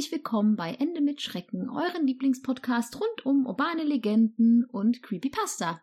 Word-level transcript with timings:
herzlich 0.00 0.12
willkommen 0.12 0.56
bei 0.56 0.72
Ende 0.80 1.02
mit 1.02 1.20
Schrecken, 1.20 1.68
euren 1.68 2.06
Lieblingspodcast 2.06 2.98
rund 2.98 3.26
um 3.26 3.44
urbane 3.44 3.82
Legenden 3.84 4.64
und 4.64 5.02
Creepypasta. 5.02 5.82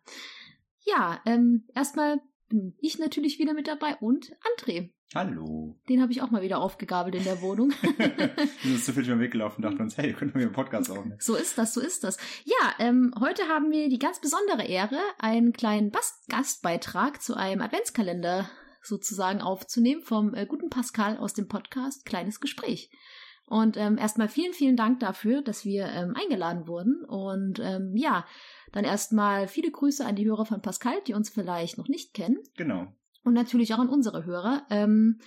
Ja, 0.86 1.22
ähm, 1.28 1.68
erstmal 1.76 2.20
bin 2.50 2.74
ich 2.80 2.98
natürlich 2.98 3.38
wieder 3.38 3.54
mit 3.54 3.68
dabei 3.68 3.96
und 3.98 4.36
André. 4.58 4.90
Hallo. 5.14 5.80
Den 5.88 6.02
habe 6.02 6.12
ich 6.12 6.24
auch 6.24 6.32
mal 6.32 6.42
wieder 6.42 6.58
aufgegabelt 6.58 7.14
in 7.14 7.26
der 7.26 7.44
Wohnung. 7.44 7.70
wir 7.82 8.48
sind 8.64 8.84
zu 8.84 8.94
viel 8.94 9.06
schon 9.06 9.20
weggelaufen 9.20 9.64
und 9.64 9.70
dachten 9.70 9.84
uns, 9.84 9.98
hey, 9.98 10.14
können 10.14 10.34
wir 10.34 10.42
einen 10.42 10.52
Podcast 10.52 10.90
aufnehmen. 10.90 11.20
So 11.20 11.36
ist 11.36 11.56
das, 11.60 11.76
so 11.76 11.80
ist 11.80 12.04
das. 12.04 12.18
Ja, 12.44 12.74
ähm, 12.80 13.14
heute 13.20 13.44
haben 13.44 13.70
wir 13.70 13.88
die 13.88 14.00
ganz 14.00 14.20
besondere 14.20 14.66
Ehre, 14.66 14.98
einen 15.20 15.54
kleinen 15.54 15.92
Bast 15.92 16.28
Gastbeitrag 16.28 17.22
zu 17.22 17.36
einem 17.36 17.62
Adventskalender 17.62 18.50
sozusagen 18.82 19.42
aufzunehmen 19.42 20.02
vom 20.02 20.34
äh, 20.34 20.48
guten 20.48 20.72
Pascal 20.72 21.18
aus 21.18 21.36
dem 21.36 21.48
Podcast 21.48 22.04
Kleines 22.04 22.40
Gespräch. 22.40 22.90
Und 23.48 23.78
ähm, 23.78 23.98
erstmal 23.98 24.28
vielen, 24.28 24.52
vielen 24.52 24.76
Dank 24.76 25.00
dafür, 25.00 25.42
dass 25.42 25.64
wir 25.64 25.86
ähm, 25.86 26.14
eingeladen 26.16 26.68
wurden. 26.68 27.06
Und 27.06 27.60
ähm, 27.60 27.96
ja, 27.96 28.26
dann 28.74 28.84
erstmal 28.84 29.48
viele 29.48 29.72
Grüße 29.72 30.06
an 30.06 30.18
die 30.18 30.26
Hörer 30.26 30.46
von 30.46 30.62
Pascal, 30.62 30.96
die 31.08 31.14
uns 31.14 31.30
vielleicht 31.30 31.78
noch 31.78 31.88
nicht 31.88 32.14
kennen. 32.14 32.38
Genau. 32.58 32.94
Und 33.24 33.34
natürlich 33.34 33.74
auch 33.74 33.80
an 33.80 33.88
unsere 33.88 34.26
Hörer. 34.26 34.68
Ähm, 34.70 35.20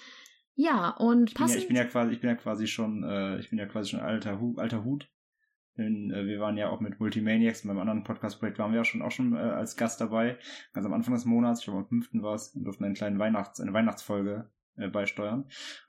ja, 0.55 0.91
und 0.91 1.31
ich 1.31 1.35
bin 1.35 1.49
ja, 1.49 1.57
ich 1.57 1.69
bin 1.69 1.77
ja 1.77 1.85
quasi, 1.85 2.13
ich 2.13 2.21
bin 2.21 2.29
ja 2.29 2.37
quasi 2.37 2.67
schon, 2.67 3.03
äh, 3.05 3.39
ich 3.39 3.49
bin 3.49 3.59
ja 3.59 3.65
quasi 3.65 3.91
schon 3.91 4.01
alter, 4.01 4.39
Hu 4.39 4.57
alter 4.59 4.85
Hut. 4.85 5.09
Denn 5.79 6.11
äh, 6.11 6.27
wir 6.27 6.41
waren 6.41 6.59
ja 6.59 6.69
auch 6.69 6.81
mit 6.81 7.01
Multimaniacs, 7.01 7.67
beim 7.67 7.79
anderen 7.79 8.05
Podcast-Projekt 8.05 8.59
waren 8.59 8.73
wir 8.73 8.79
ja 8.79 8.85
schon 8.85 9.01
auch 9.01 9.13
schon 9.13 9.35
äh, 9.35 9.39
als 9.39 9.77
Gast 9.77 9.99
dabei. 10.03 10.37
Ganz 10.75 10.85
am 10.85 10.93
Anfang 10.93 11.15
des 11.15 11.25
Monats, 11.25 11.61
ich 11.61 11.65
glaube 11.65 11.79
am 11.79 11.87
5. 11.87 12.23
war 12.23 12.35
es, 12.35 12.55
und 12.55 12.65
durften 12.65 12.85
einen 12.85 12.95
kleinen 12.95 13.19
Weihnachts-, 13.19 13.61
eine 13.61 13.73
Weihnachtsfolge 13.73 14.51
äh, 14.81 14.89
beisteuern. 14.89 15.49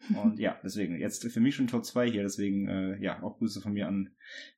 Und 0.21 0.39
ja, 0.39 0.59
deswegen, 0.63 0.99
jetzt 0.99 1.25
für 1.31 1.39
mich 1.39 1.55
schon 1.55 1.67
Tor 1.67 1.83
2 1.83 2.09
hier, 2.09 2.23
deswegen 2.23 2.67
äh, 2.67 3.01
ja, 3.01 3.21
auch 3.23 3.37
Grüße 3.37 3.61
von 3.61 3.73
mir 3.73 3.87
an 3.87 4.11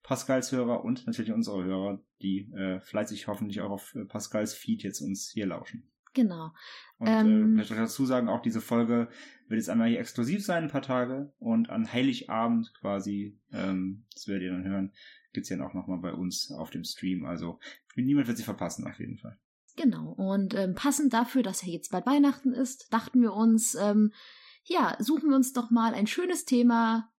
Pascals 0.03 0.51
Hörer 0.51 0.83
und 0.83 1.05
natürlich 1.07 1.31
unsere 1.31 1.63
Hörer, 1.63 2.03
die 2.21 2.51
äh, 2.53 2.79
fleißig 2.81 3.27
hoffentlich 3.27 3.61
auch 3.61 3.71
auf 3.71 3.95
äh, 3.95 4.05
Pascals 4.05 4.53
Feed 4.53 4.83
jetzt 4.83 5.01
uns 5.01 5.29
hier 5.29 5.47
lauschen. 5.47 5.89
Genau. 6.13 6.51
Und 6.97 7.07
ähm, 7.07 7.25
äh, 7.25 7.45
möchte 7.57 7.75
dazu 7.75 8.05
sagen, 8.05 8.29
auch 8.29 8.41
diese 8.41 8.61
Folge 8.61 9.09
wird 9.47 9.57
jetzt 9.57 9.69
einmal 9.69 9.89
hier 9.89 9.99
exklusiv 9.99 10.45
sein, 10.45 10.63
ein 10.63 10.69
paar 10.69 10.81
Tage. 10.81 11.33
Und 11.39 11.69
an 11.69 11.91
Heiligabend 11.91 12.73
quasi, 12.79 13.39
ähm, 13.51 14.05
das 14.13 14.27
werdet 14.27 14.43
ihr 14.43 14.51
dann 14.51 14.65
hören, 14.65 14.93
gibt's 15.33 15.49
ja 15.49 15.59
auch 15.65 15.73
nochmal 15.73 15.99
bei 15.99 16.13
uns 16.13 16.51
auf 16.51 16.69
dem 16.69 16.83
Stream. 16.83 17.25
Also 17.25 17.59
niemand 17.95 18.27
wird 18.27 18.37
sie 18.37 18.43
verpassen, 18.43 18.87
auf 18.87 18.99
jeden 18.99 19.17
Fall. 19.17 19.37
Genau. 19.75 20.11
Und 20.11 20.53
ähm, 20.53 20.75
passend 20.75 21.13
dafür, 21.13 21.43
dass 21.43 21.65
ja 21.65 21.71
jetzt 21.71 21.91
bald 21.91 22.05
Weihnachten 22.05 22.53
ist, 22.53 22.91
dachten 22.93 23.21
wir 23.21 23.33
uns, 23.33 23.75
ähm, 23.75 24.13
ja, 24.65 24.95
suchen 24.99 25.29
wir 25.29 25.35
uns 25.35 25.53
doch 25.53 25.71
mal 25.71 25.93
ein 25.93 26.07
schönes 26.07 26.45
Thema, 26.45 27.11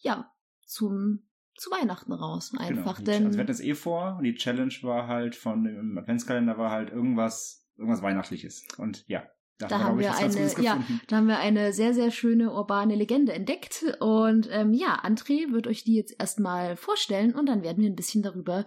ja, 0.00 0.32
zum 0.66 1.24
zu 1.54 1.70
Weihnachten 1.70 2.12
raus. 2.12 2.52
Genau. 2.52 2.62
Einfach, 2.62 2.98
genau. 2.98 3.10
denn. 3.10 3.26
Also 3.26 3.36
wir 3.36 3.40
hatten 3.40 3.48
das 3.48 3.60
eh 3.60 3.74
vor 3.74 4.16
und 4.18 4.24
die 4.24 4.34
Challenge 4.34 4.74
war 4.82 5.08
halt 5.08 5.34
von 5.34 5.64
dem 5.64 5.98
Adventskalender 5.98 6.56
war 6.56 6.70
halt 6.70 6.90
irgendwas 6.90 7.68
irgendwas 7.76 8.02
Weihnachtliches. 8.02 8.66
Und 8.76 9.04
ja, 9.08 9.24
da, 9.58 9.66
da 9.66 9.80
haben 9.80 9.98
wir 9.98 10.14
eine, 10.14 10.62
ja, 10.62 10.82
da 11.08 11.16
haben 11.16 11.26
wir 11.26 11.38
eine 11.38 11.72
sehr, 11.72 11.94
sehr 11.94 12.10
schöne 12.10 12.52
urbane 12.52 12.94
Legende 12.94 13.32
entdeckt. 13.32 13.84
Und 14.00 14.48
ähm, 14.50 14.72
ja, 14.72 15.02
André 15.02 15.52
wird 15.52 15.66
euch 15.66 15.84
die 15.84 15.94
jetzt 15.94 16.18
erstmal 16.18 16.76
vorstellen 16.76 17.34
und 17.34 17.46
dann 17.46 17.62
werden 17.62 17.82
wir 17.82 17.90
ein 17.90 17.96
bisschen 17.96 18.22
darüber 18.22 18.64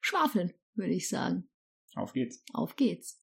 schwafeln, 0.00 0.52
würde 0.74 0.92
ich 0.92 1.08
sagen. 1.08 1.48
Auf 1.94 2.12
geht's. 2.12 2.42
Auf 2.52 2.76
geht's. 2.76 3.20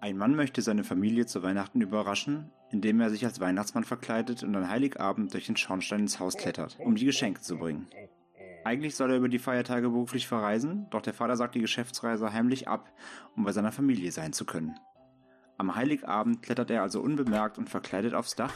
Ein 0.00 0.16
Mann 0.16 0.34
möchte 0.34 0.62
seine 0.62 0.84
Familie 0.84 1.26
zu 1.26 1.42
Weihnachten 1.42 1.80
überraschen, 1.80 2.50
indem 2.70 3.00
er 3.00 3.10
sich 3.10 3.24
als 3.24 3.40
Weihnachtsmann 3.40 3.84
verkleidet 3.84 4.42
und 4.42 4.54
an 4.56 4.68
Heiligabend 4.68 5.34
durch 5.34 5.46
den 5.46 5.56
Schornstein 5.56 6.00
ins 6.00 6.18
Haus 6.18 6.36
klettert, 6.36 6.78
um 6.80 6.94
die 6.94 7.04
Geschenke 7.04 7.42
zu 7.42 7.58
bringen. 7.58 7.88
Eigentlich 8.64 8.94
soll 8.94 9.10
er 9.10 9.16
über 9.16 9.28
die 9.28 9.38
Feiertage 9.38 9.88
beruflich 9.88 10.26
verreisen, 10.26 10.86
doch 10.90 11.02
der 11.02 11.14
Vater 11.14 11.36
sagt 11.36 11.54
die 11.54 11.60
Geschäftsreise 11.60 12.32
heimlich 12.32 12.68
ab, 12.68 12.92
um 13.36 13.44
bei 13.44 13.52
seiner 13.52 13.72
Familie 13.72 14.12
sein 14.12 14.32
zu 14.32 14.44
können. 14.44 14.78
Am 15.58 15.74
Heiligabend 15.74 16.42
klettert 16.42 16.70
er 16.70 16.82
also 16.82 17.02
unbemerkt 17.02 17.58
und 17.58 17.68
verkleidet 17.68 18.14
aufs 18.14 18.36
Dach 18.36 18.54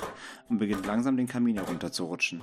und 0.48 0.58
beginnt 0.58 0.86
langsam 0.86 1.18
den 1.18 1.26
Kamin 1.26 1.56
herunterzurutschen. 1.56 2.42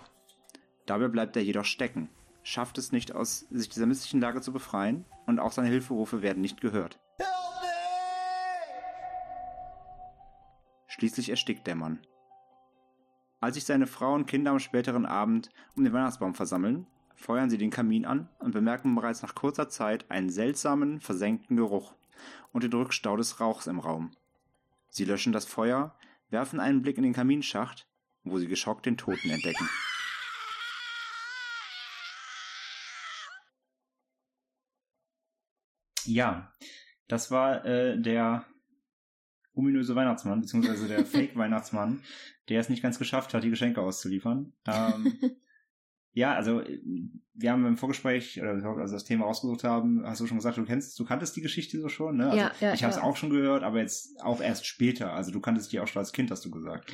Dabei 0.86 1.08
bleibt 1.08 1.36
er 1.36 1.44
jedoch 1.44 1.66
stecken, 1.66 2.10
schafft 2.44 2.78
es 2.78 2.92
nicht 2.92 3.14
aus 3.14 3.42
sich 3.50 3.70
dieser 3.70 3.86
misslichen 3.86 4.20
Lage 4.20 4.42
zu 4.42 4.52
befreien 4.52 5.06
und 5.26 5.40
auch 5.40 5.52
seine 5.52 5.70
Hilferufe 5.70 6.22
werden 6.22 6.42
nicht 6.42 6.62
gehört. 6.62 7.00
Schließlich 10.88 11.30
erstickt 11.30 11.66
der 11.68 11.76
Mann. 11.76 12.00
Als 13.40 13.56
sich 13.56 13.66
seine 13.66 13.88
Frau 13.88 14.14
und 14.14 14.28
Kinder 14.28 14.52
am 14.52 14.60
späteren 14.60 15.06
Abend 15.06 15.50
um 15.76 15.84
den 15.84 15.94
Weihnachtsbaum 15.94 16.36
versammeln, 16.36 16.86
feuern 17.16 17.50
sie 17.50 17.58
den 17.58 17.72
Kamin 17.72 18.06
an 18.06 18.30
und 18.40 18.52
bemerken 18.52 18.94
bereits 18.94 19.22
nach 19.22 19.34
kurzer 19.34 19.70
Zeit 19.70 20.10
einen 20.12 20.30
seltsamen, 20.30 21.00
versenkten 21.00 21.58
Geruch 21.58 21.96
und 22.52 22.64
den 22.64 22.74
Rückstau 22.74 23.18
des 23.18 23.40
Rauchs 23.40 23.68
im 23.68 23.80
Raum. 23.80 24.12
Sie 24.90 25.06
löschen 25.06 25.34
das 25.34 25.46
Feuer, 25.46 25.96
werfen 26.30 26.60
einen 26.60 26.82
Blick 26.82 26.98
in 26.98 27.04
den 27.04 27.14
Kaminschacht, 27.14 27.88
wo 28.24 28.38
sie 28.38 28.48
geschockt 28.48 28.86
den 28.86 28.98
Toten 28.98 29.30
entdecken. 29.30 29.68
Ja, 36.14 36.54
das 37.08 37.32
war 37.32 37.66
äh, 37.66 38.00
der 38.00 38.46
ominöse 39.54 39.96
Weihnachtsmann, 39.96 40.42
beziehungsweise 40.42 40.88
der 40.88 41.06
Fake-Weihnachtsmann, 41.06 42.04
der 42.50 42.60
es 42.60 42.70
nicht 42.70 42.84
ganz 42.84 43.00
geschafft 43.00 43.34
hat, 43.34 43.44
die 43.44 43.50
Geschenke 43.50 43.82
auszuliefern. 43.82 44.54
Ähm, 44.66 45.14
Ja, 46.14 46.34
also 46.34 46.62
wir 47.34 47.52
haben 47.52 47.66
im 47.66 47.78
Vorgespräch, 47.78 48.42
oder 48.42 48.52
also 48.52 48.94
das 48.94 49.06
Thema 49.06 49.26
ausgesucht 49.26 49.64
haben, 49.64 50.04
hast 50.06 50.20
du 50.20 50.28
schon 50.28 50.38
gesagt, 50.38 50.58
du 50.58 50.66
kennst, 50.66 51.00
du 51.00 51.06
kanntest 51.06 51.36
die 51.38 51.42
Geschichte 51.42 51.80
so 51.80 51.88
schon, 51.88 52.18
ne? 52.18 52.26
Also 52.26 52.38
ja, 52.38 52.52
ja, 52.60 52.74
ich 52.74 52.84
habe 52.84 52.94
es 52.94 53.00
auch 53.00 53.16
schon 53.16 53.30
gehört, 53.30 53.64
aber 53.64 53.80
jetzt 53.80 54.22
auch 54.22 54.42
erst 54.42 54.66
später. 54.66 55.14
Also 55.14 55.32
du 55.32 55.40
kanntest 55.40 55.72
die 55.72 55.80
auch 55.80 55.88
schon 55.88 56.02
als 56.02 56.12
Kind, 56.12 56.30
hast 56.30 56.44
du 56.44 56.52
gesagt. 56.52 56.92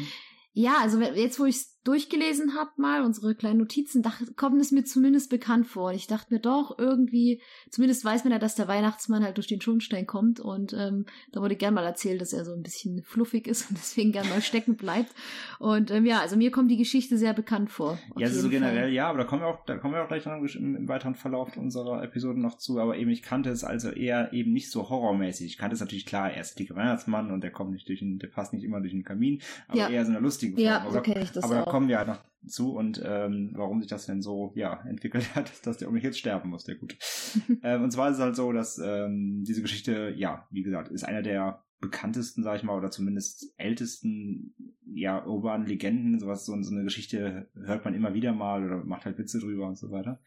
Ja, 0.54 0.78
also 0.82 1.02
jetzt, 1.02 1.40
wo 1.40 1.46
ich 1.46 1.56
es 1.56 1.77
durchgelesen 1.88 2.54
habe, 2.56 2.72
mal 2.76 3.02
unsere 3.02 3.34
kleinen 3.34 3.60
Notizen, 3.60 4.02
dachte, 4.02 4.26
kommt 4.34 4.60
es 4.60 4.74
mir 4.74 4.84
zumindest 4.84 5.30
bekannt 5.30 5.68
vor. 5.68 5.90
Und 5.90 5.96
ich 5.96 6.08
dachte 6.08 6.34
mir 6.34 6.42
doch, 6.42 6.78
irgendwie, 6.78 7.42
zumindest 7.70 8.04
weiß 8.04 8.26
man 8.26 8.34
ja, 8.34 8.40
dass 8.40 8.56
der 8.56 8.68
Weihnachtsmann 8.68 9.24
halt 9.24 9.38
durch 9.38 9.48
den 9.48 9.62
Schornstein 9.62 10.06
kommt. 10.06 10.42
Und 10.42 10.74
ähm, 10.74 11.06
da 11.32 11.42
wurde 11.42 11.56
gern 11.56 11.74
mal 11.74 11.86
erzählt, 11.86 12.20
dass 12.20 12.34
er 12.34 12.44
so 12.44 12.54
ein 12.54 12.62
bisschen 12.62 13.04
fluffig 13.04 13.48
ist 13.48 13.70
und 13.70 13.78
deswegen 13.78 14.12
gern 14.12 14.28
mal 14.28 14.42
stecken 14.42 14.76
bleibt. 14.76 15.14
Und 15.60 15.90
ähm, 15.92 16.06
ja, 16.06 16.20
also 16.20 16.36
mir 16.36 16.52
kommt 16.52 16.70
die 16.70 16.78
Geschichte 16.78 17.18
sehr 17.18 17.34
bekannt 17.34 17.70
vor. 17.70 17.98
Ja, 18.18 18.28
also 18.28 18.42
so 18.42 18.50
generell, 18.50 18.84
Fall. 18.84 18.94
ja, 18.94 19.08
aber 19.08 19.20
da 19.20 19.24
kommen 19.24 19.44
wir 19.44 19.48
auch, 19.48 19.64
da 19.66 19.78
kommen 19.78 19.94
wir 19.94 20.04
auch 20.04 20.10
gleich 20.10 20.26
noch 20.26 20.34
im, 20.34 20.76
im 20.76 20.88
weiteren 20.90 21.16
Verlauf 21.16 21.56
unserer 21.56 22.04
Episode 22.04 22.42
noch 22.42 22.58
zu. 22.58 22.80
Aber 22.80 22.98
eben, 22.98 23.12
ich 23.12 23.24
kannte 23.24 23.50
es 23.50 23.64
also 23.64 23.92
eher 23.92 24.34
eben 24.34 24.52
nicht 24.52 24.72
so 24.72 24.90
horrormäßig. 24.90 25.48
Ich 25.48 25.58
kannte 25.58 25.76
es 25.76 25.80
natürlich 25.80 26.06
klar, 26.06 26.32
er 26.32 26.42
ist 26.42 26.60
der 26.60 26.76
Weihnachtsmann 26.76 27.32
und 27.32 27.42
der 27.46 27.52
kommt 27.52 27.72
nicht 27.72 27.88
durch 27.88 28.00
den, 28.00 28.20
der 28.20 28.28
passt 28.28 28.52
nicht 28.52 28.66
immer 28.66 28.82
durch 28.82 28.92
den 28.92 29.04
Kamin, 29.04 29.42
aber 29.70 29.78
ja. 29.78 29.90
eher 29.90 30.06
so 30.06 30.12
eine 30.12 30.20
lustige 30.20 30.56
Form. 30.56 30.66
Ja, 30.66 30.86
so 30.92 31.00
kenne 31.00 31.22
ich 31.22 31.32
das 31.32 31.46
Aber 31.46 31.66
auch. 31.66 31.77
Kommen 31.78 31.90
wir 31.90 32.00
halt 32.00 32.08
noch 32.08 32.24
zu 32.48 32.76
und 32.76 33.00
ähm, 33.06 33.52
warum 33.54 33.82
sich 33.82 33.88
das 33.88 34.08
denn 34.08 34.24
so 34.24 34.52
ja 34.56 34.84
entwickelt 34.90 35.36
hat, 35.36 35.64
dass 35.68 35.78
der 35.78 35.88
um 35.88 35.94
mich 35.94 36.02
jetzt 36.02 36.18
sterben 36.18 36.50
muss, 36.50 36.64
der 36.64 36.74
Gute. 36.74 36.96
ähm, 37.62 37.84
und 37.84 37.92
zwar 37.92 38.10
ist 38.10 38.16
es 38.16 38.24
halt 38.24 38.36
so, 38.36 38.52
dass 38.52 38.80
ähm, 38.80 39.44
diese 39.46 39.62
Geschichte, 39.62 40.12
ja, 40.18 40.48
wie 40.50 40.64
gesagt, 40.64 40.90
ist 40.90 41.04
einer 41.04 41.22
der 41.22 41.64
bekanntesten, 41.80 42.42
sag 42.42 42.56
ich 42.56 42.64
mal, 42.64 42.76
oder 42.76 42.90
zumindest 42.90 43.54
ältesten, 43.58 44.56
ja, 44.88 45.24
urbanen 45.24 45.68
Legenden, 45.68 46.20
sowas, 46.20 46.48
so, 46.48 46.60
so 46.64 46.74
eine 46.74 46.84
Geschichte 46.84 47.48
hört 47.54 47.86
man 47.86 47.94
immer 47.94 48.16
wieder 48.16 48.34
mal 48.34 48.66
oder 48.66 48.84
macht 48.84 49.06
halt 49.06 49.20
Witze 49.20 49.38
drüber 49.38 49.68
und 49.68 49.78
so 49.78 49.92
weiter. 49.92 50.20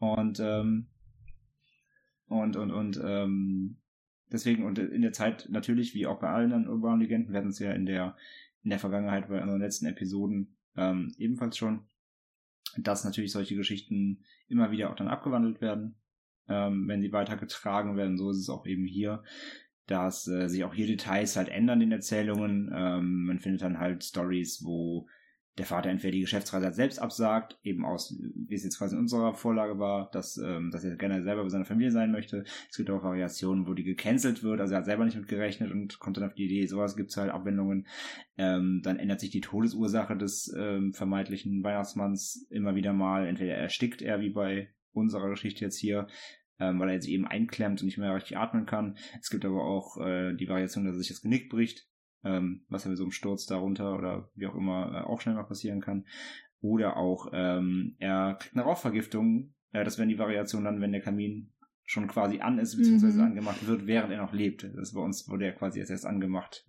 Und, 0.00 0.38
ähm, 0.38 0.88
und, 2.26 2.56
und, 2.56 2.70
und, 2.72 3.00
ähm, 3.02 3.78
deswegen, 4.30 4.66
und 4.66 4.78
in 4.78 5.00
der 5.00 5.14
Zeit 5.14 5.48
natürlich, 5.48 5.94
wie 5.94 6.06
auch 6.06 6.20
bei 6.20 6.28
allen 6.28 6.68
urbanen 6.68 7.00
Legenden, 7.00 7.34
hatten 7.34 7.48
es 7.48 7.58
ja 7.58 7.72
in 7.72 7.86
der 7.86 8.16
in 8.62 8.70
der 8.70 8.78
Vergangenheit 8.78 9.28
bei 9.28 9.40
unseren 9.40 9.60
letzten 9.60 9.86
Episoden 9.86 10.56
ähm, 10.76 11.12
ebenfalls 11.18 11.56
schon, 11.56 11.86
dass 12.78 13.04
natürlich 13.04 13.32
solche 13.32 13.56
Geschichten 13.56 14.24
immer 14.48 14.70
wieder 14.70 14.90
auch 14.90 14.96
dann 14.96 15.08
abgewandelt 15.08 15.60
werden, 15.60 15.96
ähm, 16.48 16.88
wenn 16.88 17.02
sie 17.02 17.12
weitergetragen 17.12 17.96
werden. 17.96 18.16
So 18.16 18.30
ist 18.30 18.38
es 18.38 18.48
auch 18.48 18.66
eben 18.66 18.86
hier, 18.86 19.22
dass 19.86 20.26
äh, 20.28 20.48
sich 20.48 20.64
auch 20.64 20.74
hier 20.74 20.86
Details 20.86 21.36
halt 21.36 21.48
ändern 21.48 21.80
in 21.80 21.92
Erzählungen. 21.92 22.70
Ähm, 22.74 23.26
man 23.26 23.38
findet 23.38 23.62
dann 23.62 23.78
halt 23.78 24.04
Stories, 24.04 24.62
wo 24.64 25.06
der 25.58 25.66
Vater 25.66 25.90
entweder 25.90 26.12
die 26.12 26.20
Geschäftsreise 26.20 26.72
selbst 26.72 26.98
absagt, 26.98 27.58
eben 27.62 27.84
aus, 27.84 28.16
wie 28.18 28.54
es 28.54 28.64
jetzt 28.64 28.78
quasi 28.78 28.94
in 28.94 29.02
unserer 29.02 29.34
Vorlage 29.34 29.78
war, 29.78 30.10
dass, 30.10 30.38
ähm, 30.38 30.70
dass 30.70 30.82
er 30.82 30.96
gerne 30.96 31.22
selber 31.22 31.42
bei 31.42 31.48
seiner 31.50 31.66
Familie 31.66 31.90
sein 31.90 32.10
möchte. 32.10 32.44
Es 32.70 32.76
gibt 32.76 32.88
auch 32.90 33.02
Variationen, 33.02 33.66
wo 33.66 33.74
die 33.74 33.84
gecancelt 33.84 34.42
wird, 34.42 34.60
also 34.60 34.72
er 34.72 34.78
hat 34.78 34.86
selber 34.86 35.04
nicht 35.04 35.16
mit 35.16 35.28
gerechnet 35.28 35.70
und 35.70 35.98
kommt 35.98 36.16
dann 36.16 36.24
auf 36.24 36.34
die 36.34 36.46
Idee, 36.46 36.66
sowas 36.66 36.96
gibt's 36.96 37.18
halt 37.18 37.30
Abwendungen. 37.30 37.86
Ähm, 38.38 38.80
dann 38.82 38.98
ändert 38.98 39.20
sich 39.20 39.30
die 39.30 39.42
Todesursache 39.42 40.16
des 40.16 40.54
ähm, 40.56 40.94
vermeintlichen 40.94 41.62
Weihnachtsmanns 41.62 42.46
immer 42.50 42.74
wieder 42.74 42.94
mal. 42.94 43.26
Entweder 43.26 43.54
erstickt 43.54 44.00
er, 44.00 44.20
wie 44.20 44.30
bei 44.30 44.68
unserer 44.92 45.28
Geschichte 45.28 45.64
jetzt 45.64 45.78
hier, 45.78 46.06
ähm, 46.58 46.80
weil 46.80 46.88
er 46.88 47.02
sich 47.02 47.12
eben 47.12 47.26
einklemmt 47.26 47.82
und 47.82 47.86
nicht 47.86 47.98
mehr 47.98 48.14
richtig 48.14 48.38
atmen 48.38 48.64
kann. 48.64 48.96
Es 49.20 49.28
gibt 49.28 49.44
aber 49.44 49.62
auch 49.62 49.98
äh, 49.98 50.34
die 50.34 50.48
Variation, 50.48 50.86
dass 50.86 50.94
er 50.94 51.00
sich 51.00 51.08
das 51.08 51.20
Genick 51.20 51.50
bricht 51.50 51.91
ähm, 52.24 52.64
was 52.68 52.84
ja 52.84 52.90
mit 52.90 52.98
so 52.98 53.04
einem 53.04 53.12
Sturz 53.12 53.46
darunter 53.46 53.96
oder 53.96 54.30
wie 54.34 54.46
auch 54.46 54.54
immer 54.54 54.92
äh, 54.92 55.06
auch 55.06 55.20
schnell 55.20 55.34
mal 55.34 55.44
passieren 55.44 55.80
kann. 55.80 56.06
Oder 56.60 56.96
auch, 56.96 57.30
ähm, 57.32 57.96
er 57.98 58.36
kriegt 58.40 58.54
eine 58.54 58.64
Rauchvergiftung. 58.64 59.54
Äh, 59.72 59.84
das 59.84 59.98
wären 59.98 60.08
die 60.08 60.18
Variationen 60.18 60.64
dann, 60.64 60.80
wenn 60.80 60.92
der 60.92 61.00
Kamin 61.00 61.52
schon 61.84 62.06
quasi 62.06 62.40
an 62.40 62.58
ist, 62.58 62.76
beziehungsweise 62.76 63.18
mhm. 63.18 63.26
angemacht 63.26 63.66
wird, 63.66 63.86
während 63.86 64.12
er 64.12 64.22
noch 64.22 64.32
lebt. 64.32 64.68
Das 64.76 64.94
bei 64.94 65.00
uns 65.00 65.28
wurde 65.28 65.46
er 65.46 65.52
quasi 65.52 65.80
erst, 65.80 65.90
erst 65.90 66.06
angemacht, 66.06 66.64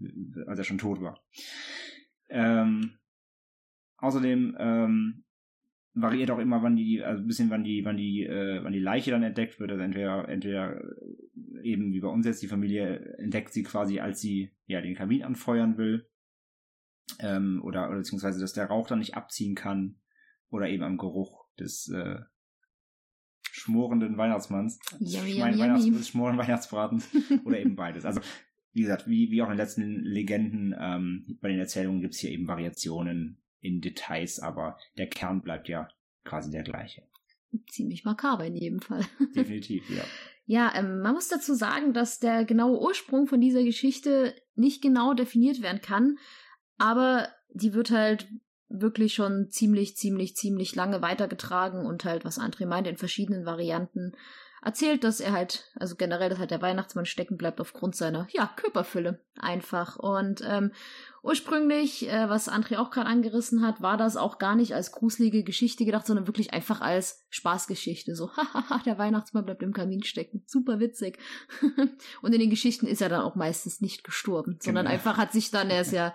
als 0.48 0.60
er 0.60 0.66
schon 0.66 0.80
tot 0.80 1.02
war. 1.02 1.24
Ähm, 2.30 2.98
außerdem 3.98 4.58
ähm, 4.60 5.23
variiert 5.94 6.32
auch 6.32 6.40
immer, 6.40 6.64
wann 6.64 6.76
die, 6.76 7.04
also 7.04 7.22
ein 7.22 7.28
bisschen, 7.28 7.50
wann 7.50 7.64
die, 7.64 7.86
wann 7.86 7.98
die, 7.98 8.24
äh, 8.24 8.64
wann 8.64 8.74
die 8.74 8.80
Leiche 8.80 9.12
dann 9.12 9.24
entdeckt 9.24 9.60
wird. 9.60 9.72
Also 9.72 9.84
entweder, 9.84 10.28
entweder 10.28 10.82
eben 11.62 11.94
wie 11.94 12.00
bei 12.00 12.08
uns 12.08 12.26
jetzt, 12.26 12.42
die 12.42 12.48
Familie 12.48 13.16
entdeckt 13.18 13.54
sie 13.54 13.64
quasi, 13.64 14.00
als 14.00 14.20
sie 14.20 14.52
ja 14.66 14.82
den 14.82 14.96
Kamin 14.96 15.24
anfeuern 15.24 15.78
will. 15.78 16.10
Ähm, 17.20 17.62
oder, 17.64 17.90
oder 17.90 17.98
beziehungsweise, 17.98 18.40
dass 18.40 18.54
der 18.54 18.66
Rauch 18.66 18.88
dann 18.88 19.00
nicht 19.00 19.16
abziehen 19.16 19.56
kann. 19.56 20.00
Oder 20.50 20.70
eben 20.70 20.84
am 20.84 20.98
Geruch 20.98 21.48
des 21.60 21.90
äh, 21.90 22.20
schmorenden 23.42 24.18
Weihnachtsmanns. 24.18 24.80
Yummy, 25.00 25.38
yummy, 25.38 25.60
Weihnachts 25.60 26.08
schmoren 26.08 26.38
Weihnachtsbraten. 26.38 27.04
oder 27.46 27.60
eben 27.60 27.76
beides. 27.76 28.06
Also, 28.06 28.22
wie 28.72 28.82
gesagt, 28.82 29.08
wie, 29.08 29.30
wie 29.30 29.42
auch 29.42 29.48
in 29.48 29.54
den 29.54 29.58
letzten 29.58 30.04
Legenden, 30.04 30.76
ähm, 30.80 31.38
bei 31.42 31.50
den 31.50 31.60
Erzählungen 31.60 32.02
gibt's 32.02 32.20
hier 32.20 32.32
eben 32.32 32.48
Variationen 32.48 33.43
in 33.64 33.82
Details, 33.82 34.40
aber 34.40 34.78
der 34.98 35.08
Kern 35.08 35.42
bleibt 35.42 35.68
ja 35.70 35.90
quasi 36.24 36.52
der 36.52 36.64
gleiche. 36.64 37.04
Ziemlich 37.70 38.04
makaber 38.04 38.46
in 38.46 38.56
jedem 38.56 38.80
Fall. 38.80 39.06
Definitiv, 39.36 39.90
ja. 39.90 40.04
Ja, 40.46 40.74
ähm, 40.76 41.00
man 41.00 41.14
muss 41.14 41.30
dazu 41.30 41.54
sagen, 41.54 41.94
dass 41.94 42.20
der 42.20 42.44
genaue 42.46 42.80
Ursprung 42.80 43.28
von 43.28 43.40
dieser 43.40 43.64
Geschichte 43.64 44.36
nicht 44.56 44.82
genau 44.82 45.14
definiert 45.14 45.62
werden 45.62 45.82
kann, 45.82 46.18
aber 46.78 47.30
die 47.54 47.74
wird 47.74 47.92
halt 47.92 48.28
wirklich 48.68 49.14
schon 49.14 49.50
ziemlich, 49.50 49.96
ziemlich, 49.96 50.36
ziemlich 50.36 50.76
lange 50.76 51.02
weitergetragen 51.02 51.86
und 51.86 52.04
halt, 52.06 52.26
was 52.26 52.40
André 52.40 52.66
meinte, 52.66 52.90
in 52.90 52.98
verschiedenen 52.98 53.46
Varianten 53.46 54.14
erzählt, 54.64 55.04
dass 55.04 55.20
er 55.20 55.34
halt, 55.34 55.72
also 55.76 55.96
generell, 55.96 56.30
dass 56.30 56.40
halt 56.40 56.52
der 56.52 56.62
Weihnachtsmann 56.62 57.06
stecken 57.06 57.38
bleibt 57.38 57.60
aufgrund 57.60 57.96
seiner, 57.96 58.28
ja, 58.32 58.50
Körperfülle 58.56 59.20
einfach. 59.38 59.98
Und 59.98 60.42
ähm, 60.48 60.72
ursprünglich, 61.22 62.10
äh, 62.10 62.30
was 62.30 62.50
André 62.50 62.78
auch 62.78 62.92
gerade 62.92 63.08
angerissen 63.08 63.66
hat, 63.66 63.82
war 63.82 63.98
das 63.98 64.18
auch 64.18 64.38
gar 64.38 64.56
nicht 64.56 64.74
als 64.74 64.92
gruselige 64.92 65.44
Geschichte 65.44 65.86
gedacht, 65.86 66.06
sondern 66.06 66.28
wirklich 66.28 66.54
einfach 66.54 66.82
als 66.82 67.26
Spaßgeschichte. 67.30 68.16
So, 68.16 68.32
hahaha, 68.36 68.82
der 68.86 68.98
Weihnachtsmann 68.98 69.46
bleibt 69.46 69.64
im 69.64 69.74
Kamin 69.74 70.04
stecken. 70.04 70.44
Super 70.46 70.80
witzig. 70.80 71.20
Und 72.22 72.34
in 72.34 72.40
den 72.40 72.50
Geschichten 72.50 72.88
ist 72.88 73.02
er 73.02 73.10
dann 73.10 73.22
auch 73.22 73.36
meistens 73.36 73.82
nicht 73.82 74.04
gestorben, 74.04 74.58
sondern 74.62 74.86
genau. 74.86 74.96
einfach 74.96 75.18
hat 75.18 75.32
sich 75.32 75.52
dann, 75.52 75.70
er 75.70 75.82
ist 75.82 75.92
ja, 75.92 76.14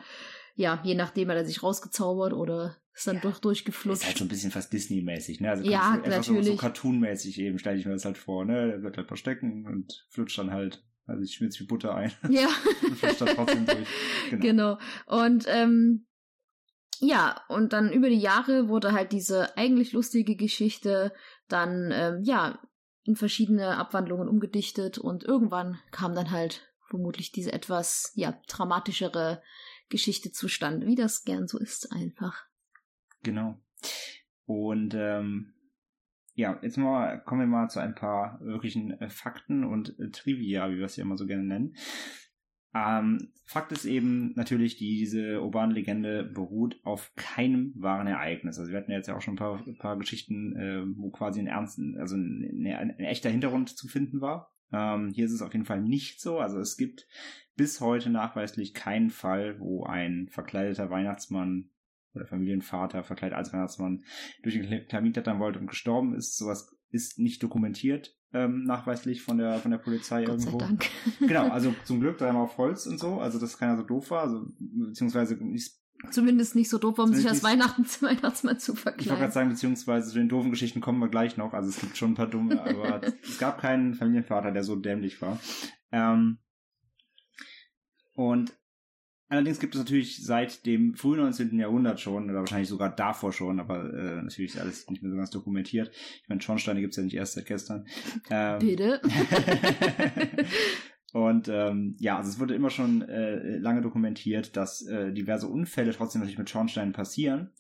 ja, 0.55 0.81
je 0.83 0.95
nachdem 0.95 1.31
hat 1.31 1.37
er 1.37 1.45
sich 1.45 1.63
rausgezaubert 1.63 2.33
oder 2.33 2.77
ist 2.99 3.07
dann 3.07 3.17
ja, 3.17 3.23
doch 3.23 3.39
durchgeflutscht. 3.39 4.03
Ist 4.03 4.07
halt 4.07 4.19
schon 4.19 4.27
ein 4.27 4.31
bisschen 4.31 4.51
fast 4.51 4.73
Disney-mäßig, 4.73 5.41
ne? 5.41 5.51
Also 5.51 5.65
ja, 5.65 5.97
natürlich. 5.97 6.47
So, 6.47 6.53
so 6.53 6.57
Cartoon-mäßig 6.57 7.39
eben, 7.39 7.59
stelle 7.59 7.79
ich 7.79 7.87
mir 7.87 7.93
das 7.93 8.05
halt 8.05 8.19
vor, 8.19 8.45
ne? 8.45 8.73
Er 8.73 8.83
wird 8.83 8.97
halt 8.97 9.07
verstecken 9.07 9.67
und 9.67 10.05
flutscht 10.11 10.37
dann 10.39 10.51
halt, 10.51 10.85
also 11.07 11.23
ich 11.23 11.35
schmiert 11.35 11.53
sich 11.53 11.63
wie 11.63 11.67
Butter 11.67 11.95
ein. 11.95 12.13
Ja. 12.29 12.49
und 12.83 12.99
flutscht 12.99 13.21
dann 13.21 13.29
trotzdem 13.29 13.67
durch. 13.67 13.89
Genau. 14.31 14.43
genau. 14.43 14.79
Und, 15.07 15.45
ähm, 15.47 16.07
ja, 17.01 17.41
und 17.49 17.73
dann 17.73 17.93
über 17.93 18.09
die 18.09 18.19
Jahre 18.19 18.69
wurde 18.69 18.91
halt 18.93 19.13
diese 19.13 19.57
eigentlich 19.57 19.93
lustige 19.93 20.35
Geschichte 20.35 21.13
dann, 21.47 21.93
ähm, 21.93 22.23
ja, 22.25 22.59
in 23.05 23.15
verschiedene 23.15 23.77
Abwandlungen 23.77 24.29
umgedichtet 24.29 24.99
und 24.99 25.23
irgendwann 25.23 25.79
kam 25.93 26.17
dann 26.17 26.33
halt 26.33 26.69
vermutlich 26.89 27.31
diese 27.31 27.53
etwas, 27.53 28.11
ja, 28.17 28.41
dramatischere 28.49 29.41
Geschichte 29.89 30.33
zustande, 30.33 30.87
wie 30.87 30.97
das 30.97 31.23
gern 31.23 31.47
so 31.47 31.59
ist 31.59 31.93
einfach. 31.93 32.48
Genau. 33.23 33.61
Und 34.47 34.95
ähm, 34.95 35.55
ja, 36.35 36.59
jetzt 36.63 36.79
mal 36.79 37.23
kommen 37.25 37.41
wir 37.41 37.47
mal 37.47 37.69
zu 37.69 37.81
ein 37.81 37.95
paar 37.95 38.41
wirklichen 38.41 38.93
äh, 39.01 39.11
Fakten 39.11 39.65
und 39.65 39.99
äh, 39.99 40.11
Trivia, 40.11 40.71
wie 40.71 40.79
wir 40.79 40.85
es 40.85 40.97
ja 40.97 41.05
immer 41.05 41.17
so 41.17 41.27
gerne 41.27 41.45
nennen. 41.45 41.75
Ähm, 42.75 43.33
Fakt 43.45 43.73
ist 43.73 43.87
eben 43.87 44.35
natürlich, 44.37 44.77
diese 44.77 45.43
urbane 45.43 45.73
Legende 45.73 46.23
beruht 46.23 46.79
auf 46.85 47.13
keinem 47.17 47.73
wahren 47.77 48.07
Ereignis. 48.07 48.59
Also 48.59 48.71
wir 48.71 48.79
hatten 48.79 48.93
jetzt 48.93 49.09
ja 49.09 49.17
auch 49.17 49.23
schon 49.23 49.35
ein 49.35 49.39
paar, 49.39 49.67
ein 49.67 49.79
paar 49.79 49.99
Geschichten, 49.99 50.55
äh, 50.57 50.85
wo 50.97 51.11
quasi 51.11 51.41
ein 51.41 51.47
ernsten, 51.47 51.99
also 51.99 52.17
ein, 52.17 52.67
ein, 52.67 52.91
ein, 52.99 53.01
echter 53.01 53.31
Hintergrund 53.31 53.71
zu 53.71 53.89
finden 53.89 54.21
war. 54.21 54.53
Ähm, 54.71 55.13
hier 55.15 55.25
ist 55.25 55.33
es 55.33 55.43
auf 55.43 55.55
jeden 55.55 55.65
Fall 55.65 55.81
nicht 55.81 56.21
so. 56.21 56.39
Also 56.39 56.59
es 56.61 56.77
gibt 56.77 57.09
bis 57.57 57.81
heute 57.81 58.11
nachweislich 58.11 58.75
keinen 58.75 59.11
Fall, 59.11 59.59
wo 59.59 59.85
ein 59.85 60.29
verkleideter 60.31 60.91
Weihnachtsmann 60.91 61.71
oder 62.15 62.27
Familienvater 62.27 63.05
verkleidet 63.05 63.37
als 63.37 63.53
Weihnachtsmann 63.53 64.05
durch 64.43 64.55
den 64.55 64.89
Kamin 64.89 65.13
klettern 65.13 65.41
wollte 65.41 65.59
und 65.59 65.67
gestorben 65.67 66.15
ist. 66.15 66.37
Sowas 66.37 66.75
ist 66.91 67.19
nicht 67.19 67.43
dokumentiert 67.43 68.19
ähm, 68.33 68.65
nachweislich 68.65 69.23
von 69.23 69.39
der 69.39 69.59
von 69.59 69.71
der 69.71 69.79
Polizei 69.79 70.25
Gott 70.25 70.41
irgendwo. 70.41 70.59
Sei 70.59 70.67
Dank. 70.67 70.87
genau, 71.21 71.49
also 71.49 71.75
zum 71.85 72.01
Glück 72.01 72.19
dreimal 72.19 72.43
auf 72.43 72.59
Holz 72.59 72.87
und 72.87 72.99
so, 72.99 73.21
also 73.21 73.39
dass 73.39 73.59
keiner 73.59 73.77
so 73.77 73.83
doof 73.83 74.11
war, 74.11 74.23
also 74.23 74.47
beziehungsweise 74.59 75.37
nicht 75.37 75.77
Zumindest 76.13 76.55
nicht 76.55 76.69
so 76.69 76.79
doof, 76.79 76.97
um 77.01 77.13
sich 77.13 77.29
als 77.29 77.43
Weihnachten 77.43 77.85
zum 77.85 78.07
Weihnachtsmann 78.09 78.61
zu 78.61 78.77
verkleiden. 78.77 79.01
Ich 79.01 79.09
wollte 79.09 79.23
gerade 79.23 79.33
sagen, 79.33 79.49
beziehungsweise 79.49 80.11
zu 80.11 80.19
den 80.19 80.29
doofen 80.29 80.53
Geschichten 80.53 80.81
kommen 80.81 81.01
wir 81.01 81.09
gleich 81.09 81.37
noch. 81.37 81.55
Also 81.55 81.71
es 81.71 81.81
gibt 81.81 81.97
schon 81.97 82.13
ein 82.13 82.15
paar 82.15 82.29
dumme, 82.29 82.63
aber 82.63 83.01
es 83.23 83.39
gab 83.39 83.61
keinen 83.61 83.95
Familienvater, 83.95 84.53
der 84.53 84.63
so 84.63 84.77
dämlich 84.77 85.21
war. 85.21 85.41
Ähm, 85.91 86.39
und 88.15 88.57
Allerdings 89.29 89.61
gibt 89.61 89.75
es 89.75 89.81
natürlich 89.81 90.25
seit 90.25 90.65
dem 90.65 90.95
frühen 90.95 91.21
19. 91.21 91.59
Jahrhundert 91.59 92.01
schon, 92.01 92.31
oder 92.31 92.41
wahrscheinlich 92.41 92.69
sogar 92.69 92.95
davor 92.95 93.33
schon, 93.33 93.61
aber 93.61 93.93
äh, 93.93 94.23
natürlich 94.23 94.55
ist 94.55 94.61
alles 94.61 94.89
nicht 94.89 95.03
mehr 95.03 95.11
so 95.11 95.17
ganz 95.17 95.31
dokumentiert. 95.31 95.91
Ich 96.23 96.29
meine, 96.29 96.41
Schornsteine 96.41 96.81
gibt 96.81 96.93
es 96.93 96.97
ja 96.97 97.03
nicht 97.03 97.17
erst 97.17 97.35
seit 97.35 97.47
gestern. 97.47 97.87
Ähm, 98.31 98.59
Bitte? 98.59 99.01
Und 101.13 101.49
ähm, 101.49 101.97
ja, 101.99 102.19
also 102.19 102.31
es 102.31 102.39
wurde 102.39 102.55
immer 102.55 102.71
schon 102.71 103.03
äh, 103.03 103.59
lange 103.59 103.81
dokumentiert, 103.81 104.57
dass 104.57 104.87
äh, 104.87 105.13
diverse 105.13 105.49
Unfälle 105.49 105.93
trotzdem 105.93 106.21
natürlich 106.21 106.39
mit 106.39 106.51
Schornsteinen 106.51 106.93
passieren, 106.93 107.53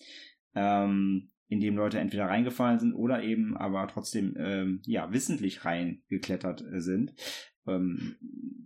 ähm, 0.54 1.30
indem 1.48 1.76
Leute 1.76 1.98
entweder 1.98 2.26
reingefallen 2.26 2.78
sind 2.78 2.92
oder 2.92 3.22
eben 3.22 3.56
aber 3.56 3.88
trotzdem 3.88 4.34
ähm, 4.38 4.82
ja 4.84 5.12
wissentlich 5.12 5.64
reingeklettert 5.64 6.62
äh, 6.62 6.80
sind. 6.80 7.14
Ähm, 7.68 8.16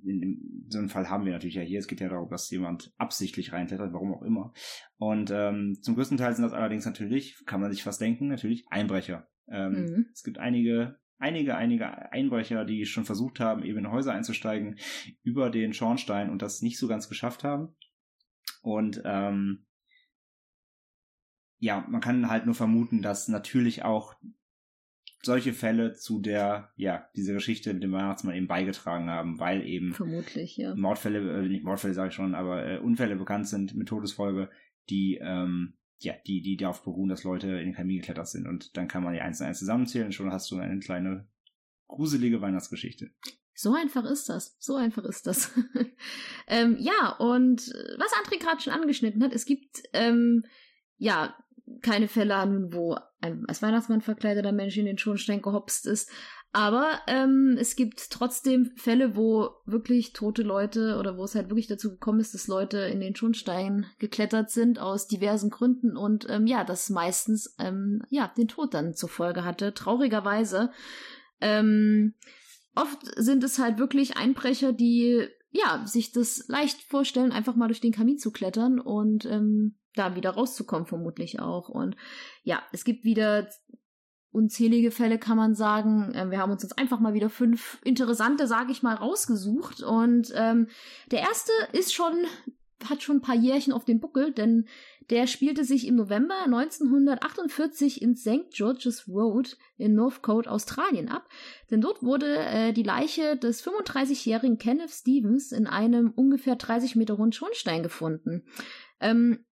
in, 0.05 0.67
so 0.69 0.79
einem 0.79 0.89
Fall 0.89 1.11
haben 1.11 1.27
wir 1.27 1.33
natürlich 1.33 1.57
ja 1.57 1.63
hier. 1.63 1.79
Es 1.79 1.87
geht 1.87 2.01
ja 2.01 2.09
darum, 2.09 2.31
dass 2.31 2.51
jemand 2.51 2.93
absichtlich 2.97 3.53
reinklettert, 3.53 3.93
warum 3.93 4.15
auch 4.15 4.23
immer. 4.23 4.53
Und 4.97 5.31
ähm, 5.31 5.77
zum 5.83 5.95
größten 5.95 6.17
Teil 6.17 6.35
sind 6.35 6.45
das 6.45 6.55
allerdings 6.55 6.87
natürlich, 6.87 7.37
kann 7.45 7.61
man 7.61 7.71
sich 7.71 7.83
fast 7.83 8.01
denken, 8.01 8.29
natürlich 8.29 8.65
Einbrecher. 8.71 9.29
Ähm, 9.49 9.73
mhm. 9.73 10.07
Es 10.13 10.23
gibt 10.23 10.39
einige 10.39 10.99
einige, 11.23 11.55
einige 11.55 12.13
Einbrecher, 12.13 12.65
die 12.65 12.85
schon 12.85 13.05
versucht 13.05 13.39
haben, 13.39 13.63
eben 13.63 13.79
in 13.79 13.91
Häuser 13.93 14.13
einzusteigen 14.13 14.79
über 15.23 15.51
den 15.51 15.73
Schornstein 15.73 16.31
und 16.31 16.43
das 16.43 16.63
nicht 16.63 16.79
so 16.79 16.89
ganz 16.89 17.09
geschafft 17.09 17.45
haben. 17.45 17.77
Und 18.61 19.01
ähm, 19.05 19.67
ja, 21.59 21.87
man 21.89 22.01
kann 22.01 22.29
halt 22.29 22.45
nur 22.45 22.57
vermuten, 22.57 23.03
dass 23.03 23.29
natürlich 23.29 23.85
auch 23.85 24.17
solche 25.25 25.53
Fälle 25.53 25.95
zu 25.95 26.21
der, 26.21 26.73
ja, 26.77 27.09
diese 27.17 27.33
Geschichte 27.33 27.73
mit 27.73 27.83
dem 27.83 27.93
Weihnachtsmann 27.93 28.35
eben 28.35 28.49
beigetragen 28.49 29.09
haben, 29.09 29.39
weil 29.39 29.65
eben 29.67 29.93
vermutlich, 29.93 30.57
ja. 30.57 30.75
Mordfälle, 30.75 31.45
äh, 31.45 31.49
nicht 31.49 31.65
Mordfälle 31.65 31.95
sage 31.95 32.09
ich 32.09 32.15
schon, 32.15 32.35
aber 32.35 32.67
äh, 32.67 32.79
Unfälle 32.79 33.17
bekannt 33.17 33.49
sind 33.49 33.75
mit 33.75 33.89
Todesfolge, 33.89 34.51
die, 34.91 35.19
ähm, 35.23 35.75
ja, 36.01 36.15
die, 36.27 36.43
die 36.43 36.57
darauf 36.57 36.83
beruhen, 36.83 37.09
dass 37.09 37.25
Leute 37.25 37.49
in 37.49 37.67
den 37.67 37.75
Kamin 37.75 37.99
geklettert 37.99 38.29
sind. 38.29 38.49
Und 38.49 38.77
dann 38.77 38.89
kann 38.89 39.05
man 39.05 39.15
die 39.15 39.21
eins 39.21 39.41
und 39.41 39.47
eins 39.47 39.61
zusammenzählen 39.61 40.07
und 40.07 40.13
schon 40.13 40.33
hast 40.33 40.51
du 40.51 40.59
eine 40.59 40.81
kleine 40.81 41.29
gruselige 41.87 42.41
Weihnachtsgeschichte. 42.41 43.11
So 43.55 43.75
einfach 43.75 44.05
ist 44.05 44.29
das. 44.29 44.57
So 44.59 44.77
einfach 44.77 45.05
ist 45.05 45.27
das. 45.27 45.53
ähm, 46.49 46.77
ja, 46.81 47.15
und 47.19 47.61
was 47.99 48.13
André 48.13 48.41
gerade 48.41 48.61
schon 48.61 48.73
angeschnitten 48.73 49.23
hat, 49.23 49.33
es 49.33 49.45
gibt 49.45 49.83
ähm, 49.93 50.45
ja 50.97 51.37
keine 51.83 52.09
Fälle 52.09 52.37
an, 52.37 52.73
wo 52.73 52.97
ein 53.21 53.45
als 53.47 53.63
Weihnachtsmann 53.63 54.01
verkleideter 54.01 54.53
Mensch 54.53 54.77
in 54.77 54.87
den 54.87 54.99
Schornstein 54.99 55.43
gehopst 55.43 55.87
ist. 55.87 56.11
Aber 56.55 57.01
ähm, 57.07 57.57
es 57.59 57.77
gibt 57.77 58.11
trotzdem 58.11 58.73
Fälle, 58.77 59.17
wo 59.17 59.51
wirklich 59.65 60.13
tote 60.13 60.43
Leute 60.43 60.99
oder 60.99 61.17
wo 61.17 61.25
es 61.25 61.35
halt 61.35 61.49
wirklich 61.49 61.67
dazu 61.67 61.91
gekommen 61.91 62.21
ist, 62.21 62.35
dass 62.35 62.47
Leute 62.47 62.79
in 62.79 63.01
den 63.01 63.17
Schornstein 63.17 63.87
geklettert 63.99 64.51
sind 64.51 64.79
aus 64.79 65.07
diversen 65.07 65.49
Gründen 65.49 65.97
und 65.97 66.27
ähm, 66.29 66.47
ja, 66.47 66.63
das 66.65 66.91
meistens 66.91 67.55
ähm, 67.59 68.03
ja 68.11 68.31
den 68.37 68.49
Tod 68.49 68.75
dann 68.75 68.95
zur 68.95 69.09
Folge 69.09 69.45
hatte. 69.45 69.73
Traurigerweise. 69.73 70.71
Ähm, 71.41 72.15
oft 72.75 72.99
sind 73.17 73.43
es 73.45 73.59
halt 73.59 73.79
wirklich 73.79 74.19
Einbrecher, 74.19 74.75
die 74.75 75.29
ja 75.53 75.83
sich 75.87 76.13
das 76.13 76.49
leicht 76.49 76.83
vorstellen, 76.83 77.33
einfach 77.33 77.55
mal 77.55 77.69
durch 77.69 77.81
den 77.81 77.93
Kamin 77.93 78.19
zu 78.19 78.33
klettern 78.33 78.81
und 78.81 79.25
ähm, 79.27 79.77
da 79.95 80.17
wieder 80.17 80.31
rauszukommen, 80.31 80.87
vermutlich 80.87 81.41
auch. 81.41 81.69
Und 81.69 81.97
ja, 82.43 82.63
es 82.73 82.85
gibt 82.85 83.05
wieder 83.05 83.49
unzählige 84.31 84.91
Fälle, 84.91 85.19
kann 85.19 85.37
man 85.37 85.55
sagen. 85.55 86.13
Ähm, 86.15 86.31
wir 86.31 86.39
haben 86.39 86.51
uns 86.51 86.63
jetzt 86.63 86.79
einfach 86.79 86.99
mal 86.99 87.15
wieder 87.15 87.29
fünf 87.29 87.79
interessante, 87.85 88.47
sage 88.47 88.73
ich 88.73 88.83
mal, 88.83 88.95
rausgesucht. 88.95 89.83
Und 89.83 90.33
ähm, 90.35 90.69
der 91.11 91.21
erste 91.21 91.53
ist 91.73 91.95
schon, 91.95 92.15
hat 92.89 93.03
schon 93.03 93.17
ein 93.17 93.23
paar 93.23 93.37
Jährchen 93.37 93.75
auf 93.75 93.85
dem 93.85 94.01
Buckel, 94.01 94.33
denn 94.33 94.67
Der 95.13 95.27
spielte 95.27 95.63
sich 95.63 95.87
im 95.87 95.97
November 95.97 96.43
1948 96.47 98.01
in 98.01 98.17
St. 98.17 98.51
George's 98.51 99.07
Road 99.07 99.59
in 99.77 99.95
Northcote, 99.95 100.51
Australien 100.51 101.11
ab, 101.11 101.29
denn 101.71 101.83
dort 101.83 102.03
wurde 102.03 102.39
äh, 102.39 102.73
die 102.73 102.83
Leiche 102.83 103.37
des 103.37 103.63
35-jährigen 103.63 104.57
Kenneth 104.57 104.91
Stevens 104.91 105.53
in 105.53 105.67
einem 105.67 106.13
ungefähr 106.13 106.57
30 106.57 106.97
Meter 106.97 107.19
hohen 107.19 107.33
Schornstein 107.33 107.83
gefunden. 107.83 108.47
Ähm, 109.01 109.45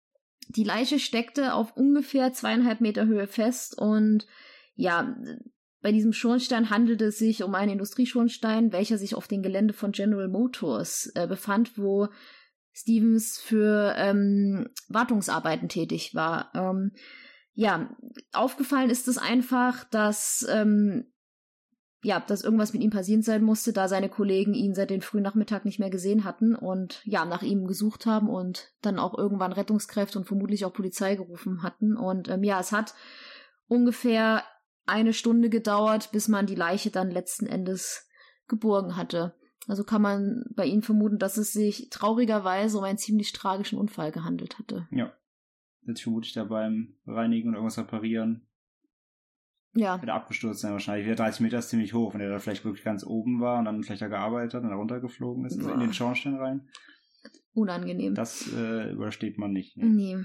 die 0.47 0.62
Leiche 0.62 1.00
steckte 1.00 1.55
auf 1.55 1.77
ungefähr 1.77 2.33
zweieinhalb 2.33 2.81
Meter 2.81 3.07
Höhe 3.07 3.27
fest 3.27 3.77
und 3.77 4.29
ja, 4.77 5.17
bei 5.81 5.91
diesem 5.91 6.12
Schornstein 6.12 6.71
handelte 6.71 7.07
es 7.07 7.19
sich 7.19 7.43
um 7.43 7.57
einen 7.57 7.73
Industrieschornstein, 7.73 8.71
welcher 8.71 8.97
sich 8.97 9.17
auf 9.17 9.27
dem 9.27 9.43
Gelände 9.43 9.75
von 9.75 9.91
General 9.91 10.29
Motors 10.29 11.11
äh, 11.17 11.27
befand, 11.27 11.77
wo 11.77 12.07
Stevens 12.81 13.39
für 13.39 13.95
ähm, 13.97 14.69
Wartungsarbeiten 14.89 15.69
tätig 15.69 16.15
war. 16.15 16.51
Ähm, 16.55 16.93
ja, 17.55 17.91
aufgefallen 18.33 18.91
ist 18.91 19.09
es 19.09 19.19
einfach, 19.19 19.85
dass 19.85 20.47
ähm, 20.49 21.07
ja, 22.03 22.21
dass 22.21 22.45
irgendwas 22.45 22.73
mit 22.73 22.83
ihm 22.83 22.91
passiert 22.91 23.25
sein 23.25 23.43
musste, 23.43 23.73
da 23.73 23.89
seine 23.89 24.09
Kollegen 24.09 24.55
ihn 24.55 24.75
seit 24.75 24.91
dem 24.91 25.01
frühen 25.01 25.25
Nachmittag 25.25 25.65
nicht 25.65 25.81
mehr 25.81 25.91
gesehen 25.91 26.23
hatten 26.23 26.55
und 26.55 27.03
ja, 27.05 27.25
nach 27.25 27.43
ihm 27.43 27.67
gesucht 27.67 28.07
haben 28.07 28.29
und 28.29 28.73
dann 28.83 29.01
auch 29.01 29.19
irgendwann 29.19 29.53
Rettungskräfte 29.53 30.19
und 30.19 30.25
vermutlich 30.25 30.65
auch 30.65 30.73
Polizei 30.73 31.17
gerufen 31.17 31.65
hatten. 31.65 31.97
Und 31.97 32.29
ähm, 32.29 32.45
ja, 32.45 32.61
es 32.61 32.71
hat 32.71 32.95
ungefähr 33.67 34.45
eine 34.87 35.13
Stunde 35.13 35.51
gedauert, 35.51 36.13
bis 36.13 36.29
man 36.29 36.47
die 36.47 36.55
Leiche 36.55 36.91
dann 36.91 37.11
letzten 37.11 37.47
Endes 37.47 38.09
geborgen 38.47 38.97
hatte. 38.97 39.35
Also 39.69 39.85
kann 39.85 40.01
man 40.01 40.45
bei 40.55 40.65
ihnen 40.65 40.83
vermuten, 40.83 41.19
dass 41.19 41.37
es 41.37 41.53
sich 41.53 41.91
traurigerweise 41.91 42.79
um 42.79 42.85
einen 42.85 42.97
ziemlich 42.97 43.35
tragischen 43.35 43.79
Unfall 43.79 44.11
gehandelt 44.11 44.59
hatte. 44.59 44.89
Ja. 44.91 45.13
Jetzt 45.83 46.03
vermute 46.03 46.27
ich 46.27 46.33
da 46.33 46.45
beim 46.45 46.95
Reinigen 47.07 47.51
und 47.51 47.55
irgendwas 47.55 47.79
reparieren. 47.79 48.47
Ja. 49.75 50.01
Wird 50.01 50.11
abgestürzt 50.11 50.61
sein 50.61 50.73
wahrscheinlich. 50.73 51.07
Der 51.07 51.17
30 51.17 51.43
Meter 51.43 51.59
ist 51.59 51.69
ziemlich 51.69 51.93
hoch, 51.93 52.15
wenn 52.15 52.23
er 52.23 52.31
da 52.31 52.39
vielleicht 52.39 52.65
wirklich 52.65 52.83
ganz 52.83 53.05
oben 53.05 53.41
war 53.43 53.59
und 53.59 53.67
dann 53.67 53.83
vielleicht 53.83 54.01
da 54.01 54.09
gearbeitet 54.09 54.55
hat 54.55 54.63
und 54.63 54.71
da 54.71 54.77
runtergeflogen 54.77 55.45
ist, 55.45 55.59
also 55.59 55.71
in 55.71 55.81
den 55.81 55.93
Schornstein 55.93 56.37
rein. 56.37 56.69
Unangenehm. 57.53 58.15
Das 58.15 58.51
äh, 58.55 58.91
übersteht 58.91 59.37
man 59.37 59.53
nicht. 59.53 59.77
Ne? 59.77 59.85
Nee. 59.85 60.19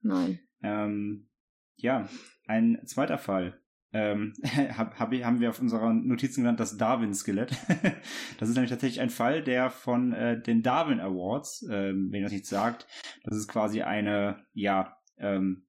Nein. 0.00 0.40
Ähm, 0.62 1.28
ja, 1.76 2.08
ein 2.46 2.80
zweiter 2.86 3.18
Fall 3.18 3.60
ähm, 3.92 4.34
hab, 4.76 4.98
hab, 4.98 5.12
haben 5.12 5.40
wir 5.40 5.50
auf 5.50 5.60
unserer 5.60 5.92
Notizen 5.92 6.42
genannt 6.42 6.60
das 6.60 6.76
Darwin-Skelett. 6.76 7.50
das 8.38 8.48
ist 8.48 8.54
nämlich 8.54 8.70
tatsächlich 8.70 9.00
ein 9.00 9.10
Fall, 9.10 9.42
der 9.42 9.70
von 9.70 10.12
äh, 10.12 10.40
den 10.40 10.62
Darwin 10.62 11.00
Awards, 11.00 11.66
ähm, 11.70 12.08
wenn 12.10 12.20
ihr 12.20 12.24
das 12.24 12.32
nicht 12.32 12.46
sagt, 12.46 12.86
das 13.24 13.36
ist 13.36 13.48
quasi 13.48 13.82
eine, 13.82 14.44
ja, 14.52 14.96
ähm, 15.18 15.66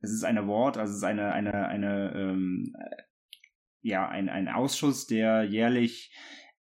es 0.00 0.12
ist 0.12 0.24
ein 0.24 0.38
Award, 0.38 0.78
also 0.78 0.90
es 0.90 0.98
ist 0.98 1.04
eine, 1.04 1.32
eine, 1.32 1.68
eine, 1.68 2.12
ähm, 2.14 2.74
ja, 3.80 4.08
ein, 4.08 4.28
ein 4.28 4.48
Ausschuss, 4.48 5.06
der 5.06 5.44
jährlich 5.44 6.12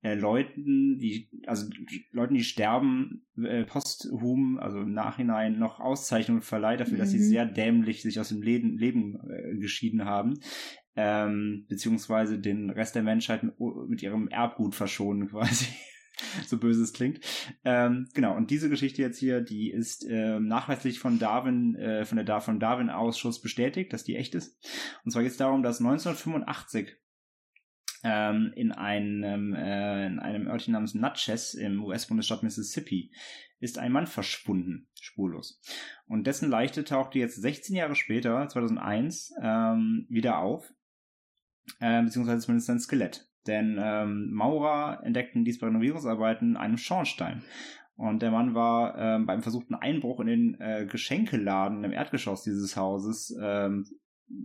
äh, 0.02 0.14
Leuten, 0.14 0.98
die, 0.98 1.30
also 1.46 1.66
Leuten, 2.10 2.34
die 2.34 2.44
sterben, 2.44 3.26
äh, 3.42 3.64
posthum, 3.64 4.58
also 4.58 4.80
im 4.80 4.92
Nachhinein 4.92 5.58
noch 5.58 5.80
Auszeichnungen 5.80 6.42
verleiht 6.42 6.80
dafür, 6.80 6.94
mhm. 6.94 7.00
dass 7.00 7.10
sie 7.10 7.18
mhm. 7.18 7.28
sehr 7.28 7.46
dämlich 7.46 8.02
sich 8.02 8.20
aus 8.20 8.28
dem 8.28 8.42
Leben, 8.42 8.78
Leben 8.78 9.18
äh, 9.30 9.58
geschieden 9.58 10.04
haben 10.04 10.38
ähm, 10.96 11.66
beziehungsweise 11.68 12.38
den 12.38 12.70
Rest 12.70 12.94
der 12.94 13.02
Menschheit 13.02 13.42
mit, 13.88 14.02
ihrem 14.02 14.28
Erbgut 14.28 14.74
verschonen 14.74 15.28
quasi. 15.28 15.66
so 16.46 16.58
böse 16.58 16.82
es 16.82 16.92
klingt. 16.92 17.20
Ähm, 17.64 18.08
genau, 18.14 18.36
und 18.36 18.50
diese 18.50 18.68
Geschichte 18.68 19.02
jetzt 19.02 19.18
hier, 19.18 19.40
die 19.40 19.70
ist 19.70 20.04
ähm, 20.08 20.46
nachweislich 20.46 20.98
von 20.98 21.18
Darwin, 21.18 21.74
äh, 21.76 22.04
von 22.04 22.24
der 22.24 22.40
von 22.40 22.60
Darwin-Ausschuss 22.60 23.40
bestätigt, 23.40 23.92
dass 23.92 24.04
die 24.04 24.16
echt 24.16 24.34
ist. 24.34 24.58
Und 25.04 25.12
zwar 25.12 25.22
geht 25.22 25.32
es 25.32 25.38
darum, 25.38 25.62
dass 25.62 25.80
1985 25.80 26.96
ähm, 28.02 28.52
in 28.56 28.72
einem, 28.72 29.54
äh, 29.54 30.06
in 30.06 30.18
einem 30.18 30.48
Örtchen 30.48 30.72
namens 30.72 30.94
Natchez 30.94 31.54
im 31.54 31.84
US-Bundesstaat 31.84 32.42
Mississippi 32.42 33.12
ist 33.58 33.78
ein 33.78 33.92
Mann 33.92 34.06
verschwunden, 34.06 34.88
spurlos. 34.98 35.60
Und 36.06 36.26
dessen 36.26 36.48
Leiche 36.48 36.82
tauchte 36.84 37.18
jetzt 37.18 37.40
16 37.40 37.76
Jahre 37.76 37.94
später, 37.94 38.48
2001, 38.48 39.34
ähm, 39.42 40.06
wieder 40.08 40.38
auf 40.38 40.72
äh, 41.80 42.02
beziehungsweise 42.02 42.40
zumindest 42.40 42.66
sein 42.66 42.80
Skelett. 42.80 43.28
Denn 43.46 43.78
ähm, 43.80 44.30
Maurer 44.32 45.00
entdeckten 45.02 45.44
dies 45.44 45.58
bei 45.58 45.66
Renovierungsarbeiten 45.68 46.56
einem 46.56 46.76
Schornstein. 46.76 47.42
Und 47.96 48.22
der 48.22 48.30
Mann 48.30 48.54
war 48.54 48.96
ähm, 48.98 49.26
beim 49.26 49.42
versuchten 49.42 49.74
Einbruch 49.74 50.20
in 50.20 50.26
den 50.26 50.60
äh, 50.60 50.86
Geschenkeladen 50.86 51.84
im 51.84 51.92
Erdgeschoss 51.92 52.44
dieses 52.44 52.76
Hauses 52.76 53.36
ähm, 53.42 53.84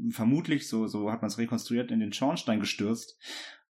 vermutlich, 0.09 0.67
so, 0.67 0.87
so 0.87 1.11
hat 1.11 1.21
man 1.21 1.27
es 1.27 1.37
rekonstruiert, 1.37 1.91
in 1.91 1.99
den 1.99 2.13
Schornstein 2.13 2.59
gestürzt. 2.59 3.17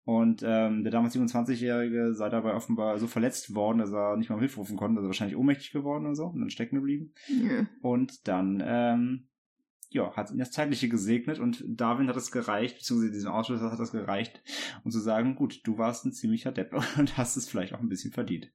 Und 0.04 0.42
ähm, 0.44 0.82
der 0.82 0.90
damals 0.90 1.14
27-Jährige 1.14 2.12
sei 2.14 2.28
dabei 2.28 2.54
offenbar 2.54 2.98
so 2.98 3.06
verletzt 3.06 3.54
worden, 3.54 3.78
dass 3.78 3.92
er 3.92 4.16
nicht 4.16 4.30
mal 4.30 4.34
um 4.34 4.40
Hilfe 4.40 4.56
rufen 4.56 4.76
konnte, 4.76 4.98
also 4.98 5.08
wahrscheinlich 5.08 5.36
ohnmächtig 5.36 5.70
geworden 5.70 6.06
und 6.06 6.16
so 6.16 6.26
und 6.26 6.40
dann 6.40 6.50
stecken 6.50 6.76
geblieben. 6.76 7.12
Ja. 7.28 7.66
Und 7.82 8.26
dann 8.26 8.62
ähm, 8.64 9.28
ja, 9.92 10.14
hat 10.16 10.30
ihn 10.30 10.38
das 10.38 10.50
Zeitliche 10.50 10.88
gesegnet 10.88 11.38
und 11.38 11.64
Darwin 11.66 12.08
hat 12.08 12.16
es 12.16 12.32
gereicht, 12.32 12.76
beziehungsweise 12.78 13.12
diesem 13.12 13.32
Ausschuss 13.32 13.60
hat 13.60 13.78
es 13.78 13.92
gereicht, 13.92 14.42
um 14.84 14.90
zu 14.90 15.00
sagen, 15.00 15.34
gut, 15.34 15.60
du 15.64 15.78
warst 15.78 16.04
ein 16.04 16.12
ziemlicher 16.12 16.52
Depp 16.52 16.74
und 16.98 17.16
hast 17.16 17.36
es 17.36 17.48
vielleicht 17.48 17.74
auch 17.74 17.80
ein 17.80 17.88
bisschen 17.88 18.12
verdient. 18.12 18.50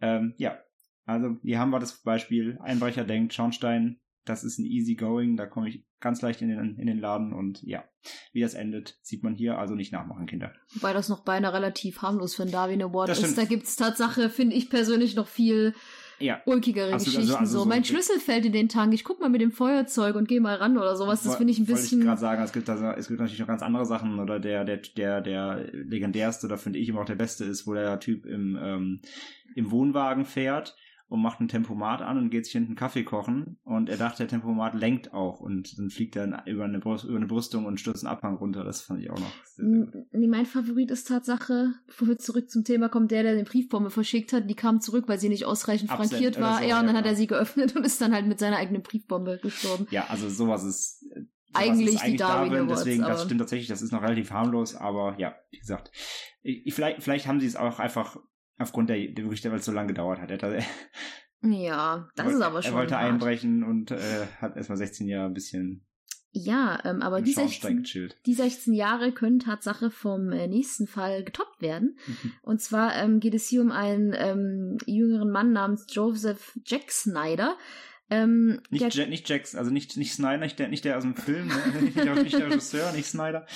Ähm, 0.00 0.34
ja, 0.38 0.58
also 1.04 1.36
hier 1.42 1.58
haben 1.58 1.70
wir 1.70 1.80
das 1.80 2.02
Beispiel, 2.02 2.58
Einbrecher 2.60 3.04
denkt, 3.04 3.34
Schornstein, 3.34 4.00
das 4.24 4.44
ist 4.44 4.58
ein 4.58 4.66
easy 4.66 4.94
going, 4.94 5.36
da 5.36 5.46
komme 5.46 5.68
ich 5.68 5.84
ganz 6.00 6.22
leicht 6.22 6.42
in 6.42 6.48
den, 6.48 6.76
in 6.76 6.86
den 6.86 6.98
Laden 6.98 7.32
und 7.32 7.62
ja, 7.62 7.84
wie 8.32 8.40
das 8.40 8.54
endet, 8.54 8.98
sieht 9.02 9.22
man 9.22 9.34
hier, 9.34 9.58
also 9.58 9.74
nicht 9.74 9.92
nachmachen, 9.92 10.26
Kinder. 10.26 10.52
Wobei 10.74 10.92
das 10.92 11.08
noch 11.08 11.24
beinahe 11.24 11.52
relativ 11.52 12.02
harmlos 12.02 12.34
für 12.34 12.42
ein 12.42 12.50
Darwin 12.50 12.82
Award 12.82 13.10
ist. 13.10 13.38
Da 13.38 13.44
gibt 13.44 13.64
es 13.64 13.76
Tatsache, 13.76 14.30
finde 14.30 14.54
ich 14.54 14.70
persönlich, 14.70 15.16
noch 15.16 15.28
viel 15.28 15.74
ja. 16.18 16.40
ulkigere 16.46 16.92
also, 16.92 17.04
Geschichten. 17.04 17.20
Also, 17.22 17.36
also 17.36 17.58
so. 17.60 17.64
mein 17.64 17.84
Schlüssel 17.84 18.18
fällt 18.20 18.44
in 18.46 18.52
den 18.52 18.68
Tank, 18.68 18.94
ich 18.94 19.04
guck 19.04 19.20
mal 19.20 19.28
mit 19.28 19.40
dem 19.40 19.52
Feuerzeug 19.52 20.16
und 20.16 20.28
gehe 20.28 20.40
mal 20.40 20.56
ran 20.56 20.76
oder 20.76 20.96
sowas. 20.96 21.22
Das 21.22 21.36
finde 21.36 21.52
ich 21.52 21.58
ein 21.58 21.66
bisschen. 21.66 22.00
Ich 22.00 22.06
gerade 22.06 22.20
sagen, 22.20 22.42
es 22.42 22.52
gibt, 22.52 22.68
also, 22.68 22.86
es 22.86 23.08
gibt 23.08 23.20
natürlich 23.20 23.40
noch 23.40 23.46
ganz 23.46 23.62
andere 23.62 23.86
Sachen 23.86 24.18
oder 24.18 24.38
der, 24.40 24.64
der, 24.64 24.78
der, 24.96 25.20
der 25.20 25.64
legendärste, 25.72 26.48
da 26.48 26.56
finde 26.56 26.78
ich 26.78 26.88
immer 26.88 27.00
auch 27.00 27.06
der 27.06 27.14
beste 27.14 27.44
ist, 27.44 27.66
wo 27.66 27.74
der 27.74 28.00
Typ 28.00 28.26
im, 28.26 28.58
ähm, 28.60 29.00
im 29.54 29.70
Wohnwagen 29.70 30.24
fährt 30.24 30.76
und 31.08 31.22
macht 31.22 31.40
ein 31.40 31.48
Tempomat 31.48 32.02
an 32.02 32.18
und 32.18 32.30
geht 32.30 32.44
sich 32.44 32.52
hinten 32.52 32.74
Kaffee 32.74 33.02
kochen 33.02 33.58
und 33.64 33.88
er 33.88 33.96
dachte, 33.96 34.18
der 34.18 34.28
Tempomat 34.28 34.74
lenkt 34.74 35.14
auch 35.14 35.40
und 35.40 35.78
dann 35.78 35.88
fliegt 35.88 36.16
er 36.16 36.46
über 36.46 36.64
eine, 36.64 36.78
Brust, 36.78 37.04
über 37.04 37.16
eine 37.16 37.26
Brüstung 37.26 37.64
und 37.64 37.80
stürzt 37.80 38.04
einen 38.04 38.12
Abhang 38.12 38.36
runter. 38.36 38.62
Das 38.62 38.82
fand 38.82 39.00
ich 39.00 39.10
auch 39.10 39.18
noch. 39.18 39.32
Sehr, 39.44 39.88
sehr 40.12 40.28
mein 40.28 40.46
Favorit 40.46 40.90
ist 40.90 41.08
Tatsache, 41.08 41.72
bevor 41.86 42.08
wir 42.08 42.18
zurück 42.18 42.50
zum 42.50 42.64
Thema 42.64 42.88
kommen, 42.88 43.08
der, 43.08 43.22
der 43.22 43.34
den 43.34 43.46
Briefbombe 43.46 43.90
verschickt 43.90 44.32
hat, 44.32 44.48
die 44.48 44.54
kam 44.54 44.80
zurück, 44.80 45.08
weil 45.08 45.18
sie 45.18 45.30
nicht 45.30 45.46
ausreichend 45.46 45.90
Absend, 45.90 46.10
frankiert 46.10 46.40
war. 46.40 46.58
So, 46.58 46.64
ja, 46.64 46.78
und 46.78 46.86
dann 46.86 46.94
ja, 46.94 47.00
hat 47.00 47.06
er 47.06 47.16
sie 47.16 47.26
geöffnet 47.26 47.74
und 47.74 47.84
ist 47.84 48.00
dann 48.00 48.12
halt 48.12 48.26
mit 48.26 48.38
seiner 48.38 48.58
eigenen 48.58 48.82
Briefbombe 48.82 49.38
gestorben. 49.42 49.86
Ja, 49.90 50.06
also 50.08 50.28
sowas 50.28 50.64
ist 50.64 51.04
äh, 51.14 51.22
eigentlich, 51.54 52.00
eigentlich 52.00 52.12
die 52.12 52.16
Darwin, 52.18 52.52
Darwin 52.52 52.66
Awards, 52.66 52.84
deswegen, 52.84 53.02
das 53.02 53.24
stimmt 53.24 53.40
tatsächlich, 53.40 53.68
das 53.68 53.80
ist 53.80 53.92
noch 53.92 54.02
relativ 54.02 54.30
harmlos, 54.30 54.74
aber 54.74 55.16
ja, 55.18 55.34
wie 55.50 55.58
gesagt, 55.58 55.90
ich, 56.42 56.74
vielleicht, 56.74 57.02
vielleicht 57.02 57.26
haben 57.26 57.40
sie 57.40 57.46
es 57.46 57.56
auch 57.56 57.78
einfach 57.78 58.18
aufgrund 58.58 58.90
der, 58.90 58.98
der 58.98 59.24
wirklich, 59.24 59.44
weil 59.44 59.58
es 59.58 59.64
so 59.64 59.72
lange 59.72 59.88
gedauert 59.88 60.20
hat. 60.20 60.30
Er, 60.30 60.62
ja, 61.42 62.08
das 62.16 62.32
ist 62.32 62.40
aber 62.40 62.62
schon. 62.62 62.72
Er 62.72 62.78
wollte 62.78 62.96
hart. 62.96 63.12
einbrechen 63.12 63.62
und 63.62 63.90
äh, 63.90 64.26
hat 64.40 64.56
erstmal 64.56 64.78
16 64.78 65.06
Jahre 65.06 65.26
ein 65.26 65.34
bisschen. 65.34 65.84
Ja, 66.30 66.78
ähm, 66.84 67.00
aber 67.00 67.22
die 67.22 67.32
16, 67.32 67.86
die 68.26 68.34
16 68.34 68.74
Jahre 68.74 69.12
können 69.12 69.38
Tatsache 69.38 69.90
vom 69.90 70.30
äh, 70.30 70.46
nächsten 70.46 70.86
Fall 70.86 71.24
getoppt 71.24 71.62
werden. 71.62 71.96
Mhm. 72.06 72.32
Und 72.42 72.60
zwar 72.60 72.94
ähm, 72.96 73.18
geht 73.18 73.34
es 73.34 73.48
hier 73.48 73.62
um 73.62 73.72
einen 73.72 74.14
ähm, 74.16 74.76
jüngeren 74.84 75.30
Mann 75.30 75.52
namens 75.52 75.86
Joseph 75.88 76.58
Jack 76.66 76.90
Snyder. 76.92 77.56
Ähm, 78.10 78.60
nicht, 78.70 78.96
der, 78.96 79.06
nicht 79.06 79.28
Jackson, 79.28 79.58
also 79.58 79.70
nicht, 79.70 79.96
nicht 79.96 80.12
Snyder, 80.14 80.38
nicht 80.38 80.58
der, 80.58 80.68
nicht 80.68 80.84
der 80.84 80.96
aus 80.96 81.02
dem 81.02 81.16
Film, 81.16 81.48
ne? 81.48 81.80
nicht, 81.82 81.96
der, 81.96 82.14
nicht 82.22 82.38
der 82.38 82.46
Regisseur, 82.46 82.92
nicht 82.92 83.06
Snyder. 83.06 83.46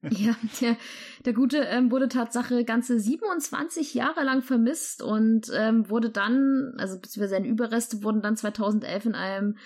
Ja, 0.10 0.36
der, 0.60 0.76
der 1.24 1.32
Gute 1.32 1.58
ähm, 1.58 1.90
wurde 1.90 2.08
Tatsache 2.08 2.64
ganze 2.64 3.00
27 3.00 3.94
Jahre 3.94 4.22
lang 4.22 4.42
vermisst 4.42 5.02
und 5.02 5.50
ähm, 5.52 5.90
wurde 5.90 6.10
dann, 6.10 6.74
also 6.78 7.00
beziehungsweise 7.00 7.34
seine 7.34 7.48
Überreste 7.48 8.04
wurden 8.04 8.22
dann 8.22 8.36
2011 8.36 9.06
in 9.06 9.14
einem 9.16 9.56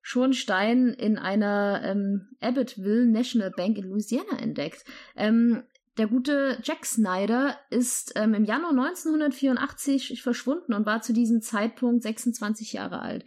Schornstein 0.00 0.88
in 0.88 1.18
einer 1.18 1.80
ähm, 1.84 2.28
Abbottville 2.40 3.06
National 3.06 3.50
Bank 3.50 3.78
in 3.78 3.88
Louisiana 3.88 4.38
entdeckt. 4.38 4.84
Ähm, 5.16 5.64
der 5.98 6.06
gute 6.06 6.58
Jack 6.62 6.86
Snyder 6.86 7.56
ist 7.70 8.12
ähm, 8.16 8.34
im 8.34 8.44
Januar 8.44 8.70
1984 8.70 10.22
verschwunden 10.22 10.72
und 10.74 10.86
war 10.86 11.02
zu 11.02 11.12
diesem 11.12 11.42
Zeitpunkt 11.42 12.02
26 12.02 12.72
Jahre 12.72 13.00
alt. 13.00 13.24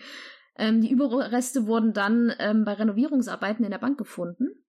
Ähm, 0.58 0.82
die 0.82 0.90
Überreste 0.90 1.68
wurden 1.68 1.94
dann 1.94 2.34
ähm, 2.40 2.66
bei 2.66 2.74
Renovierungsarbeiten 2.74 3.64
in 3.64 3.72
der 3.72 3.78
Bank 3.78 3.98
gefunden. 3.98 4.65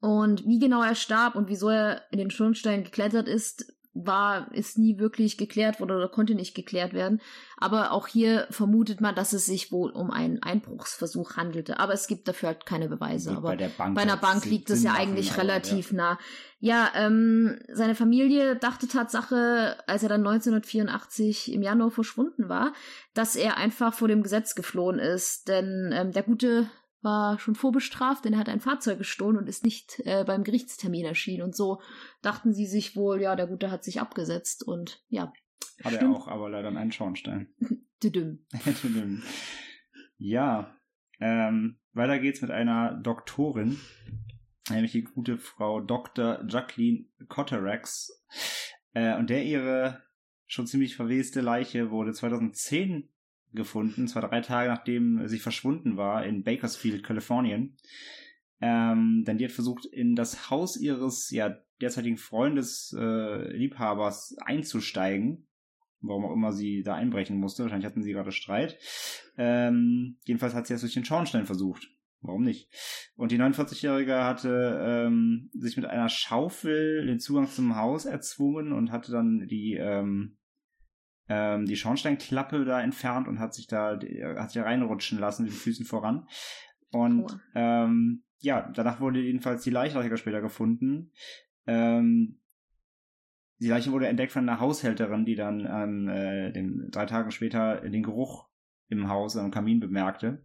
Und 0.00 0.46
wie 0.46 0.58
genau 0.58 0.82
er 0.82 0.94
starb 0.94 1.34
und 1.34 1.48
wieso 1.48 1.70
er 1.70 2.02
in 2.10 2.18
den 2.18 2.30
Schornstein 2.30 2.84
geklettert 2.84 3.26
ist, 3.26 3.78
war, 4.06 4.52
ist 4.52 4.78
nie 4.78 4.98
wirklich 4.98 5.38
geklärt 5.38 5.80
worden 5.80 5.96
oder 5.96 6.08
konnte 6.08 6.34
nicht 6.34 6.54
geklärt 6.54 6.92
werden. 6.92 7.20
Aber 7.56 7.92
auch 7.92 8.06
hier 8.06 8.46
vermutet 8.50 9.00
man, 9.00 9.14
dass 9.14 9.32
es 9.32 9.46
sich 9.46 9.72
wohl 9.72 9.90
um 9.90 10.10
einen 10.10 10.42
Einbruchsversuch 10.42 11.36
handelte. 11.36 11.80
Aber 11.80 11.92
es 11.92 12.06
gibt 12.06 12.28
dafür 12.28 12.48
halt 12.50 12.66
keine 12.66 12.88
Beweise. 12.88 13.32
Aber 13.32 13.50
bei, 13.50 13.56
der 13.56 13.68
Bank 13.68 13.94
bei 13.94 14.02
einer 14.02 14.16
Bank 14.16 14.44
liegt 14.44 14.70
es 14.70 14.82
ja 14.82 14.94
eigentlich 14.94 15.32
aber, 15.32 15.42
relativ 15.42 15.90
ja. 15.90 15.96
nah. 15.96 16.18
Ja, 16.60 16.90
ähm, 16.94 17.58
seine 17.72 17.94
Familie 17.94 18.56
dachte 18.56 18.88
Tatsache, 18.88 19.76
als 19.86 20.02
er 20.02 20.08
dann 20.08 20.26
1984 20.26 21.52
im 21.52 21.62
Januar 21.62 21.90
verschwunden 21.90 22.48
war, 22.48 22.72
dass 23.14 23.36
er 23.36 23.56
einfach 23.56 23.94
vor 23.94 24.08
dem 24.08 24.22
Gesetz 24.22 24.54
geflohen 24.54 24.98
ist. 24.98 25.48
Denn 25.48 25.92
ähm, 25.92 26.12
der 26.12 26.22
Gute 26.22 26.68
war 27.00 27.38
schon 27.38 27.54
vorbestraft, 27.54 28.24
denn 28.24 28.32
er 28.32 28.40
hat 28.40 28.48
ein 28.48 28.60
Fahrzeug 28.60 28.98
gestohlen 28.98 29.36
und 29.36 29.48
ist 29.48 29.64
nicht 29.64 30.00
äh, 30.04 30.24
beim 30.24 30.44
Gerichtstermin 30.44 31.04
erschienen. 31.04 31.42
Und 31.42 31.54
so 31.54 31.80
dachten 32.22 32.52
sie 32.52 32.66
sich 32.66 32.96
wohl, 32.96 33.20
ja, 33.20 33.36
der 33.36 33.46
Gute 33.46 33.70
hat 33.70 33.84
sich 33.84 34.00
abgesetzt 34.00 34.66
und 34.66 35.02
ja. 35.08 35.32
Hat 35.82 35.92
er 35.92 35.98
stimmt. 35.98 36.16
auch, 36.16 36.28
aber 36.28 36.50
leider 36.50 36.68
einen 36.68 36.92
Schornstein. 36.92 37.48
Düdüm. 38.02 38.44
ja, 40.18 40.76
ähm, 41.20 41.78
weiter 41.92 42.18
geht's 42.18 42.42
mit 42.42 42.50
einer 42.50 42.94
Doktorin, 42.94 43.78
nämlich 44.70 44.92
die 44.92 45.02
gute 45.02 45.38
Frau 45.38 45.80
Dr. 45.80 46.44
Jacqueline 46.46 47.06
Cotterax. 47.28 48.24
Äh, 48.92 49.16
und 49.16 49.30
der 49.30 49.44
ihre 49.44 50.02
schon 50.46 50.66
ziemlich 50.66 50.96
verweste 50.96 51.40
Leiche 51.40 51.90
wurde 51.90 52.12
2010 52.12 53.08
gefunden, 53.52 54.08
zwei, 54.08 54.20
drei 54.20 54.40
Tage 54.40 54.68
nachdem 54.68 55.26
sie 55.26 55.38
verschwunden 55.38 55.96
war 55.96 56.24
in 56.24 56.42
Bakersfield, 56.42 57.02
Kalifornien. 57.02 57.76
Ähm, 58.60 59.24
denn 59.26 59.38
die 59.38 59.44
hat 59.44 59.52
versucht, 59.52 59.86
in 59.86 60.16
das 60.16 60.50
Haus 60.50 60.76
ihres 60.76 61.30
ja 61.30 61.56
derzeitigen 61.80 62.16
Freundes, 62.16 62.94
äh, 62.98 63.52
Liebhabers 63.56 64.36
einzusteigen. 64.44 65.46
Warum 66.00 66.26
auch 66.26 66.32
immer 66.32 66.52
sie 66.52 66.82
da 66.82 66.94
einbrechen 66.94 67.38
musste. 67.38 67.62
Wahrscheinlich 67.62 67.86
hatten 67.86 68.02
sie 68.02 68.12
gerade 68.12 68.30
Streit. 68.30 68.78
Ähm, 69.36 70.18
jedenfalls 70.24 70.54
hat 70.54 70.66
sie 70.66 70.74
es 70.74 70.80
durch 70.80 70.94
den 70.94 71.04
Schornstein 71.04 71.46
versucht. 71.46 71.88
Warum 72.20 72.42
nicht? 72.42 72.68
Und 73.16 73.30
die 73.30 73.38
49-Jährige 73.38 74.24
hatte 74.24 74.80
ähm, 74.84 75.50
sich 75.54 75.76
mit 75.76 75.86
einer 75.86 76.08
Schaufel 76.08 77.06
den 77.06 77.20
Zugang 77.20 77.48
zum 77.48 77.76
Haus 77.76 78.06
erzwungen 78.06 78.72
und 78.72 78.90
hatte 78.90 79.12
dann 79.12 79.46
die 79.46 79.74
ähm, 79.74 80.37
ähm, 81.28 81.66
die 81.66 81.76
Schornsteinklappe 81.76 82.64
da 82.64 82.80
entfernt 82.80 83.28
und 83.28 83.38
hat 83.38 83.54
sich 83.54 83.66
da 83.66 83.98
hat 84.36 84.50
sich 84.50 84.60
da 84.60 84.62
reinrutschen 84.62 85.18
lassen 85.18 85.44
mit 85.44 85.52
den 85.52 85.58
Füßen 85.58 85.86
voran. 85.86 86.26
Und 86.90 87.30
Aua. 87.30 87.40
ähm, 87.84 88.24
ja, 88.40 88.70
danach 88.74 89.00
wurde 89.00 89.20
jedenfalls 89.20 89.62
die 89.62 89.70
Leiche 89.70 90.16
später 90.16 90.40
gefunden. 90.40 91.12
Ähm, 91.66 92.40
die 93.60 93.68
Leiche 93.68 93.90
wurde 93.90 94.06
entdeckt 94.06 94.32
von 94.32 94.48
einer 94.48 94.60
Haushälterin, 94.60 95.24
die 95.24 95.34
dann 95.34 95.66
an 95.66 96.08
äh, 96.08 96.52
den 96.52 96.90
drei 96.90 97.06
Tagen 97.06 97.30
später 97.30 97.80
den 97.80 98.04
Geruch 98.04 98.48
im 98.88 99.08
Haus 99.08 99.36
am 99.36 99.50
Kamin 99.50 99.80
bemerkte. 99.80 100.44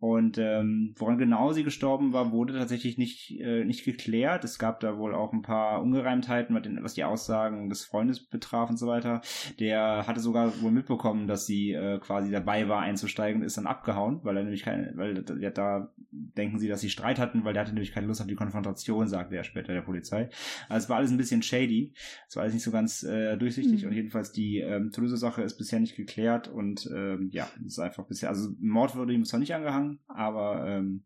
Und 0.00 0.38
ähm, 0.38 0.94
woran 0.96 1.18
genau 1.18 1.52
sie 1.52 1.64
gestorben 1.64 2.12
war, 2.12 2.30
wurde 2.30 2.54
tatsächlich 2.54 2.98
nicht, 2.98 3.32
äh, 3.40 3.64
nicht 3.64 3.84
geklärt. 3.84 4.44
Es 4.44 4.58
gab 4.58 4.78
da 4.78 4.96
wohl 4.96 5.12
auch 5.14 5.32
ein 5.32 5.42
paar 5.42 5.82
Ungereimtheiten, 5.82 6.78
was 6.82 6.94
die 6.94 7.02
Aussagen 7.04 7.68
des 7.68 7.84
Freundes 7.84 8.24
betraf 8.24 8.70
und 8.70 8.76
so 8.76 8.86
weiter. 8.86 9.22
Der 9.58 10.06
hatte 10.06 10.20
sogar 10.20 10.62
wohl 10.62 10.70
mitbekommen, 10.70 11.26
dass 11.26 11.46
sie 11.46 11.72
äh, 11.72 11.98
quasi 11.98 12.30
dabei 12.30 12.68
war 12.68 12.80
einzusteigen 12.80 13.40
und 13.40 13.46
ist 13.46 13.56
dann 13.56 13.66
abgehauen, 13.66 14.20
weil 14.22 14.36
er 14.36 14.44
nämlich 14.44 14.62
keine, 14.62 14.92
weil 14.94 15.24
ja, 15.40 15.50
da 15.50 15.92
denken 16.10 16.58
sie, 16.60 16.68
dass 16.68 16.80
sie 16.80 16.90
Streit 16.90 17.18
hatten, 17.18 17.44
weil 17.44 17.52
der 17.52 17.62
hatte 17.62 17.72
nämlich 17.74 17.92
keine 17.92 18.06
Lust 18.06 18.20
auf 18.20 18.26
die 18.28 18.34
Konfrontation, 18.36 19.08
sagte 19.08 19.36
er 19.36 19.42
später 19.44 19.72
der 19.72 19.82
Polizei. 19.82 20.28
Also 20.68 20.84
es 20.84 20.88
war 20.90 20.98
alles 20.98 21.10
ein 21.10 21.16
bisschen 21.16 21.42
shady. 21.42 21.92
Es 22.28 22.36
war 22.36 22.42
alles 22.42 22.54
nicht 22.54 22.62
so 22.62 22.70
ganz 22.70 23.02
äh, 23.02 23.36
durchsichtig 23.36 23.82
Mhm. 23.82 23.88
und 23.88 23.94
jedenfalls 23.94 24.30
die 24.32 24.58
ähm, 24.58 24.92
Toulouse-Sache 24.92 25.42
ist 25.42 25.58
bisher 25.58 25.80
nicht 25.80 25.96
geklärt 25.96 26.46
und 26.46 26.88
ähm, 26.94 27.30
ja, 27.32 27.48
es 27.66 27.72
ist 27.72 27.78
einfach 27.80 28.06
bisher, 28.06 28.28
also 28.28 28.50
Mord 28.60 28.94
wurde 28.94 29.12
ihm 29.12 29.24
zwar 29.24 29.40
nicht 29.40 29.54
angehangen, 29.54 29.87
aber 30.06 30.66
ähm, 30.66 31.04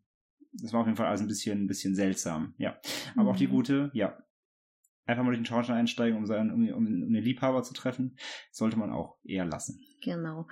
das 0.53 0.73
war 0.73 0.81
auf 0.81 0.87
jeden 0.87 0.97
Fall 0.97 1.07
alles 1.07 1.21
ein 1.21 1.27
bisschen, 1.27 1.63
ein 1.63 1.67
bisschen 1.67 1.95
seltsam, 1.95 2.53
ja. 2.57 2.77
Aber 3.15 3.31
auch 3.31 3.35
die 3.35 3.47
Mhm. 3.47 3.51
gute, 3.51 3.91
ja. 3.93 4.17
Einfach 5.05 5.23
mal 5.23 5.31
durch 5.31 5.39
den 5.39 5.45
Schornstein 5.45 5.77
einsteigen, 5.77 6.17
um, 6.17 6.25
seinen, 6.25 6.51
um, 6.51 6.67
um, 6.69 6.85
um 6.85 7.13
den 7.13 7.23
Liebhaber 7.23 7.63
zu 7.63 7.73
treffen, 7.73 8.17
sollte 8.51 8.77
man 8.77 8.91
auch 8.91 9.17
eher 9.23 9.45
lassen. 9.45 9.81
Genau. 10.01 10.47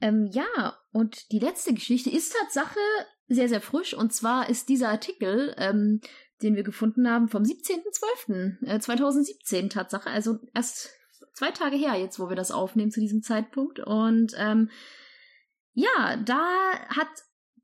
Ähm, 0.00 0.30
ja, 0.32 0.76
und 0.92 1.30
die 1.30 1.38
letzte 1.38 1.74
Geschichte 1.74 2.10
ist 2.10 2.34
Tatsache 2.34 2.78
sehr, 3.28 3.48
sehr 3.48 3.60
frisch. 3.60 3.94
Und 3.94 4.12
zwar 4.12 4.48
ist 4.48 4.68
dieser 4.68 4.88
Artikel, 4.88 5.54
ähm, 5.58 6.00
den 6.42 6.56
wir 6.56 6.62
gefunden 6.62 7.08
haben, 7.08 7.28
vom 7.28 7.42
17.12. 7.42 8.66
äh, 8.66 8.80
2017 8.80 9.68
Tatsache. 9.70 10.10
Also 10.10 10.38
erst 10.54 10.90
zwei 11.34 11.50
Tage 11.50 11.76
her, 11.76 11.94
jetzt 11.94 12.18
wo 12.18 12.28
wir 12.28 12.36
das 12.36 12.50
aufnehmen 12.50 12.90
zu 12.90 13.00
diesem 13.00 13.22
Zeitpunkt. 13.22 13.78
Und 13.80 14.34
ähm, 14.36 14.70
ja, 15.74 16.16
da 16.24 16.40
hat 16.88 17.08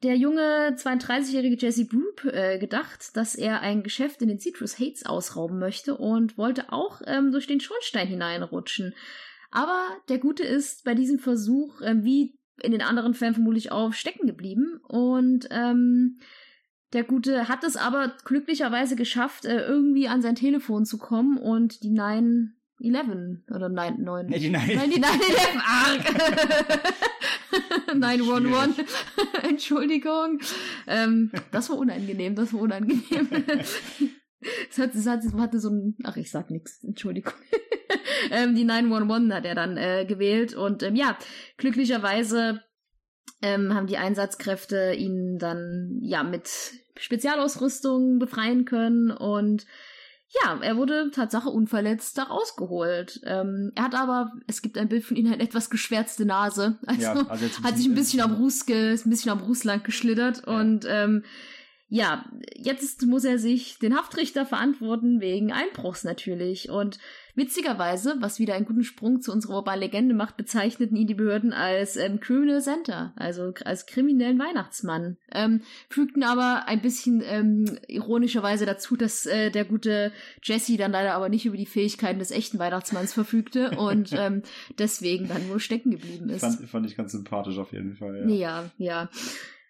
der 0.02 0.16
junge 0.16 0.74
32-jährige 0.76 1.56
Jesse 1.56 1.84
Broop 1.86 2.24
äh, 2.32 2.58
gedacht, 2.58 3.16
dass 3.16 3.34
er 3.34 3.60
ein 3.60 3.82
Geschäft 3.82 4.22
in 4.22 4.28
den 4.28 4.38
Citrus 4.38 4.78
Heights 4.78 5.04
ausrauben 5.04 5.58
möchte 5.58 5.96
und 5.96 6.38
wollte 6.38 6.72
auch 6.72 7.00
ähm, 7.06 7.32
durch 7.32 7.46
den 7.46 7.60
Schornstein 7.60 8.06
hineinrutschen. 8.06 8.94
Aber 9.50 9.80
der 10.08 10.18
Gute 10.18 10.44
ist 10.44 10.84
bei 10.84 10.94
diesem 10.94 11.18
Versuch, 11.18 11.80
ähm, 11.82 12.04
wie 12.04 12.38
in 12.62 12.72
den 12.72 12.82
anderen 12.82 13.14
Fällen 13.14 13.34
vermutlich 13.34 13.72
auch, 13.72 13.92
stecken 13.92 14.26
geblieben. 14.26 14.80
Und 14.86 15.48
ähm, 15.50 16.18
der 16.92 17.04
Gute 17.04 17.48
hat 17.48 17.64
es 17.64 17.76
aber 17.76 18.14
glücklicherweise 18.24 18.94
geschafft, 18.96 19.44
äh, 19.46 19.60
irgendwie 19.66 20.08
an 20.08 20.22
sein 20.22 20.34
Telefon 20.34 20.84
zu 20.84 20.98
kommen 20.98 21.38
und 21.38 21.82
die 21.82 21.90
911 21.90 23.40
oder 23.50 23.68
9, 23.68 24.02
9, 24.02 24.26
Nee, 24.26 24.38
die 24.38 24.50
Nein- 24.50 24.70
Nein, 24.76 24.90
die 24.90 25.00
911, 25.00 25.62
arg. 25.66 26.84
911, 27.94 28.84
Entschuldigung. 29.42 30.40
Ähm, 30.86 31.30
das 31.50 31.70
war 31.70 31.78
unangenehm, 31.78 32.34
das 32.34 32.52
war 32.52 32.60
unangenehm. 32.60 33.28
Es 34.70 34.78
hat, 34.78 34.94
es 34.94 35.04
hat, 35.08 35.24
es 35.24 35.34
hatte 35.34 35.58
so 35.58 35.68
ein, 35.68 35.96
ach, 36.04 36.16
ich 36.16 36.30
sag 36.30 36.48
nix, 36.48 36.84
Entschuldigung. 36.84 37.32
ähm, 38.30 38.54
die 38.54 38.62
911 38.62 39.34
hat 39.34 39.44
er 39.44 39.56
dann 39.56 39.76
äh, 39.76 40.06
gewählt 40.06 40.54
und 40.54 40.84
ähm, 40.84 40.94
ja, 40.94 41.18
glücklicherweise 41.56 42.62
ähm, 43.42 43.74
haben 43.74 43.88
die 43.88 43.98
Einsatzkräfte 43.98 44.94
ihn 44.94 45.38
dann 45.38 45.98
ja 46.02 46.22
mit 46.22 46.48
Spezialausrüstung 46.96 48.20
befreien 48.20 48.64
können 48.64 49.10
und 49.10 49.66
ja, 50.44 50.58
er 50.60 50.76
wurde 50.76 51.10
Tatsache 51.10 51.48
unverletzt 51.48 52.18
da 52.18 52.24
rausgeholt. 52.24 53.20
Ähm, 53.24 53.72
er 53.74 53.84
hat 53.84 53.94
aber, 53.94 54.32
es 54.46 54.60
gibt 54.60 54.76
ein 54.76 54.88
Bild 54.88 55.04
von 55.04 55.16
ihm, 55.16 55.26
eine 55.26 55.40
etwas 55.40 55.70
geschwärzte 55.70 56.26
Nase. 56.26 56.78
Also, 56.86 57.00
ja, 57.02 57.14
also 57.28 57.44
jetzt 57.46 57.62
hat 57.62 57.76
sich 57.78 57.86
ein 57.86 57.94
bisschen 57.94 58.20
am 58.20 58.34
Ruß, 58.34 58.66
ge, 58.66 58.92
ein 58.92 59.10
bisschen 59.10 59.32
am 59.32 59.40
Ruß 59.40 59.64
lang 59.64 59.82
geschlittert 59.82 60.42
Ja. 60.46 60.60
und 60.60 60.84
ähm, 60.88 61.24
ja, 61.90 62.26
jetzt 62.54 63.06
muss 63.06 63.24
er 63.24 63.38
sich 63.38 63.78
den 63.78 63.96
Haftrichter 63.96 64.44
verantworten 64.44 65.22
wegen 65.22 65.52
Einbruchs 65.54 66.04
natürlich. 66.04 66.68
Und 66.68 66.98
witzigerweise, 67.38 68.16
was 68.18 68.38
wieder 68.38 68.54
einen 68.54 68.66
guten 68.66 68.84
Sprung 68.84 69.22
zu 69.22 69.32
unserer 69.32 69.54
urbanen 69.54 69.80
Legende 69.80 70.14
macht, 70.14 70.36
bezeichneten 70.36 70.96
ihn 70.96 71.06
die 71.06 71.14
Behörden 71.14 71.52
als 71.52 71.96
ähm, 71.96 72.20
Criminal 72.20 72.60
Center, 72.60 73.12
also 73.16 73.54
als 73.64 73.86
kriminellen 73.86 74.38
Weihnachtsmann. 74.38 75.16
Ähm, 75.32 75.62
fügten 75.88 76.24
aber 76.24 76.66
ein 76.66 76.82
bisschen 76.82 77.22
ähm, 77.24 77.78
ironischerweise 77.86 78.66
dazu, 78.66 78.96
dass 78.96 79.24
äh, 79.24 79.50
der 79.50 79.64
gute 79.64 80.12
Jesse 80.42 80.76
dann 80.76 80.92
leider 80.92 81.14
aber 81.14 81.28
nicht 81.28 81.46
über 81.46 81.56
die 81.56 81.66
Fähigkeiten 81.66 82.18
des 82.18 82.32
echten 82.32 82.58
Weihnachtsmanns 82.58 83.14
verfügte 83.14 83.70
und 83.78 84.12
ähm, 84.16 84.42
deswegen 84.78 85.28
dann 85.28 85.48
wohl 85.48 85.60
stecken 85.60 85.92
geblieben 85.92 86.28
ist. 86.28 86.40
Fand, 86.40 86.68
fand 86.68 86.86
ich 86.86 86.96
ganz 86.96 87.12
sympathisch 87.12 87.56
auf 87.58 87.72
jeden 87.72 87.94
Fall. 87.94 88.28
Ja. 88.28 88.34
Ja, 88.34 88.70
ja. 88.78 89.10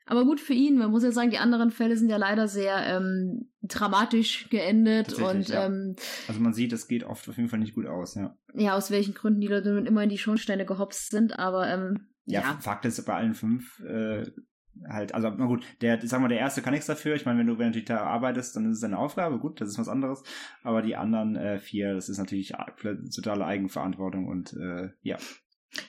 Aber 0.09 0.25
gut 0.25 0.41
für 0.41 0.55
ihn. 0.55 0.79
Man 0.79 0.91
muss 0.91 1.03
ja 1.03 1.13
sagen, 1.13 1.31
die 1.31 1.39
anderen 1.39 1.71
Fälle 1.71 1.97
sind 1.97 2.09
ja 2.09 2.17
leider 2.17 2.49
sehr 2.49 2.77
ähm, 2.87 3.51
dramatisch 3.63 4.49
geendet 4.49 5.13
und 5.15 5.49
ja. 5.49 5.67
ähm, 5.67 5.95
Also 6.27 6.41
man 6.41 6.55
sieht, 6.55 6.73
es 6.73 6.89
geht 6.89 7.05
oft 7.05 7.29
auf 7.29 7.37
jeden 7.37 7.49
Fall 7.49 7.59
nicht 7.59 7.75
gut 7.75 7.87
aus, 7.87 8.15
ja. 8.15 8.37
ja, 8.55 8.75
aus 8.75 8.91
welchen 8.91 9.15
Gründen 9.15 9.41
die 9.41 9.49
Leute 9.49 9.71
immer 9.87 10.03
in 10.03 10.09
die 10.09 10.19
Schornsteine 10.19 10.65
gehopst 10.65 11.11
sind, 11.11 11.39
aber 11.39 11.69
ähm, 11.69 12.09
Ja, 12.25 12.41
ja. 12.41 12.59
Fakt 12.61 12.87
ist 12.87 13.05
bei 13.05 13.15
allen 13.15 13.35
fünf 13.35 13.81
äh, 13.81 14.25
halt, 14.87 15.15
also 15.15 15.31
na 15.31 15.47
gut, 15.47 15.65
der, 15.81 16.01
sag 16.03 16.21
mal, 16.21 16.29
der 16.29 16.39
erste 16.39 16.63
kann 16.63 16.73
nichts 16.73 16.87
dafür. 16.87 17.15
Ich 17.15 17.27
meine, 17.27 17.39
wenn 17.39 17.47
du 17.47 17.55
wenn 17.55 17.67
du 17.67 17.67
natürlich 17.67 17.87
da 17.87 18.03
arbeitest, 18.03 18.57
dann 18.57 18.67
ist 18.67 18.77
es 18.77 18.81
deine 18.81 18.99
Aufgabe, 18.99 19.39
gut, 19.39 19.61
das 19.61 19.69
ist 19.69 19.79
was 19.79 19.89
anderes. 19.89 20.23
Aber 20.63 20.83
die 20.83 20.97
anderen 20.97 21.37
äh, 21.37 21.59
vier, 21.59 21.95
das 21.95 22.09
ist 22.09 22.19
natürlich 22.19 22.53
totale 23.15 23.45
Eigenverantwortung 23.45 24.27
und 24.27 24.55
äh, 24.55 24.91
ja. 25.03 25.17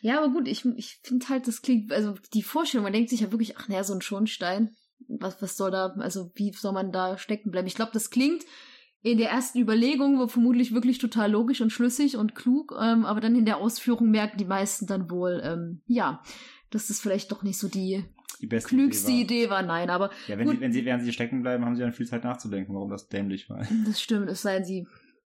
Ja, 0.02 0.18
aber 0.22 0.32
gut, 0.34 0.48
ich, 0.48 0.66
ich 0.78 1.00
finde 1.04 1.30
halt, 1.30 1.48
das 1.48 1.62
klingt, 1.62 1.92
also 1.92 2.16
die 2.34 2.44
Vorstellung, 2.44 2.84
man 2.84 2.94
denkt 2.94 3.10
sich 3.10 3.22
ja 3.22 3.32
wirklich, 3.32 3.58
ach 3.58 3.68
naja, 3.70 3.84
so 3.84 3.94
ein 3.94 4.02
Schornstein, 4.02 4.76
was, 5.08 5.42
was 5.42 5.58
soll 5.58 5.72
da, 5.72 5.96
also 6.00 6.32
wie 6.36 6.52
soll 6.52 6.74
man 6.74 6.92
da 6.92 7.18
stecken 7.18 7.52
bleiben? 7.52 7.68
Ich 7.68 7.76
glaube, 7.76 7.92
das 7.94 8.10
klingt 8.10 8.44
in 9.02 9.18
der 9.18 9.30
ersten 9.30 9.60
Überlegung 9.60 10.28
vermutlich 10.28 10.74
wirklich 10.74 10.98
total 10.98 11.32
logisch 11.32 11.62
und 11.62 11.72
schlüssig 11.72 12.18
und 12.18 12.36
klug, 12.36 12.76
ähm, 12.80 13.06
aber 13.06 13.22
dann 13.22 13.36
in 13.36 13.46
der 13.46 13.58
Ausführung 13.58 14.12
merken 14.12 14.38
die 14.38 14.46
meisten 14.46 14.88
dann 14.88 15.10
wohl, 15.10 15.42
ähm, 15.44 15.82
ja, 15.88 16.22
dass 16.70 16.88
das 16.88 17.00
vielleicht 17.00 17.32
doch 17.32 17.42
nicht 17.42 17.58
so 17.58 17.70
die 17.70 18.04
Die 18.42 18.48
beste 18.48 18.70
klügste 18.70 19.12
Idee. 19.12 19.22
Idee 19.44 19.50
war. 19.50 19.62
Nein, 19.64 19.90
aber 19.90 20.10
War. 20.10 20.12
Ja, 20.28 20.38
wenn 20.38 20.48
Gut. 20.48 20.56
sie, 20.56 20.62
wenn 20.62 20.74
sie, 20.74 20.86
während 20.86 21.04
sie 21.04 21.14
stecken 21.14 21.42
bleiben, 21.42 21.64
haben 21.66 21.76
sie 21.76 21.82
dann 21.82 21.94
viel 21.94 22.08
Zeit 22.08 22.26
nachzudenken, 22.26 22.74
warum 22.76 22.90
das 22.90 23.08
dämlich 23.08 23.50
war. 23.50 23.66
das 23.86 24.02
stimmt, 24.02 24.30
es 24.30 24.42
sei 24.42 24.56
denn, 24.56 24.66
sie 24.66 24.86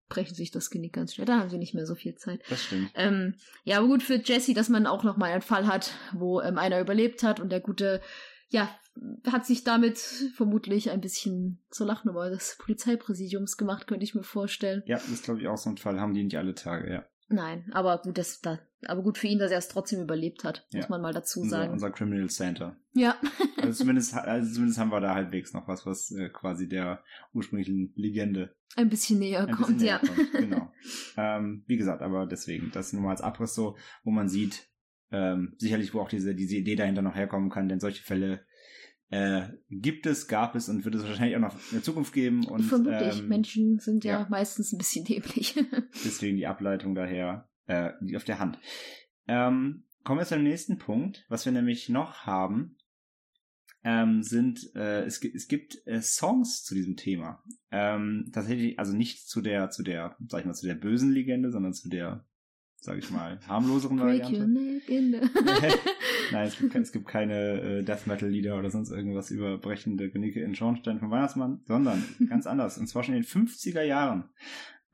brechen 0.08 0.34
sich 0.34 0.50
das 0.50 0.70
Genick 0.70 0.92
ganz 0.92 1.14
schnell. 1.14 1.26
Da 1.26 1.38
haben 1.38 1.50
sie 1.50 1.58
nicht 1.58 1.74
mehr 1.74 1.86
so 1.86 1.94
viel 1.94 2.14
Zeit. 2.14 2.40
Das 2.48 2.62
stimmt. 2.62 2.90
Ähm, 2.94 3.34
ja, 3.64 3.78
aber 3.78 3.88
gut 3.88 4.02
für 4.02 4.16
Jesse, 4.16 4.54
dass 4.54 4.68
man 4.68 4.86
auch 4.86 5.04
noch 5.04 5.16
mal 5.16 5.32
einen 5.32 5.42
Fall 5.42 5.66
hat, 5.66 5.92
wo 6.12 6.40
ähm, 6.40 6.58
einer 6.58 6.80
überlebt 6.80 7.22
hat 7.22 7.40
und 7.40 7.50
der 7.50 7.60
gute, 7.60 8.00
ja, 8.48 8.68
hat 9.30 9.44
sich 9.44 9.64
damit 9.64 9.98
vermutlich 9.98 10.90
ein 10.90 11.00
bisschen 11.00 11.62
zur 11.70 11.86
Lachnummer 11.86 12.30
des 12.30 12.56
Polizeipräsidiums 12.58 13.56
gemacht, 13.56 13.86
könnte 13.86 14.04
ich 14.04 14.14
mir 14.14 14.22
vorstellen. 14.22 14.82
Ja, 14.86 14.96
das 14.96 15.08
ist 15.08 15.24
glaube 15.24 15.40
ich 15.40 15.48
auch 15.48 15.58
so 15.58 15.70
ein 15.70 15.76
Fall. 15.76 16.00
Haben 16.00 16.14
die 16.14 16.24
nicht 16.24 16.38
alle 16.38 16.54
Tage, 16.54 16.90
ja. 16.90 17.04
Nein, 17.28 17.68
aber 17.72 17.98
gut, 17.98 18.18
das, 18.18 18.40
da, 18.40 18.58
aber 18.84 19.02
gut 19.02 19.18
für 19.18 19.26
ihn, 19.26 19.38
dass 19.38 19.50
er 19.50 19.58
es 19.58 19.68
trotzdem 19.68 20.00
überlebt 20.00 20.44
hat, 20.44 20.66
Ja. 20.70 20.80
muss 20.80 20.88
man 20.88 21.00
mal 21.02 21.12
dazu 21.12 21.40
Unser, 21.40 21.58
sagen. 21.58 21.72
unser 21.72 21.90
Criminal 21.90 22.28
Center. 22.28 22.76
Ja. 22.94 23.16
Also 23.58 23.78
zumindest, 23.82 24.14
also 24.14 24.52
zumindest 24.52 24.78
haben 24.78 24.90
wir 24.92 25.00
da 25.00 25.14
halbwegs 25.14 25.52
noch 25.52 25.66
was, 25.66 25.86
was 25.86 26.12
äh, 26.12 26.28
quasi 26.28 26.68
der 26.68 27.02
ursprünglichen 27.32 27.92
Legende 27.96 28.54
ein 28.76 28.88
bisschen 28.90 29.18
näher 29.18 29.46
ein 29.48 29.54
kommt, 29.54 29.78
bisschen 29.78 29.86
ja. 29.86 30.00
näher 30.02 30.14
kommt. 30.14 30.32
Genau. 30.34 30.72
ähm, 31.16 31.64
wie 31.66 31.76
gesagt, 31.76 32.02
aber 32.02 32.26
deswegen, 32.26 32.70
das 32.72 32.92
nur 32.92 33.02
mal 33.02 33.10
als 33.10 33.22
Abriss 33.22 33.54
so, 33.54 33.76
wo 34.04 34.10
man 34.10 34.28
sieht, 34.28 34.68
ähm, 35.10 35.54
sicherlich, 35.58 35.94
wo 35.94 36.00
auch 36.00 36.08
diese, 36.08 36.34
diese 36.34 36.56
Idee 36.56 36.76
dahinter 36.76 37.02
noch 37.02 37.16
herkommen 37.16 37.50
kann, 37.50 37.68
denn 37.68 37.80
solche 37.80 38.02
Fälle 38.02 38.44
äh, 39.08 39.48
gibt 39.70 40.06
es, 40.06 40.28
gab 40.28 40.54
es 40.54 40.68
und 40.68 40.84
wird 40.84 40.94
es 40.96 41.04
wahrscheinlich 41.04 41.36
auch 41.36 41.40
noch 41.40 41.54
in 41.54 41.74
der 41.76 41.82
Zukunft 41.82 42.12
geben. 42.12 42.44
Und 42.46 42.62
Vermutlich. 42.62 43.20
ähm, 43.20 43.28
Menschen 43.28 43.78
sind 43.78 44.04
ja, 44.04 44.20
ja. 44.20 44.26
meistens 44.28 44.72
ein 44.72 44.78
bisschen 44.78 45.04
dämlich. 45.04 45.54
deswegen 46.04 46.36
die 46.36 46.46
Ableitung 46.46 46.94
daher 46.94 47.48
äh, 47.66 47.90
liegt 48.00 48.16
auf 48.16 48.24
der 48.24 48.38
Hand. 48.38 48.58
Ähm, 49.28 49.84
kommen 50.04 50.20
wir 50.20 50.26
zum 50.26 50.42
nächsten 50.42 50.78
Punkt, 50.78 51.24
was 51.28 51.44
wir 51.44 51.52
nämlich 51.52 51.88
noch 51.88 52.26
haben, 52.26 52.76
ähm, 53.86 54.22
sind, 54.24 54.74
äh, 54.74 55.04
es, 55.04 55.22
es 55.22 55.46
gibt 55.46 55.86
äh, 55.86 56.02
Songs 56.02 56.64
zu 56.64 56.74
diesem 56.74 56.96
Thema. 56.96 57.44
Ähm, 57.70 58.30
tatsächlich, 58.32 58.78
also 58.80 58.92
nicht 58.92 59.28
zu 59.28 59.40
der, 59.40 59.70
zu 59.70 59.84
der, 59.84 60.16
sag 60.28 60.40
ich 60.40 60.46
mal, 60.46 60.54
zu 60.54 60.66
der 60.66 60.74
bösen 60.74 61.12
Legende, 61.12 61.52
sondern 61.52 61.72
zu 61.72 61.88
der, 61.88 62.26
sag 62.78 62.98
ich 62.98 63.12
mal, 63.12 63.38
harmloseren 63.46 64.00
Variante. 64.00 64.44
Nein, 66.32 66.46
es 66.48 66.58
gibt, 66.58 66.74
es 66.74 66.90
gibt 66.90 67.06
keine 67.06 67.60
äh, 67.60 67.84
Death 67.84 68.08
Metal 68.08 68.28
Lieder 68.28 68.58
oder 68.58 68.70
sonst 68.70 68.90
irgendwas 68.90 69.30
über 69.30 69.56
brechende 69.58 70.10
Genicke 70.10 70.42
in 70.42 70.56
Schornstein 70.56 70.98
vom 70.98 71.12
Weihnachtsmann, 71.12 71.60
sondern 71.66 72.04
ganz 72.28 72.48
anders. 72.48 72.78
Und 72.78 72.88
zwar 72.88 73.04
schon 73.04 73.14
in 73.14 73.22
den 73.22 73.28
50er 73.28 73.82
Jahren 73.82 74.28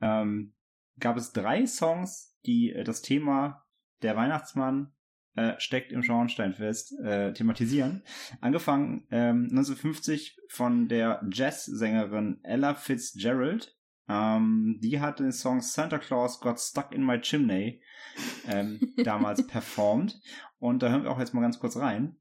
ähm, 0.01 0.53
gab 0.99 1.17
es 1.17 1.33
drei 1.33 1.65
Songs, 1.65 2.32
die 2.45 2.71
äh, 2.71 2.83
das 2.83 3.01
Thema 3.01 3.65
der 4.01 4.15
Weihnachtsmann 4.15 4.93
äh, 5.35 5.53
steckt 5.59 5.91
im 5.91 6.03
Schornsteinfest 6.03 6.99
äh, 6.99 7.33
thematisieren. 7.33 8.03
Angefangen 8.41 9.07
ähm, 9.09 9.47
1950 9.49 10.37
von 10.49 10.87
der 10.87 11.23
Jazzsängerin 11.31 12.39
Ella 12.43 12.75
Fitzgerald. 12.75 13.75
Ähm, 14.07 14.79
die 14.83 14.99
hat 14.99 15.19
den 15.19 15.31
Song 15.31 15.61
Santa 15.61 15.97
Claus 15.97 16.39
Got 16.39 16.59
Stuck 16.59 16.91
in 16.91 17.05
My 17.05 17.19
Chimney 17.19 17.81
ähm, 18.47 18.93
damals 19.03 19.47
performt. 19.47 20.19
Und 20.59 20.83
da 20.83 20.89
hören 20.89 21.03
wir 21.03 21.11
auch 21.11 21.19
jetzt 21.19 21.33
mal 21.33 21.41
ganz 21.41 21.59
kurz 21.59 21.77
rein. 21.77 22.17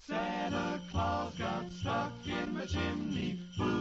Santa 0.00 0.78
Claus 0.90 1.36
got 1.36 1.72
stuck 1.72 2.12
in 2.24 2.54
my 2.54 2.64
chimney. 2.66 3.38
Boo, 3.56 3.77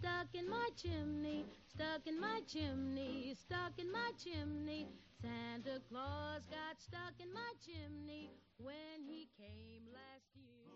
stuck 0.00 0.34
in 0.34 0.48
my 0.48 0.68
chimney, 0.76 1.44
stuck 1.68 2.06
in 2.06 2.18
my 2.18 2.40
chimney, 2.46 3.34
stuck 3.36 3.78
in 3.78 3.90
my 3.92 4.10
chimney. 4.16 4.86
Santa 5.20 5.78
Claus 5.88 6.40
got 6.48 6.80
stuck 6.80 7.14
in 7.18 7.30
my 7.32 7.52
chimney 7.60 8.30
when 8.56 9.04
he 9.06 9.28
came 9.36 9.84
last 9.92 10.34
year. 10.34 10.74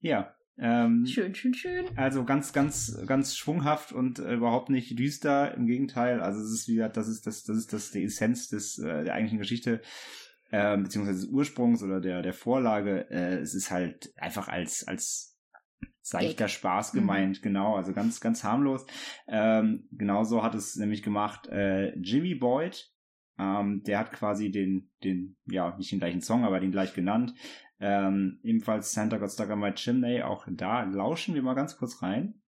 Ja. 0.00 0.34
Ähm, 0.58 1.06
Schön, 1.06 1.34
schön, 1.34 1.54
schön. 1.54 1.86
Also 1.96 2.24
ganz, 2.24 2.52
ganz, 2.52 2.98
ganz 3.06 3.36
schwunghaft 3.36 3.92
und 3.92 4.18
äh, 4.18 4.34
überhaupt 4.34 4.70
nicht 4.70 4.98
düster. 4.98 5.54
Im 5.54 5.66
Gegenteil. 5.66 6.20
Also 6.20 6.40
es 6.40 6.50
ist 6.50 6.68
wieder, 6.68 6.88
das 6.88 7.08
ist 7.08 7.26
das, 7.26 7.44
das 7.44 7.56
ist 7.58 7.72
das 7.72 7.90
die 7.90 8.04
Essenz 8.04 8.48
des 8.48 8.78
äh, 8.78 9.04
der 9.04 9.14
eigentlichen 9.14 9.38
Geschichte 9.38 9.82
äh, 10.50 10.76
beziehungsweise 10.78 11.26
des 11.26 11.28
Ursprungs 11.28 11.82
oder 11.82 12.00
der 12.00 12.22
der 12.22 12.32
Vorlage. 12.32 13.08
Äh, 13.10 13.36
es 13.36 13.54
ist 13.54 13.70
halt 13.70 14.12
einfach 14.16 14.48
als 14.48 14.88
als 14.88 15.35
seichter 16.06 16.48
Spaß 16.48 16.92
Mhm. 16.94 16.98
gemeint, 16.98 17.42
genau. 17.42 17.76
Also 17.76 17.92
ganz, 17.92 18.20
ganz 18.20 18.44
harmlos. 18.44 18.86
Ähm, 19.26 19.88
genauso 19.92 20.42
hat 20.42 20.54
es 20.54 20.76
nämlich 20.76 21.02
gemacht 21.02 21.48
äh, 21.48 21.96
Jimmy 21.98 22.34
Boyd. 22.34 22.90
Ähm, 23.38 23.82
der 23.84 23.98
hat 23.98 24.12
quasi 24.12 24.50
den, 24.50 24.90
den, 25.04 25.36
ja, 25.46 25.76
nicht 25.76 25.90
den 25.92 25.98
gleichen 25.98 26.20
Song, 26.22 26.44
aber 26.44 26.60
den 26.60 26.70
gleich 26.70 26.94
genannt. 26.94 27.34
Ähm, 27.80 28.38
ebenfalls 28.42 28.92
Santa 28.92 29.18
Got 29.18 29.32
Stuck 29.32 29.50
on 29.50 29.60
My 29.60 29.72
Chimney. 29.74 30.22
Auch 30.22 30.46
da 30.50 30.84
lauschen 30.84 31.34
wir 31.34 31.42
mal 31.42 31.54
ganz 31.54 31.76
kurz 31.76 32.02
rein. 32.02 32.40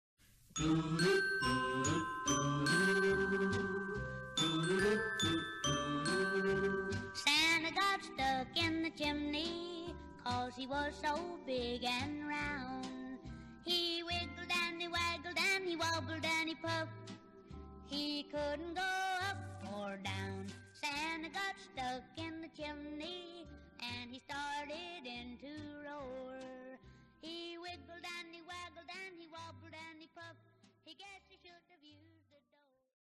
Santa 7.14 7.72
got 7.74 8.04
stuck 8.04 8.48
in 8.64 8.84
the 8.84 8.92
chimney, 8.92 9.94
cause 10.24 10.54
he 10.56 10.68
was 10.68 10.94
so 11.02 11.20
big 11.46 11.84
and 11.84 12.28
round. 12.28 12.87
He 13.68 14.02
wiggled 14.02 14.52
and 14.64 14.82
he 14.82 14.88
waggled 14.88 15.38
and 15.38 15.68
he 15.68 15.76
wobbled 15.76 16.24
and 16.24 16.48
he 16.48 16.56
puffed. 16.56 17.12
He 17.88 18.24
couldn't 18.32 18.76
go 18.76 18.94
up 19.30 19.40
or 19.76 20.00
down. 20.04 20.48
Santa 20.72 21.28
got 21.28 21.56
stuck 21.60 22.04
in 22.16 22.40
the 22.40 22.48
chimney 22.56 23.46
and 23.84 24.10
he 24.10 24.22
started 24.24 25.04
in 25.04 25.38
to 25.44 25.54
roar. 25.84 26.40
He 27.20 27.58
wiggled 27.60 28.06
and 28.18 28.28
he 28.32 28.42
waggled 28.48 28.88
and 28.88 29.20
he 29.20 29.28
wobbled 29.28 29.76
and 29.76 30.00
he 30.00 30.08
puffed. 30.16 30.48
He 30.86 30.94
guessed 30.96 31.28
he 31.28 31.36
should 31.44 31.60
have 31.68 31.84
used 31.84 32.32
the 32.32 32.40
door. 32.48 32.72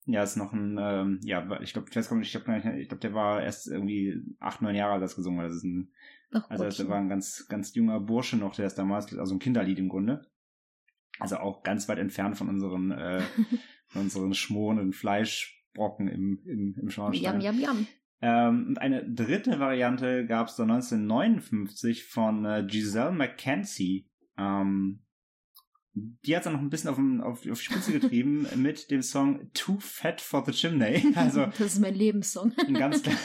Ja, 0.06 0.24
ist 0.24 0.36
noch 0.36 0.52
ein, 0.52 0.76
ähm, 0.80 1.20
ja, 1.22 1.60
ich 1.60 1.72
glaube, 1.72 1.90
ich 1.90 1.96
weiß 1.96 2.08
gar 2.08 2.16
nicht, 2.16 2.34
ich 2.34 2.44
glaube, 2.44 2.80
ich 2.80 2.88
glaub, 2.88 3.00
der 3.00 3.14
war 3.14 3.40
erst 3.40 3.68
irgendwie 3.68 4.20
acht, 4.40 4.62
neun 4.62 4.74
Jahre 4.74 4.94
alt, 4.94 5.02
als 5.02 5.12
das 5.12 5.16
gesungen 5.16 5.40
hat. 5.40 5.50
Das 5.50 5.58
ist 5.58 5.64
ein, 5.64 5.92
Ach 6.32 6.50
also 6.50 6.64
das 6.64 6.88
war 6.88 6.96
ein 6.96 7.08
ganz, 7.08 7.46
ganz 7.48 7.72
junger 7.74 8.00
Bursche 8.00 8.36
noch, 8.36 8.56
der 8.56 8.66
ist 8.66 8.76
damals, 8.78 9.16
also 9.16 9.34
ein 9.34 9.38
Kinderlied 9.38 9.78
im 9.78 9.88
Grunde. 9.88 10.26
Also 11.20 11.36
auch 11.36 11.62
ganz 11.62 11.88
weit 11.88 11.98
entfernt 11.98 12.36
von 12.36 12.48
unseren, 12.48 12.90
äh, 12.90 13.22
von 13.88 14.02
unseren 14.02 14.34
schmorenden 14.34 14.92
Fleischbrocken 14.92 16.08
im, 16.08 16.40
im, 16.44 16.74
im 16.80 16.90
Schornstein. 16.90 17.40
Yum, 17.40 17.54
yum, 17.58 17.60
yum. 17.68 17.86
Ähm, 18.22 18.66
und 18.68 18.78
eine 18.78 19.08
dritte 19.10 19.58
Variante 19.60 20.26
gab 20.26 20.48
es 20.48 20.56
dann 20.56 20.70
1959 20.70 22.04
von 22.04 22.44
äh, 22.44 22.64
Giselle 22.68 23.12
McKenzie. 23.12 24.08
Ähm, 24.36 25.00
die 25.94 26.36
hat 26.36 26.42
es 26.42 26.44
dann 26.44 26.52
noch 26.52 26.60
ein 26.60 26.70
bisschen 26.70 26.90
auf, 26.90 26.96
den- 26.96 27.20
auf, 27.20 27.38
auf 27.50 27.58
die 27.60 27.64
Spitze 27.64 27.92
getrieben 27.98 28.46
mit 28.56 28.90
dem 28.90 29.02
Song 29.02 29.50
Too 29.54 29.78
Fat 29.80 30.20
for 30.20 30.44
the 30.44 30.52
Chimney. 30.52 31.02
Also 31.16 31.46
das 31.46 31.60
ist 31.60 31.80
mein 31.80 31.94
Lebenssong. 31.94 32.52
ein 32.66 32.74
ganz, 32.74 33.02
klar, 33.02 33.16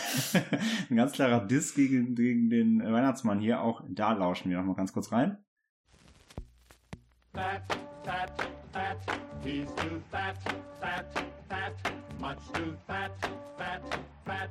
ein 0.90 0.96
ganz 0.96 1.12
klarer 1.12 1.46
Diss 1.46 1.76
gegen, 1.76 2.16
gegen 2.16 2.50
den 2.50 2.80
Weihnachtsmann 2.82 3.40
hier. 3.40 3.62
Auch 3.62 3.84
da 3.90 4.14
lauschen 4.14 4.50
wir 4.50 4.58
noch 4.58 4.66
mal 4.66 4.76
ganz 4.76 4.94
kurz 4.94 5.12
rein. 5.12 5.38
Fat, 7.34 7.78
fat, 8.06 8.48
fat. 8.72 9.20
He's 9.44 9.68
too 9.78 10.02
fat, 10.12 10.38
fat, 10.80 11.06
fat. 11.50 11.74
Much 12.20 12.40
too 12.54 12.78
fat, 12.88 13.12
fat, 13.58 13.82
fat. 14.26 14.50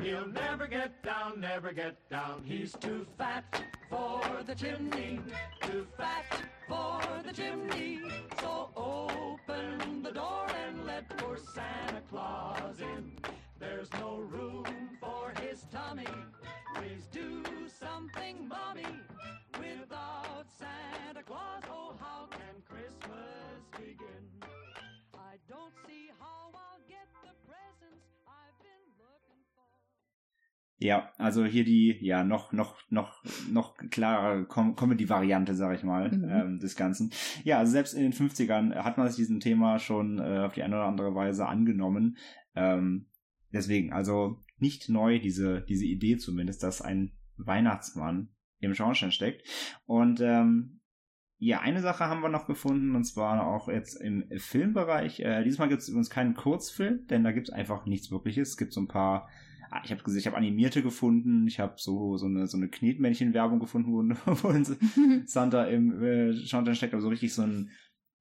He'll 0.00 0.26
never 0.26 0.66
get 0.66 1.02
down, 1.02 1.40
never 1.40 1.72
get 1.72 1.96
down. 2.08 2.42
He's 2.44 2.72
too 2.72 3.06
fat 3.18 3.44
for 3.90 4.20
the 4.46 4.54
chimney. 4.54 5.20
Too 5.60 5.86
fat 5.96 6.24
for 6.66 7.00
the 7.24 7.32
chimney. 7.32 8.00
So 8.40 8.61
Ja, 30.82 31.12
also 31.16 31.44
hier 31.44 31.64
die, 31.64 31.96
ja, 32.00 32.24
noch, 32.24 32.52
noch, 32.52 32.76
noch, 32.90 33.22
noch 33.50 33.76
klarere 33.90 34.44
Com 34.46 34.74
Comedy-Variante, 34.74 35.54
sag 35.54 35.76
ich 35.76 35.84
mal, 35.84 36.10
Mhm. 36.10 36.28
ähm, 36.28 36.58
des 36.58 36.74
Ganzen. 36.74 37.12
Ja, 37.44 37.58
also 37.58 37.70
selbst 37.70 37.94
in 37.94 38.02
den 38.02 38.12
50ern 38.12 38.74
hat 38.74 38.98
man 38.98 39.06
sich 39.06 39.16
diesem 39.16 39.38
Thema 39.38 39.78
schon 39.78 40.18
äh, 40.18 40.40
auf 40.40 40.54
die 40.54 40.62
eine 40.64 40.74
oder 40.74 40.86
andere 40.86 41.14
Weise 41.14 41.46
angenommen. 41.46 42.16
Ähm, 42.56 43.06
deswegen, 43.52 43.92
also 43.92 44.42
nicht 44.58 44.88
neu, 44.88 45.20
diese, 45.20 45.60
diese 45.62 45.84
Idee 45.86 46.16
zumindest, 46.16 46.64
dass 46.64 46.82
ein 46.82 47.12
Weihnachtsmann 47.36 48.30
im 48.58 48.74
Schornstein 48.74 49.12
steckt. 49.12 49.46
Und 49.86 50.20
ähm, 50.20 50.80
ja, 51.38 51.60
eine 51.60 51.80
Sache 51.80 52.06
haben 52.06 52.22
wir 52.22 52.28
noch 52.28 52.46
gefunden, 52.46 52.96
und 52.96 53.04
zwar 53.04 53.46
auch 53.46 53.68
jetzt 53.68 54.00
im 54.00 54.24
Filmbereich. 54.36 55.20
Äh, 55.20 55.44
diesmal 55.44 55.68
gibt 55.68 55.82
es 55.82 55.88
übrigens 55.88 56.10
keinen 56.10 56.34
Kurzfilm, 56.34 57.06
denn 57.06 57.22
da 57.22 57.30
gibt 57.30 57.48
es 57.48 57.54
einfach 57.54 57.86
nichts 57.86 58.10
Wirkliches. 58.10 58.50
Es 58.50 58.56
gibt 58.56 58.72
so 58.72 58.80
ein 58.80 58.88
paar 58.88 59.28
ich 59.84 59.90
habe 59.90 60.02
gesehen, 60.02 60.20
ich 60.20 60.26
habe 60.26 60.36
animierte 60.36 60.82
gefunden, 60.82 61.46
ich 61.46 61.58
habe 61.58 61.74
so 61.76 62.16
so 62.16 62.26
eine 62.26 62.46
so 62.46 62.56
eine 62.56 62.68
Knetmännchen-Werbung 62.68 63.60
gefunden, 63.60 63.92
wo, 63.92 64.02
wo 64.42 65.24
Santa 65.26 65.64
im 65.64 66.02
äh, 66.02 66.34
Schornstein 66.34 66.74
steckt, 66.74 66.94
aber 66.94 67.02
so 67.02 67.08
richtig 67.08 67.32
so 67.34 67.42
ein 67.42 67.70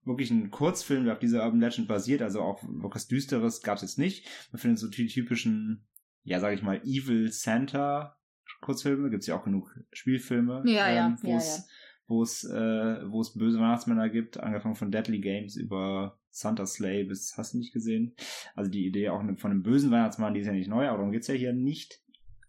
wirklich 0.03 0.31
ein 0.31 0.49
Kurzfilm, 0.49 1.03
der 1.05 1.13
auf 1.13 1.19
dieser 1.19 1.43
Urban 1.43 1.59
Legend 1.59 1.87
basiert, 1.87 2.21
also 2.21 2.41
auch 2.41 2.63
was 2.63 3.07
Düsteres 3.07 3.61
gab 3.61 3.75
es 3.75 3.83
jetzt 3.83 3.99
nicht. 3.99 4.27
Man 4.51 4.59
findet 4.59 4.79
so 4.79 4.87
die 4.87 5.05
typischen, 5.05 5.85
ja, 6.23 6.39
sag 6.39 6.55
ich 6.55 6.63
mal, 6.63 6.81
Evil 6.83 7.31
Santa 7.31 8.17
Kurzfilme, 8.61 9.09
gibt's 9.09 9.27
ja 9.27 9.37
auch 9.37 9.43
genug 9.43 9.75
Spielfilme, 9.91 10.63
Ja, 10.65 10.91
ja, 10.91 11.07
ähm, 11.07 11.17
wo 11.21 11.31
ja, 11.31 11.37
es 11.37 11.67
wo 12.11 12.21
es 12.21 12.43
äh, 12.43 13.09
wo 13.09 13.21
es 13.21 13.33
böse 13.33 13.57
Weihnachtsmänner 13.59 14.09
gibt, 14.09 14.39
angefangen 14.39 14.75
von 14.75 14.91
Deadly 14.91 15.19
Games 15.19 15.55
über 15.55 16.19
Santa 16.29 16.65
Slay 16.65 17.03
bis 17.05 17.37
hast 17.37 17.53
du 17.53 17.57
nicht 17.57 17.73
gesehen. 17.73 18.15
Also 18.55 18.69
die 18.69 18.85
Idee 18.85 19.09
auch 19.09 19.21
von 19.37 19.51
einem 19.51 19.63
bösen 19.63 19.91
Weihnachtsmann, 19.91 20.33
die 20.33 20.41
ist 20.41 20.47
ja 20.47 20.53
nicht 20.53 20.69
neu, 20.69 20.87
aber 20.87 20.97
darum 20.97 21.11
geht's 21.11 21.27
ja 21.27 21.33
hier 21.33 21.53
nicht. 21.53 22.01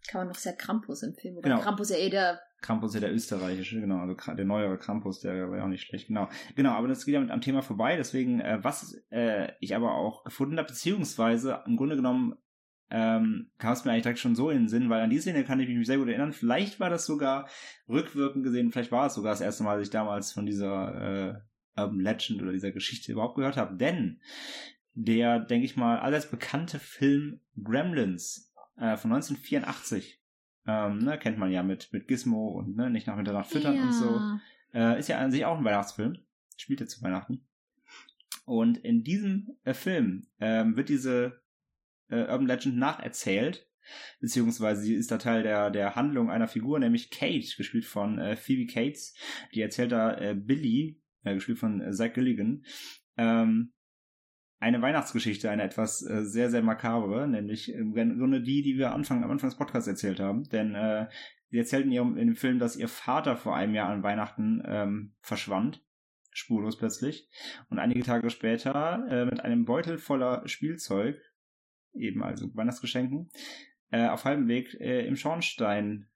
Kann 0.07 0.21
man 0.21 0.27
noch 0.27 0.35
sehr 0.35 0.53
Krampus 0.53 1.01
im 1.03 1.13
Film. 1.15 1.37
Oder 1.37 1.49
Genau. 1.49 1.61
Krampus 1.61 1.89
ja 1.89 1.97
eh 1.97 2.09
der. 2.09 2.39
Krampus 2.61 2.93
ja 2.93 3.01
der 3.01 3.13
österreichische, 3.13 3.81
genau, 3.81 3.99
also 3.99 4.15
der 4.35 4.45
neuere 4.45 4.77
Krampus, 4.77 5.19
der 5.19 5.49
war 5.49 5.57
ja 5.57 5.63
auch 5.65 5.69
nicht 5.69 5.83
schlecht, 5.83 6.07
genau. 6.07 6.29
Genau, 6.55 6.71
aber 6.71 6.87
das 6.87 7.03
geht 7.05 7.13
ja 7.13 7.19
mit 7.19 7.29
am 7.29 7.41
Thema 7.41 7.61
vorbei, 7.61 7.97
deswegen, 7.97 8.39
äh, 8.39 8.59
was 8.61 8.95
äh, 9.11 9.51
ich 9.59 9.75
aber 9.75 9.95
auch 9.95 10.23
gefunden 10.23 10.57
habe, 10.57 10.67
beziehungsweise 10.67 11.61
im 11.65 11.75
Grunde 11.75 11.97
genommen 11.97 12.35
ähm, 12.95 13.49
kam 13.57 13.73
es 13.73 13.83
mir 13.83 13.91
eigentlich 13.91 14.03
direkt 14.03 14.19
schon 14.19 14.35
so 14.35 14.51
in 14.51 14.59
den 14.59 14.67
Sinn, 14.69 14.87
weil 14.87 15.01
an 15.01 15.09
die 15.09 15.19
Szene 15.19 15.43
kann 15.43 15.59
ich 15.59 15.67
mich 15.67 15.87
sehr 15.87 15.97
gut 15.97 16.09
erinnern. 16.09 16.31
Vielleicht 16.31 16.79
war 16.79 16.91
das 16.91 17.07
sogar 17.07 17.49
rückwirkend 17.89 18.43
gesehen, 18.43 18.71
vielleicht 18.71 18.91
war 18.91 19.07
es 19.07 19.15
sogar 19.15 19.31
das 19.31 19.41
erste 19.41 19.63
Mal, 19.63 19.77
dass 19.77 19.87
ich 19.87 19.91
damals 19.91 20.31
von 20.31 20.45
dieser 20.45 21.41
äh, 21.75 21.81
Urban 21.81 21.99
Legend 21.99 22.43
oder 22.43 22.51
dieser 22.51 22.71
Geschichte 22.71 23.11
überhaupt 23.11 23.35
gehört 23.35 23.57
habe. 23.57 23.75
Denn 23.77 24.21
der, 24.93 25.39
denke 25.39 25.65
ich 25.65 25.75
mal, 25.75 25.97
allseits 25.97 26.29
bekannte 26.29 26.77
Film 26.77 27.39
Gremlins 27.61 28.53
äh, 28.77 28.95
von 28.95 29.11
1984, 29.11 30.21
ähm, 30.67 30.99
ne, 30.99 31.17
kennt 31.17 31.39
man 31.39 31.51
ja 31.51 31.63
mit, 31.63 31.91
mit 31.93 32.07
Gizmo 32.07 32.49
und 32.59 32.75
ne, 32.75 32.91
nicht 32.91 33.07
nach 33.07 33.15
Mitternacht 33.15 33.49
füttern 33.49 33.75
ja. 33.75 33.83
und 33.85 33.93
so. 33.93 34.21
Äh, 34.71 34.99
ist 34.99 35.09
ja 35.09 35.17
an 35.17 35.31
sich 35.31 35.45
auch 35.45 35.57
ein 35.57 35.65
Weihnachtsfilm. 35.65 36.19
Spielt 36.57 36.79
ja 36.79 36.85
zu 36.85 37.01
Weihnachten. 37.01 37.43
Und 38.45 38.77
in 38.77 39.03
diesem 39.03 39.57
äh, 39.63 39.73
Film 39.73 40.27
ähm, 40.39 40.75
wird 40.77 40.89
diese 40.89 41.42
äh, 42.09 42.21
Urban 42.21 42.47
Legend 42.47 42.77
nacherzählt. 42.77 43.67
Beziehungsweise 44.21 44.81
sie 44.81 44.95
ist 44.95 45.11
da 45.11 45.17
Teil 45.17 45.43
der, 45.43 45.69
der 45.69 45.95
Handlung 45.95 46.31
einer 46.31 46.47
Figur, 46.47 46.79
nämlich 46.79 47.09
Kate, 47.09 47.55
gespielt 47.57 47.85
von 47.85 48.17
äh, 48.17 48.35
Phoebe 48.35 48.71
Cates. 48.71 49.13
Die 49.53 49.61
erzählt 49.61 49.91
da 49.91 50.17
äh, 50.17 50.35
Billy, 50.35 51.01
äh, 51.23 51.33
gespielt 51.33 51.59
von 51.59 51.81
äh, 51.81 51.91
Zach 51.91 52.13
Gilligan, 52.13 52.63
ähm, 53.17 53.73
eine 54.63 54.81
Weihnachtsgeschichte, 54.81 55.49
eine 55.49 55.63
etwas 55.63 56.01
äh, 56.05 56.23
sehr, 56.23 56.49
sehr 56.49 56.63
makabre, 56.63 57.27
nämlich 57.27 57.73
im 57.73 57.93
Grunde 57.93 58.41
die, 58.41 58.61
die 58.61 58.77
wir 58.77 58.93
Anfang, 58.93 59.23
am 59.23 59.31
Anfang 59.31 59.49
des 59.49 59.57
Podcasts 59.57 59.89
erzählt 59.89 60.21
haben. 60.21 60.47
Denn 60.49 60.73
äh, 60.73 61.07
sie 61.49 61.57
erzählt 61.57 61.85
in, 61.85 61.91
ihrem, 61.91 62.17
in 62.17 62.27
dem 62.27 62.35
Film, 62.37 62.59
dass 62.59 62.77
ihr 62.77 62.87
Vater 62.87 63.35
vor 63.35 63.57
einem 63.57 63.75
Jahr 63.75 63.89
an 63.89 64.03
Weihnachten 64.03 64.63
ähm, 64.65 65.15
verschwand, 65.19 65.83
spurlos 66.31 66.77
plötzlich. 66.77 67.29
Und 67.69 67.77
einige 67.77 68.03
Tage 68.03 68.29
später 68.29 69.05
äh, 69.09 69.25
mit 69.25 69.41
einem 69.41 69.65
Beutel 69.65 69.97
voller 69.97 70.47
Spielzeug, 70.47 71.19
eben 71.95 72.23
also 72.23 72.49
Weihnachtsgeschenken, 72.55 73.29
äh, 73.91 74.07
auf 74.07 74.25
halbem 74.25 74.47
Weg 74.47 74.73
äh, 74.79 75.05
im 75.05 75.15
Schornstein 75.15 76.07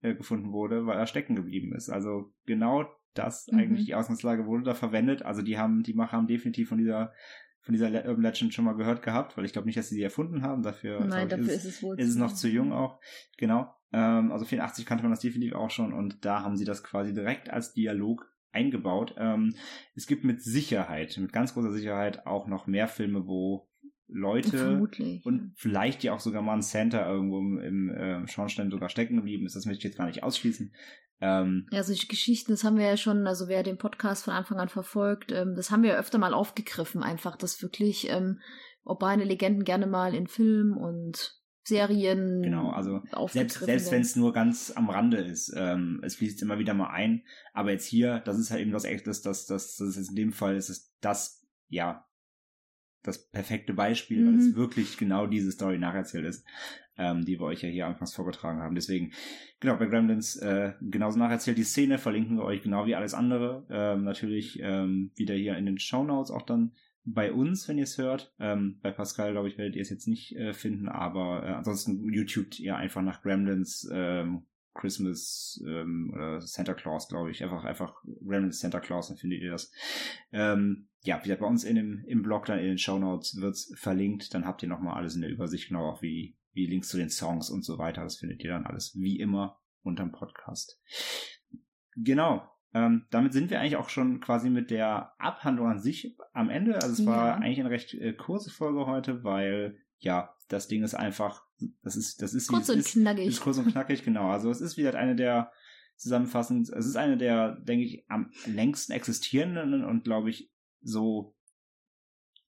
äh, 0.00 0.14
gefunden 0.14 0.52
wurde, 0.52 0.86
weil 0.86 0.98
er 0.98 1.06
stecken 1.06 1.34
geblieben 1.36 1.74
ist. 1.74 1.90
Also 1.90 2.32
genau 2.46 2.86
das 3.14 3.48
Mhm. 3.50 3.58
eigentlich 3.58 3.86
die 3.86 3.94
Ausgangslage 3.94 4.46
wurde 4.46 4.62
da 4.64 4.74
verwendet. 4.74 5.22
Also 5.22 5.42
die 5.42 5.58
haben, 5.58 5.82
die 5.82 5.94
Macher 5.94 6.16
haben 6.16 6.26
definitiv 6.28 6.68
von 6.68 6.78
dieser 6.78 7.12
von 7.60 7.74
dieser 7.74 7.88
Urban 8.06 8.22
Legend 8.22 8.54
schon 8.54 8.64
mal 8.64 8.76
gehört 8.76 9.02
gehabt, 9.02 9.36
weil 9.36 9.44
ich 9.44 9.52
glaube 9.52 9.66
nicht, 9.66 9.76
dass 9.76 9.88
sie 9.90 9.96
sie 9.96 10.02
erfunden 10.02 10.40
haben. 10.42 10.62
Dafür, 10.62 11.04
Nein, 11.04 11.28
dafür 11.28 11.44
ich, 11.48 11.52
ist 11.52 11.64
es 11.66 11.82
wohl. 11.82 11.98
ist 12.00 12.08
es 12.08 12.16
noch 12.16 12.32
zu 12.32 12.48
jung 12.48 12.72
auch. 12.72 12.98
Genau. 13.36 13.74
Ähm, 13.92 14.32
also 14.32 14.46
84 14.46 14.86
kannte 14.86 15.02
man 15.02 15.10
das 15.10 15.20
definitiv 15.20 15.54
auch 15.54 15.70
schon 15.70 15.92
und 15.92 16.24
da 16.24 16.42
haben 16.42 16.56
sie 16.56 16.64
das 16.64 16.82
quasi 16.82 17.12
direkt 17.12 17.50
als 17.50 17.74
Dialog 17.74 18.24
eingebaut. 18.52 19.14
Ähm, 19.18 19.54
es 19.94 20.06
gibt 20.06 20.24
mit 20.24 20.40
Sicherheit, 20.42 21.18
mit 21.18 21.32
ganz 21.32 21.52
großer 21.52 21.72
Sicherheit 21.72 22.26
auch 22.26 22.46
noch 22.46 22.66
mehr 22.66 22.88
Filme, 22.88 23.26
wo 23.26 23.67
Leute 24.08 24.56
Vermutlich. 24.56 25.24
und 25.26 25.52
vielleicht 25.56 26.02
ja 26.02 26.14
auch 26.14 26.20
sogar 26.20 26.42
mal 26.42 26.54
ein 26.54 26.62
Santa 26.62 27.08
irgendwo 27.10 27.38
im, 27.38 27.90
äh, 27.90 28.26
Schornstein 28.26 28.70
sogar 28.70 28.88
stecken 28.88 29.16
geblieben 29.16 29.46
ist. 29.46 29.54
Das 29.54 29.66
möchte 29.66 29.78
ich 29.78 29.84
jetzt 29.84 29.98
gar 29.98 30.06
nicht 30.06 30.22
ausschließen. 30.22 30.72
Ähm, 31.20 31.66
Ja, 31.70 31.82
solche 31.82 32.06
Geschichten, 32.06 32.52
das 32.52 32.64
haben 32.64 32.78
wir 32.78 32.86
ja 32.86 32.96
schon, 32.96 33.26
also 33.26 33.48
wer 33.48 33.62
den 33.62 33.76
Podcast 33.76 34.24
von 34.24 34.34
Anfang 34.34 34.58
an 34.58 34.68
verfolgt, 34.68 35.32
ähm, 35.32 35.54
das 35.56 35.70
haben 35.70 35.82
wir 35.82 35.90
ja 35.90 35.98
öfter 35.98 36.18
mal 36.18 36.32
aufgegriffen, 36.32 37.02
einfach, 37.02 37.36
dass 37.36 37.60
wirklich 37.60 38.08
ähm, 38.08 38.40
urbane 38.84 39.24
Legenden 39.24 39.64
gerne 39.64 39.86
mal 39.86 40.14
in 40.14 40.26
Filmen 40.26 40.74
und 40.74 41.38
Serien 41.64 42.40
Genau, 42.40 42.70
also 42.70 43.02
selbst, 43.26 43.60
selbst 43.60 43.92
wenn 43.92 44.00
es 44.00 44.16
nur 44.16 44.32
ganz 44.32 44.72
am 44.74 44.88
Rande 44.88 45.18
ist, 45.18 45.52
ähm, 45.54 46.00
es 46.02 46.16
fließt 46.16 46.40
immer 46.40 46.58
wieder 46.58 46.72
mal 46.72 46.88
ein. 46.88 47.24
Aber 47.52 47.72
jetzt 47.72 47.84
hier, 47.84 48.20
das 48.20 48.38
ist 48.38 48.50
halt 48.50 48.62
eben 48.62 48.72
was 48.72 48.84
echtes, 48.84 49.20
das, 49.20 49.44
das, 49.44 49.76
das 49.76 49.96
ist 49.98 50.08
in 50.08 50.16
dem 50.16 50.32
Fall, 50.32 50.56
ist 50.56 50.70
es 50.70 50.94
das, 51.00 51.46
ja, 51.68 52.07
das 53.02 53.28
perfekte 53.30 53.74
Beispiel, 53.74 54.24
weil 54.26 54.32
Mhm. 54.34 54.38
es 54.38 54.54
wirklich 54.56 54.96
genau 54.96 55.26
diese 55.26 55.52
Story 55.52 55.78
nacherzählt 55.78 56.24
ist, 56.26 56.44
ähm, 56.96 57.24
die 57.24 57.38
wir 57.38 57.46
euch 57.46 57.62
ja 57.62 57.68
hier 57.68 57.86
anfangs 57.86 58.14
vorgetragen 58.14 58.60
haben. 58.60 58.74
Deswegen, 58.74 59.12
genau, 59.60 59.76
bei 59.76 59.86
Gremlins 59.86 60.36
äh, 60.36 60.72
genauso 60.80 61.18
nacherzählt. 61.18 61.58
Die 61.58 61.64
Szene 61.64 61.98
verlinken 61.98 62.36
wir 62.36 62.44
euch 62.44 62.62
genau 62.62 62.86
wie 62.86 62.94
alles 62.96 63.14
andere. 63.14 63.66
Ähm, 63.70 64.04
natürlich 64.04 64.58
ähm, 64.62 65.12
wieder 65.14 65.34
hier 65.34 65.56
in 65.56 65.66
den 65.66 65.78
Shownotes 65.78 66.30
auch 66.30 66.42
dann 66.42 66.72
bei 67.04 67.32
uns, 67.32 67.66
wenn 67.68 67.78
ihr 67.78 67.84
es 67.84 67.96
hört. 67.96 68.34
Ähm, 68.38 68.78
bei 68.82 68.90
Pascal, 68.90 69.32
glaube 69.32 69.48
ich, 69.48 69.56
werdet 69.56 69.76
ihr 69.76 69.82
es 69.82 69.90
jetzt 69.90 70.08
nicht 70.08 70.36
äh, 70.36 70.52
finden, 70.52 70.88
aber 70.88 71.42
äh, 71.42 71.52
ansonsten 71.52 72.12
YouTube 72.12 72.58
ihr 72.58 72.76
einfach 72.76 73.00
nach 73.00 73.22
Gremlins 73.22 73.88
ähm, 73.90 74.42
Christmas 74.78 75.62
ähm, 75.66 76.10
oder 76.14 76.40
Santa 76.40 76.74
Claus, 76.74 77.08
glaube 77.08 77.30
ich. 77.30 77.42
Einfach, 77.42 77.64
einfach 77.64 77.94
Gremlins 78.26 78.60
Santa 78.60 78.80
Claus, 78.80 79.08
dann 79.08 79.16
findet 79.18 79.42
ihr 79.42 79.50
das. 79.50 79.70
Ähm, 80.32 80.88
ja, 81.02 81.18
wie 81.18 81.24
gesagt, 81.24 81.40
bei 81.40 81.46
uns 81.46 81.64
in 81.64 81.76
dem, 81.76 82.04
im 82.06 82.22
Blog, 82.22 82.46
dann 82.46 82.58
in 82.58 82.66
den 82.66 82.78
Shownotes 82.78 83.40
wird's 83.40 83.72
verlinkt. 83.76 84.32
Dann 84.34 84.46
habt 84.46 84.62
ihr 84.62 84.68
nochmal 84.68 84.94
alles 84.96 85.14
in 85.14 85.20
der 85.20 85.30
Übersicht, 85.30 85.68
genau 85.68 85.90
auch 85.90 86.02
wie, 86.02 86.36
wie 86.52 86.66
Links 86.66 86.88
zu 86.88 86.96
den 86.96 87.10
Songs 87.10 87.50
und 87.50 87.64
so 87.64 87.78
weiter. 87.78 88.02
Das 88.02 88.16
findet 88.16 88.42
ihr 88.42 88.50
dann 88.50 88.66
alles 88.66 88.94
wie 88.96 89.18
immer 89.20 89.60
unterm 89.82 90.12
Podcast. 90.12 90.80
Genau. 91.96 92.48
Ähm, 92.74 93.06
damit 93.10 93.32
sind 93.32 93.50
wir 93.50 93.60
eigentlich 93.60 93.76
auch 93.76 93.88
schon 93.88 94.20
quasi 94.20 94.50
mit 94.50 94.70
der 94.70 95.12
Abhandlung 95.18 95.68
an 95.68 95.80
sich 95.80 96.16
am 96.32 96.50
Ende. 96.50 96.74
Also 96.74 96.92
es 97.02 97.06
war 97.06 97.28
Ja. 97.28 97.34
eigentlich 97.36 97.60
eine 97.60 97.70
recht 97.70 97.94
äh, 97.94 98.12
kurze 98.12 98.50
Folge 98.50 98.86
heute, 98.86 99.24
weil 99.24 99.78
ja, 99.98 100.34
das 100.48 100.68
Ding 100.68 100.82
ist 100.82 100.94
einfach, 100.94 101.44
das 101.82 101.96
ist, 101.96 102.22
das 102.22 102.34
ist 102.34 102.48
Kurz 102.48 102.68
und 102.68 102.78
ist. 102.78 102.92
knackig. 102.92 103.26
Ist 103.26 103.40
kurz 103.40 103.58
und 103.58 103.70
knackig, 103.72 104.04
genau. 104.04 104.30
Also 104.30 104.50
es 104.50 104.60
ist 104.60 104.76
wieder 104.76 104.94
eine 104.94 105.16
der 105.16 105.50
zusammenfassend, 105.96 106.68
es 106.70 106.86
ist 106.86 106.96
eine 106.96 107.16
der, 107.16 107.56
denke 107.60 107.84
ich, 107.84 108.04
am 108.08 108.30
längsten 108.46 108.92
existierenden 108.92 109.84
und 109.84 110.04
glaube 110.04 110.30
ich 110.30 110.50
so, 110.80 111.34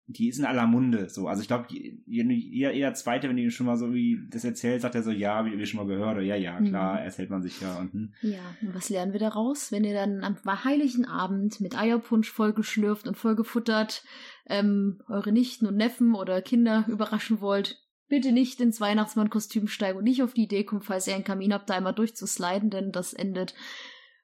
die 0.06 0.28
ist 0.28 0.38
in 0.40 0.46
aller 0.46 0.68
Munde. 0.68 1.10
So, 1.10 1.28
also 1.28 1.42
ich 1.42 1.48
glaube, 1.48 1.68
jeder, 1.70 2.32
jeder 2.74 2.94
zweite, 2.94 3.30
wenn 3.30 3.38
die 3.38 3.50
schon 3.52 3.66
mal 3.66 3.78
so 3.78 3.94
wie 3.94 4.20
das 4.30 4.44
erzählt, 4.44 4.82
sagt 4.82 4.96
er 4.96 5.04
so, 5.04 5.12
ja, 5.12 5.46
wie 5.46 5.58
wir 5.58 5.66
schon 5.66 5.80
mal 5.80 5.88
gehört, 5.94 6.16
oder 6.18 6.22
ja, 6.26 6.36
ja, 6.36 6.60
klar, 6.62 7.00
Mhm. 7.00 7.06
erzählt 7.06 7.30
man 7.30 7.42
sich 7.42 7.60
ja 7.62 7.78
und 7.80 7.94
hm. 7.94 8.14
Ja, 8.22 8.42
und 8.62 8.76
was 8.76 8.90
lernen 8.90 9.14
wir 9.14 9.20
daraus? 9.20 9.72
Wenn 9.72 9.84
ihr 9.86 9.94
dann 9.94 10.24
am 10.24 10.38
heiligen 10.64 11.06
Abend 11.06 11.60
mit 11.62 11.78
Eierpunsch 11.78 12.30
vollgeschlürft 12.30 13.08
und 13.08 13.18
vollgefuttert 13.18 14.04
ähm, 14.46 15.02
eure 15.08 15.32
Nichten 15.32 15.68
und 15.68 15.78
Neffen 15.78 16.16
oder 16.16 16.42
Kinder 16.42 16.86
überraschen 16.90 17.40
wollt, 17.40 17.82
bitte 18.14 18.32
nicht 18.32 18.62
ins 18.62 18.80
Weihnachtsmann-Kostüm 18.80 19.68
steigen 19.68 19.98
und 19.98 20.04
nicht 20.04 20.22
auf 20.22 20.36
die 20.36 20.44
Idee 20.44 20.64
kommen, 20.64 20.84
falls 20.84 21.08
ihr 21.08 21.16
einen 21.16 21.24
Kamin 21.24 21.52
habt, 21.52 21.68
da 21.68 21.74
einmal 21.74 21.96
durchzusliden, 21.96 22.70
denn 22.70 22.92
das 22.92 23.14
endet 23.14 23.56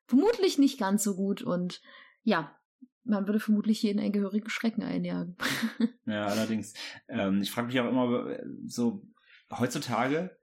vermutlich 0.06 0.60
nicht 0.60 0.78
ganz 0.78 1.04
so 1.04 1.16
gut 1.16 1.42
und 1.42 1.82
ja, 2.22 2.56
man 3.04 3.26
würde 3.26 3.40
vermutlich 3.40 3.82
jeden 3.82 4.00
einen 4.00 4.12
gehörigen 4.12 4.48
Schrecken 4.52 4.84
einjagen. 4.84 5.38
Ja, 6.06 6.28
allerdings. 6.28 6.74
Ähm, 7.08 7.42
ich 7.42 7.50
frage 7.50 7.68
mich 7.68 7.80
auch 7.80 7.88
immer 7.88 8.38
so, 8.66 9.08
heutzutage 9.52 10.38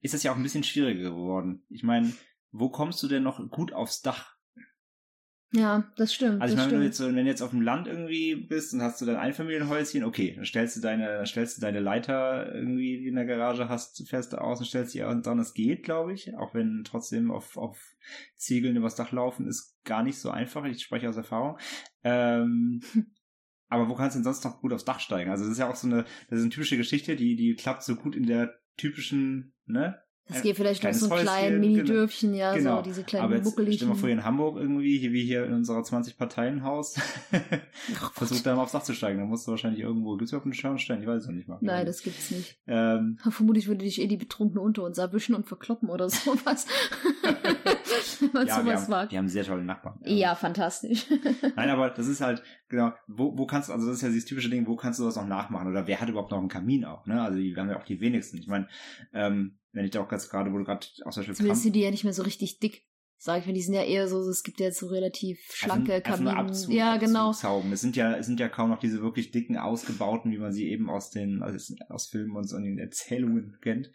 ist 0.00 0.12
es 0.12 0.22
ja 0.22 0.32
auch 0.32 0.36
ein 0.36 0.42
bisschen 0.42 0.64
schwieriger 0.64 1.10
geworden. 1.10 1.64
Ich 1.70 1.82
meine, 1.82 2.12
wo 2.52 2.68
kommst 2.68 3.02
du 3.02 3.08
denn 3.08 3.22
noch 3.22 3.38
gut 3.50 3.72
aufs 3.72 4.02
Dach? 4.02 4.37
Ja, 5.52 5.90
das 5.96 6.12
stimmt. 6.12 6.42
Also 6.42 6.54
ich 6.54 6.60
meine, 6.60 6.72
wenn 6.72 6.80
du, 6.80 6.86
jetzt, 6.86 7.00
wenn 7.00 7.14
du 7.14 7.22
jetzt 7.22 7.40
auf 7.40 7.50
dem 7.50 7.62
Land 7.62 7.86
irgendwie 7.86 8.36
bist 8.36 8.74
und 8.74 8.82
hast 8.82 9.00
du 9.00 9.06
dein 9.06 9.16
Einfamilienhäuschen, 9.16 10.04
okay, 10.04 10.34
dann 10.34 10.44
stellst 10.44 10.76
du 10.76 10.80
deine, 10.80 11.06
dann 11.06 11.26
stellst 11.26 11.56
du 11.56 11.62
deine 11.62 11.80
Leiter 11.80 12.54
irgendwie, 12.54 12.98
die 12.98 13.04
du 13.04 13.08
in 13.08 13.16
der 13.16 13.24
Garage 13.24 13.68
hast, 13.68 14.06
fest 14.08 14.36
aus 14.36 14.58
und 14.58 14.66
stellst 14.66 14.92
die 14.92 15.02
und 15.02 15.26
dann, 15.26 15.38
das 15.38 15.54
geht, 15.54 15.84
glaube 15.84 16.12
ich, 16.12 16.36
auch 16.36 16.52
wenn 16.52 16.82
trotzdem 16.84 17.30
auf, 17.30 17.56
auf 17.56 17.80
Ziegeln 18.36 18.76
übers 18.76 18.94
Dach 18.94 19.10
laufen, 19.10 19.48
ist 19.48 19.82
gar 19.84 20.02
nicht 20.02 20.18
so 20.18 20.30
einfach, 20.30 20.64
ich 20.66 20.82
spreche 20.82 21.08
aus 21.08 21.16
Erfahrung. 21.16 21.56
Ähm, 22.02 22.82
aber 23.68 23.88
wo 23.88 23.94
kannst 23.94 24.16
du 24.16 24.18
denn 24.18 24.24
sonst 24.24 24.44
noch 24.44 24.60
gut 24.60 24.74
aufs 24.74 24.84
Dach 24.84 25.00
steigen? 25.00 25.30
Also 25.30 25.44
das 25.44 25.52
ist 25.52 25.58
ja 25.58 25.70
auch 25.70 25.76
so 25.76 25.86
eine, 25.86 26.04
das 26.28 26.40
ist 26.40 26.44
eine 26.44 26.50
typische 26.50 26.76
Geschichte, 26.76 27.16
die, 27.16 27.36
die 27.36 27.54
klappt 27.54 27.84
so 27.84 27.96
gut 27.96 28.14
in 28.14 28.26
der 28.26 28.54
typischen, 28.76 29.54
ne, 29.64 29.98
Es 30.30 30.36
Ein 30.36 30.42
geht 30.42 30.56
vielleicht 30.56 30.80
kleines 30.80 31.00
so 31.00 31.10
Häuschen, 31.10 31.26
kleinen 31.26 31.62
genau. 31.62 31.74
Mini-Dörfchen, 31.76 32.34
ja, 32.34 32.54
Genau. 32.54 32.76
so 32.76 32.82
diese 32.82 33.02
kleinen 33.02 33.24
Aber 33.24 33.34
jetzt 33.36 33.50
stell 33.50 33.50
muckeligen. 33.64 33.88
dir 33.88 33.94
mal 33.94 33.98
vor, 33.98 34.08
in 34.10 34.24
Hamburg 34.24 34.58
irgendwie, 34.58 34.98
hier 34.98 35.12
wie 35.12 35.24
hier 35.24 35.46
in 35.46 35.54
unserer 35.54 35.80
20-Parteien-Haus, 35.80 36.96
versucht 38.14 38.44
da 38.44 38.54
mal 38.54 38.62
aufs 38.62 38.72
Dach 38.72 38.82
zu 38.82 38.92
steigen. 38.94 39.18
Dann 39.18 39.28
musst 39.28 39.46
du 39.46 39.52
wahrscheinlich 39.52 39.80
irgendwo, 39.80 40.16
gibt's 40.16 40.32
überhaupt 40.32 40.46
einen 40.46 40.54
Schornstein? 40.54 41.00
Ich 41.00 41.06
weiß 41.06 41.22
es 41.22 41.28
noch 41.28 41.34
nicht 41.34 41.48
mal. 41.48 41.58
Nein, 41.60 41.86
das 41.86 42.02
gibt's 42.02 42.30
nicht. 42.30 42.58
Ähm, 42.66 43.18
Vermutlich 43.30 43.68
würde 43.68 43.84
dich 43.84 44.00
eh 44.00 44.06
die 44.06 44.16
Betrunkene 44.16 44.60
unter 44.60 44.84
uns 44.84 44.98
erwischen 44.98 45.34
und 45.34 45.46
verkloppen 45.46 45.88
oder 45.88 46.08
sowas. 46.10 46.66
Wenn 48.20 48.30
man 48.32 48.46
ja, 48.46 48.56
wir 48.56 48.62
sowas 48.64 48.82
haben, 48.82 48.90
mag. 48.90 49.10
wir 49.10 49.18
haben 49.18 49.28
sehr 49.28 49.44
tolle 49.44 49.64
Nachbarn. 49.64 49.98
Ja, 50.04 50.34
fantastisch. 50.34 51.06
Nein, 51.56 51.70
aber 51.70 51.90
das 51.90 52.06
ist 52.06 52.20
halt, 52.20 52.42
genau, 52.68 52.92
wo, 53.06 53.36
wo 53.36 53.46
kannst 53.46 53.68
du, 53.68 53.72
also 53.72 53.86
das 53.86 53.96
ist 53.96 54.02
ja 54.02 54.08
dieses 54.08 54.24
typische 54.24 54.50
Ding, 54.50 54.66
wo 54.66 54.76
kannst 54.76 54.98
du 55.00 55.04
das 55.04 55.16
noch 55.16 55.26
nachmachen? 55.26 55.68
Oder 55.68 55.86
wer 55.86 56.00
hat 56.00 56.08
überhaupt 56.08 56.30
noch 56.30 56.38
einen 56.38 56.48
Kamin 56.48 56.84
auch, 56.84 57.06
ne? 57.06 57.22
Also 57.22 57.38
die 57.38 57.54
wir 57.54 57.62
haben 57.62 57.70
ja 57.70 57.78
auch 57.78 57.84
die 57.84 58.00
wenigsten. 58.00 58.38
Ich 58.38 58.46
meine, 58.46 58.68
ähm, 59.12 59.58
wenn 59.78 59.84
ich 59.84 59.92
da 59.92 60.00
auch 60.00 60.08
ganz 60.08 60.28
gerade, 60.28 60.52
wo 60.52 60.58
du 60.58 60.64
gerade 60.64 60.84
auch 61.04 61.12
zum 61.12 61.20
Beispiel 61.20 61.36
Zumindest 61.36 61.62
sind 61.62 61.76
die 61.76 61.80
ja 61.80 61.90
nicht 61.92 62.02
mehr 62.02 62.12
so 62.12 62.24
richtig 62.24 62.58
dick. 62.58 62.84
Sag 63.16 63.40
ich 63.40 63.46
mir, 63.46 63.52
die 63.52 63.62
sind 63.62 63.74
ja 63.74 63.82
eher 63.82 64.06
so, 64.06 64.20
es 64.28 64.42
gibt 64.42 64.60
ja 64.60 64.66
jetzt 64.66 64.78
so 64.78 64.88
relativ 64.88 65.40
schlanke 65.52 65.92
nur 65.92 66.00
Kabinen. 66.00 66.36
Abzug, 66.36 66.72
ja, 66.72 66.96
genau. 66.96 67.28
Abzugshauben. 67.28 67.72
Es 67.72 67.80
sind 67.80 67.96
ja, 67.96 68.16
es 68.16 68.26
sind 68.26 68.38
ja 68.38 68.48
kaum 68.48 68.70
noch 68.70 68.78
diese 68.78 69.00
wirklich 69.00 69.30
dicken, 69.30 69.56
ausgebauten, 69.56 70.30
wie 70.32 70.38
man 70.38 70.52
sie 70.52 70.68
eben 70.68 70.90
aus 70.90 71.10
den, 71.10 71.42
also 71.42 71.74
aus 71.88 72.08
Filmen 72.08 72.36
und 72.36 72.48
so 72.48 72.56
in 72.56 72.64
den 72.64 72.78
Erzählungen 72.78 73.56
kennt. 73.60 73.90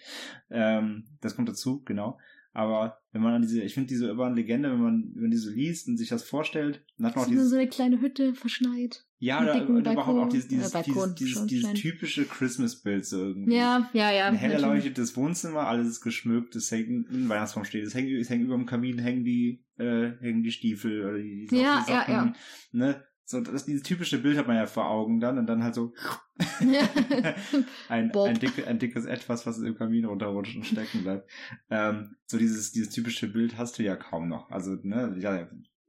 Ähm, 0.49 1.05
das 1.21 1.35
kommt 1.35 1.49
dazu, 1.49 1.83
genau. 1.83 2.17
Aber 2.55 2.99
wenn 3.11 3.21
man 3.21 3.33
an 3.33 3.41
diese, 3.41 3.61
ich 3.61 3.73
finde 3.73 3.87
diese 3.87 4.09
urban 4.09 4.35
Legende, 4.35 4.71
wenn 4.71 4.81
man, 4.81 5.11
wenn 5.15 5.31
die 5.31 5.37
so 5.37 5.49
liest 5.49 5.87
und 5.87 5.97
sich 5.97 6.09
das 6.09 6.23
vorstellt, 6.23 6.85
dann 6.97 7.07
hat 7.07 7.15
man 7.15 7.25
auch 7.25 7.27
Das 7.27 7.31
dieses, 7.35 7.49
so 7.49 7.55
eine 7.57 7.67
kleine 7.67 7.99
Hütte 7.99 8.35
verschneit. 8.35 9.05
ja, 9.17 9.41
oder, 9.41 9.67
und 9.67 9.79
überhaupt 9.87 10.19
auch 10.19 10.29
dieses, 10.29 10.47
dieses, 10.49 10.69
äh, 10.69 10.73
Balkon, 10.73 11.15
dieses, 11.15 11.45
dieses, 11.47 11.47
dieses 11.47 11.73
typische 11.81 12.25
Christmas-Bild 12.25 13.05
so 13.05 13.17
irgendwie. 13.23 13.55
Ja, 13.55 13.89
ja, 13.93 14.11
ja. 14.11 14.27
Ein 14.27 14.35
hell 14.35 14.51
erleuchtetes 14.51 15.17
Wohnzimmer, 15.17 15.61
alles 15.67 15.87
ist 15.87 16.01
geschmückt, 16.01 16.55
es 16.55 16.69
hängt 16.71 17.09
ein 17.09 17.27
Weihnachtsbaum 17.27 17.65
steht, 17.65 17.85
es 17.85 17.95
hängt, 17.95 18.11
es 18.11 18.29
hängt 18.29 18.43
über 18.43 18.55
dem 18.55 18.67
Kamin 18.67 18.99
hängen 18.99 19.23
die, 19.23 19.65
äh, 19.77 20.11
hängen 20.19 20.43
die 20.43 20.51
Stiefel 20.51 21.03
oder 21.03 21.17
die, 21.17 21.47
die 21.49 21.55
Ja, 21.57 21.83
die 21.87 21.91
ja, 21.91 22.05
ja. 22.07 22.33
Ne? 22.71 23.03
So, 23.25 23.39
das, 23.39 23.65
dieses 23.65 23.83
typische 23.83 24.21
Bild 24.21 24.37
hat 24.37 24.47
man 24.47 24.57
ja 24.57 24.65
vor 24.65 24.89
Augen 24.89 25.19
dann 25.19 25.37
und 25.37 25.47
dann 25.47 25.63
halt 25.63 25.75
so 25.75 25.93
ein, 27.89 28.11
ein, 28.11 28.39
dicke, 28.39 28.67
ein 28.67 28.79
dickes 28.79 29.05
Etwas, 29.05 29.45
was 29.45 29.59
im 29.59 29.75
Kamin 29.75 30.05
runterrutscht 30.05 30.55
und 30.57 30.65
stecken 30.65 31.03
bleibt. 31.03 31.29
Ähm, 31.69 32.15
so 32.25 32.37
dieses, 32.37 32.73
dieses 32.73 32.89
typische 32.89 33.31
Bild 33.31 33.57
hast 33.57 33.79
du 33.79 33.83
ja 33.83 33.95
kaum 33.95 34.27
noch. 34.27 34.51
Also, 34.51 34.75
ne, 34.83 35.15
ja, 35.19 35.47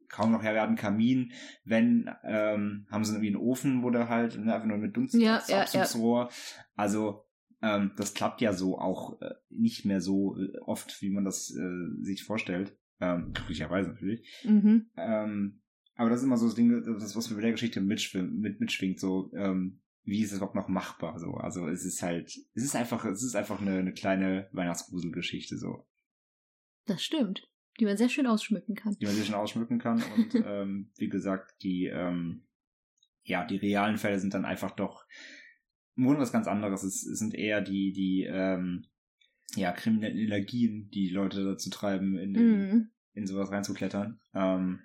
kaum 0.09 0.31
noch, 0.31 0.45
ja, 0.45 0.55
wir 0.55 0.63
hatten 0.63 0.77
Kamin, 0.77 1.33
wenn, 1.65 2.09
ähm, 2.23 2.87
haben 2.89 3.05
sie 3.05 3.13
irgendwie 3.13 3.29
einen 3.29 3.37
Ofen, 3.37 3.83
wo 3.83 3.91
der 3.91 4.09
halt, 4.09 4.39
ne, 4.39 4.55
einfach 4.55 4.69
nur 4.69 4.79
mit 4.79 4.97
Dunst, 4.97 5.15
Ja, 5.15 5.43
ja, 5.49 5.65
ja. 5.73 6.29
Also, 6.77 7.25
ähm, 7.63 7.93
das 7.97 8.15
klappt 8.15 8.41
ja 8.43 8.53
so 8.53 8.79
auch 8.79 9.21
äh, 9.23 9.35
nicht 9.49 9.85
mehr 9.85 10.01
so 10.01 10.37
äh, 10.39 10.57
oft, 10.59 11.03
wie 11.03 11.11
man 11.11 11.25
das 11.25 11.51
äh, 11.51 12.03
sich 12.05 12.23
vorstellt. 12.23 12.77
Ähm, 13.01 13.33
glücklicherweise 13.33 13.91
natürlich. 13.91 14.45
mhm. 14.45 14.87
Ähm, 14.97 15.61
aber 15.95 16.11
das 16.11 16.21
ist 16.21 16.27
immer 16.27 16.37
so 16.37 16.47
das 16.47 16.55
Ding, 16.55 16.83
das, 16.85 17.17
was 17.17 17.31
mir 17.31 17.37
bei 17.37 17.43
der 17.43 17.53
Geschichte 17.53 17.81
mitschwingt, 17.81 18.39
mit, 18.39 18.61
mitschwingt, 18.61 18.99
so, 19.01 19.31
ähm, 19.35 19.81
wie 20.05 20.21
ist 20.23 20.33
es 20.33 20.37
überhaupt 20.39 20.55
noch 20.57 20.69
machbar? 20.69 21.19
So, 21.19 21.35
also 21.35 21.67
es 21.69 21.85
ist 21.85 22.03
halt, 22.03 22.29
es 22.55 22.65
ist 22.65 22.77
einfach, 22.77 23.05
es 23.05 23.23
ist 23.23 23.35
einfach 23.37 23.61
eine, 23.61 23.79
eine 23.79 23.93
kleine 23.93 24.49
Weihnachtsgruselgeschichte, 24.53 25.57
so, 25.59 25.87
Das 26.87 27.03
stimmt. 27.03 27.49
Die 27.81 27.87
man 27.87 27.97
sehr 27.97 28.09
schön 28.09 28.27
ausschmücken 28.29 28.77
kann. 28.77 28.95
die 29.01 29.07
man 29.07 29.15
sich 29.17 29.27
schon 29.27 29.35
ausschmücken 29.35 29.79
kann. 29.81 30.01
Und 30.17 30.35
ähm, 30.47 30.91
wie 30.97 31.09
gesagt, 31.09 31.61
die, 31.63 31.87
ähm, 31.87 32.45
ja, 33.25 33.45
die 33.45 33.57
realen 33.57 33.97
Fälle 33.97 34.21
sind 34.21 34.33
dann 34.35 34.45
einfach 34.45 34.71
doch 34.73 35.05
im 35.97 36.05
Grunde 36.05 36.21
was 36.21 36.31
ganz 36.33 36.47
anderes. 36.47 36.83
Es, 36.85 37.05
es 37.05 37.19
sind 37.19 37.35
eher 37.35 37.61
die, 37.63 37.93
die, 37.93 38.29
ähm, 38.31 38.85
ja, 39.57 39.73
kriminellen 39.73 40.19
Energien, 40.19 40.89
die 40.91 41.09
Leute 41.09 41.45
dazu 41.45 41.71
treiben, 41.71 42.17
in, 42.17 42.35
den, 42.35 42.43
Mhm. 42.71 42.91
in 43.15 43.27
sowas 43.27 43.51
reinzuklettern. 43.51 44.21
Ähm, 44.35 44.81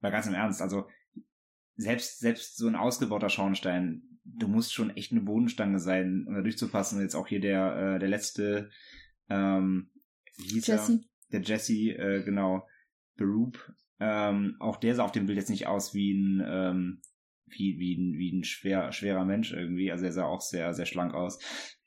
weil 0.00 0.12
ganz 0.12 0.26
im 0.26 0.34
Ernst, 0.34 0.62
also 0.62 0.86
selbst, 1.76 2.20
selbst 2.20 2.56
so 2.56 2.66
ein 2.66 2.76
ausgebauter 2.76 3.28
Schornstein, 3.30 4.02
du 4.24 4.48
musst 4.48 4.72
schon 4.74 4.90
echt 4.96 5.12
eine 5.12 5.22
Bodenstange 5.22 5.78
sein, 5.78 6.24
um 6.26 6.34
da 6.34 6.42
durchzupassen. 6.42 7.00
Jetzt 7.00 7.14
auch 7.14 7.26
hier 7.26 7.40
der, 7.40 7.94
äh, 7.96 7.98
der 7.98 8.08
letzte, 8.08 8.70
ähm, 9.28 9.90
wie 10.36 10.54
hieß 10.54 10.66
Jesse. 10.66 10.92
er? 11.32 11.40
Der 11.40 11.42
Jesse, 11.42 11.74
äh, 11.92 12.22
genau, 12.24 12.66
Berube. 13.16 13.58
Ähm, 13.98 14.56
auch 14.60 14.76
der 14.76 14.94
sah 14.94 15.04
auf 15.04 15.12
dem 15.12 15.26
Bild 15.26 15.38
jetzt 15.38 15.50
nicht 15.50 15.66
aus 15.66 15.94
wie 15.94 16.12
ein, 16.12 16.42
ähm, 16.46 17.02
wie, 17.46 17.78
wie 17.78 17.94
ein, 17.96 18.18
wie 18.18 18.32
ein 18.38 18.44
schwer, 18.44 18.92
schwerer 18.92 19.24
Mensch 19.24 19.52
irgendwie. 19.52 19.90
Also 19.90 20.04
er 20.04 20.12
sah 20.12 20.24
auch 20.24 20.40
sehr, 20.40 20.72
sehr 20.74 20.86
schlank 20.86 21.14
aus. 21.14 21.38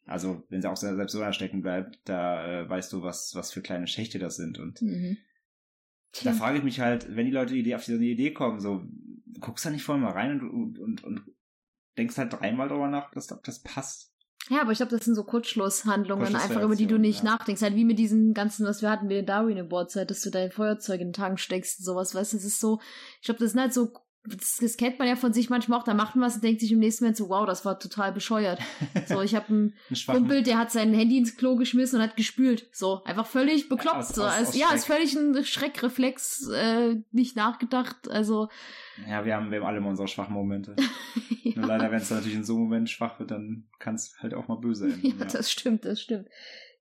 Also, 0.05 0.43
wenn 0.49 0.61
sie 0.61 0.69
auch 0.69 0.75
se- 0.75 0.95
selbst 0.95 1.13
so 1.13 1.19
da 1.19 1.31
stecken 1.31 1.61
bleibt, 1.61 1.99
da 2.03 2.61
äh, 2.63 2.69
weißt 2.69 2.91
du, 2.91 3.03
was, 3.03 3.31
was 3.35 3.53
für 3.53 3.61
kleine 3.61 3.87
Schächte 3.87 4.19
das 4.19 4.35
sind. 4.35 4.59
Und 4.59 4.81
Mhm. 4.81 5.17
Da 6.23 6.33
frage 6.33 6.59
ich 6.59 6.63
mich 6.63 6.79
halt, 6.79 7.15
wenn 7.15 7.25
die 7.25 7.31
Leute 7.31 7.53
die 7.53 7.59
Idee, 7.59 7.75
auf 7.75 7.85
diese 7.85 8.03
Idee 8.03 8.31
kommen, 8.33 8.59
so, 8.59 8.83
guckst 9.39 9.65
da 9.65 9.69
nicht 9.69 9.83
vorher 9.83 10.03
mal 10.03 10.11
rein 10.11 10.41
und, 10.41 10.79
und, 10.79 11.03
und, 11.03 11.21
denkst 11.97 12.17
halt 12.17 12.33
dreimal 12.33 12.69
drüber 12.69 12.87
nach, 12.87 13.11
dass 13.11 13.31
ob 13.31 13.43
das 13.43 13.61
passt. 13.61 14.11
Ja, 14.49 14.61
aber 14.61 14.71
ich 14.71 14.79
glaube, 14.79 14.95
das 14.95 15.05
sind 15.05 15.15
so 15.15 15.23
Kurzschlusshandlungen, 15.23 16.35
einfach 16.35 16.61
über 16.61 16.75
die 16.75 16.87
du 16.87 16.97
nicht 16.97 17.19
ja. 17.19 17.31
nachdenkst. 17.31 17.61
Halt 17.61 17.75
wie 17.75 17.85
mit 17.85 17.97
diesen 17.97 18.33
ganzen, 18.33 18.65
was 18.65 18.81
wir 18.81 18.89
hatten 18.89 19.07
mit 19.07 19.15
der 19.15 19.23
Darwin 19.23 19.59
Award 19.59 19.91
Zeit, 19.91 20.09
dass 20.09 20.21
du 20.21 20.31
dein 20.31 20.51
Feuerzeug 20.51 20.99
in 20.99 21.09
den 21.09 21.13
Tank 21.13 21.39
steckst 21.39 21.79
und 21.79 21.85
sowas, 21.85 22.13
weißt 22.13 22.33
du, 22.33 22.37
das 22.37 22.45
ist 22.45 22.59
so, 22.59 22.79
ich 23.21 23.25
glaube, 23.25 23.39
das 23.39 23.51
sind 23.51 23.61
halt 23.61 23.73
so, 23.73 23.93
das, 24.25 24.57
das 24.61 24.77
kennt 24.77 24.99
man 24.99 25.07
ja 25.07 25.15
von 25.15 25.33
sich 25.33 25.49
manchmal 25.49 25.79
auch, 25.79 25.83
da 25.83 25.93
macht 25.93 26.15
man 26.15 26.25
was 26.25 26.35
und 26.35 26.43
denkt 26.43 26.61
sich 26.61 26.71
im 26.71 26.79
nächsten 26.79 27.03
Moment 27.03 27.17
so, 27.17 27.29
wow, 27.29 27.45
das 27.45 27.65
war 27.65 27.77
total 27.79 28.11
bescheuert. 28.11 28.59
So, 29.07 29.21
ich 29.21 29.35
habe 29.35 29.47
einen 29.49 29.73
Kumpel, 30.05 30.43
der 30.43 30.57
hat 30.57 30.71
sein 30.71 30.93
Handy 30.93 31.17
ins 31.17 31.35
Klo 31.35 31.55
geschmissen 31.57 31.97
und 31.99 32.03
hat 32.07 32.15
gespült. 32.15 32.67
So, 32.71 33.03
einfach 33.03 33.25
völlig 33.27 33.67
bekloppt. 33.67 33.97
Aus- 33.97 34.09
so, 34.09 34.23
aus- 34.23 34.31
als, 34.33 34.47
aus 34.49 34.55
ja, 34.57 34.71
ist 34.73 34.85
völlig 34.85 35.13
ein 35.15 35.43
Schreckreflex, 35.43 36.47
äh, 36.49 36.95
nicht 37.11 37.35
nachgedacht. 37.35 38.09
Also, 38.09 38.47
Ja, 39.09 39.25
wir 39.25 39.35
haben, 39.35 39.51
wir 39.51 39.59
haben 39.59 39.65
alle 39.67 39.81
mal 39.81 39.89
unsere 39.89 40.07
schwachen 40.07 40.33
Momente. 40.33 40.75
Nur 41.43 41.55
ja, 41.55 41.65
leider, 41.65 41.91
wenn 41.91 41.99
es 41.99 42.09
natürlich 42.09 42.35
in 42.35 42.43
so 42.45 42.53
einem 42.55 42.63
Moment 42.63 42.89
schwach 42.89 43.19
wird, 43.19 43.31
dann 43.31 43.65
kann 43.79 43.95
es 43.95 44.15
halt 44.19 44.33
auch 44.33 44.47
mal 44.47 44.55
böse 44.57 44.85
enden. 44.85 45.05
ja, 45.19 45.25
das 45.25 45.51
stimmt, 45.51 45.83
das 45.85 46.01
stimmt. 46.01 46.27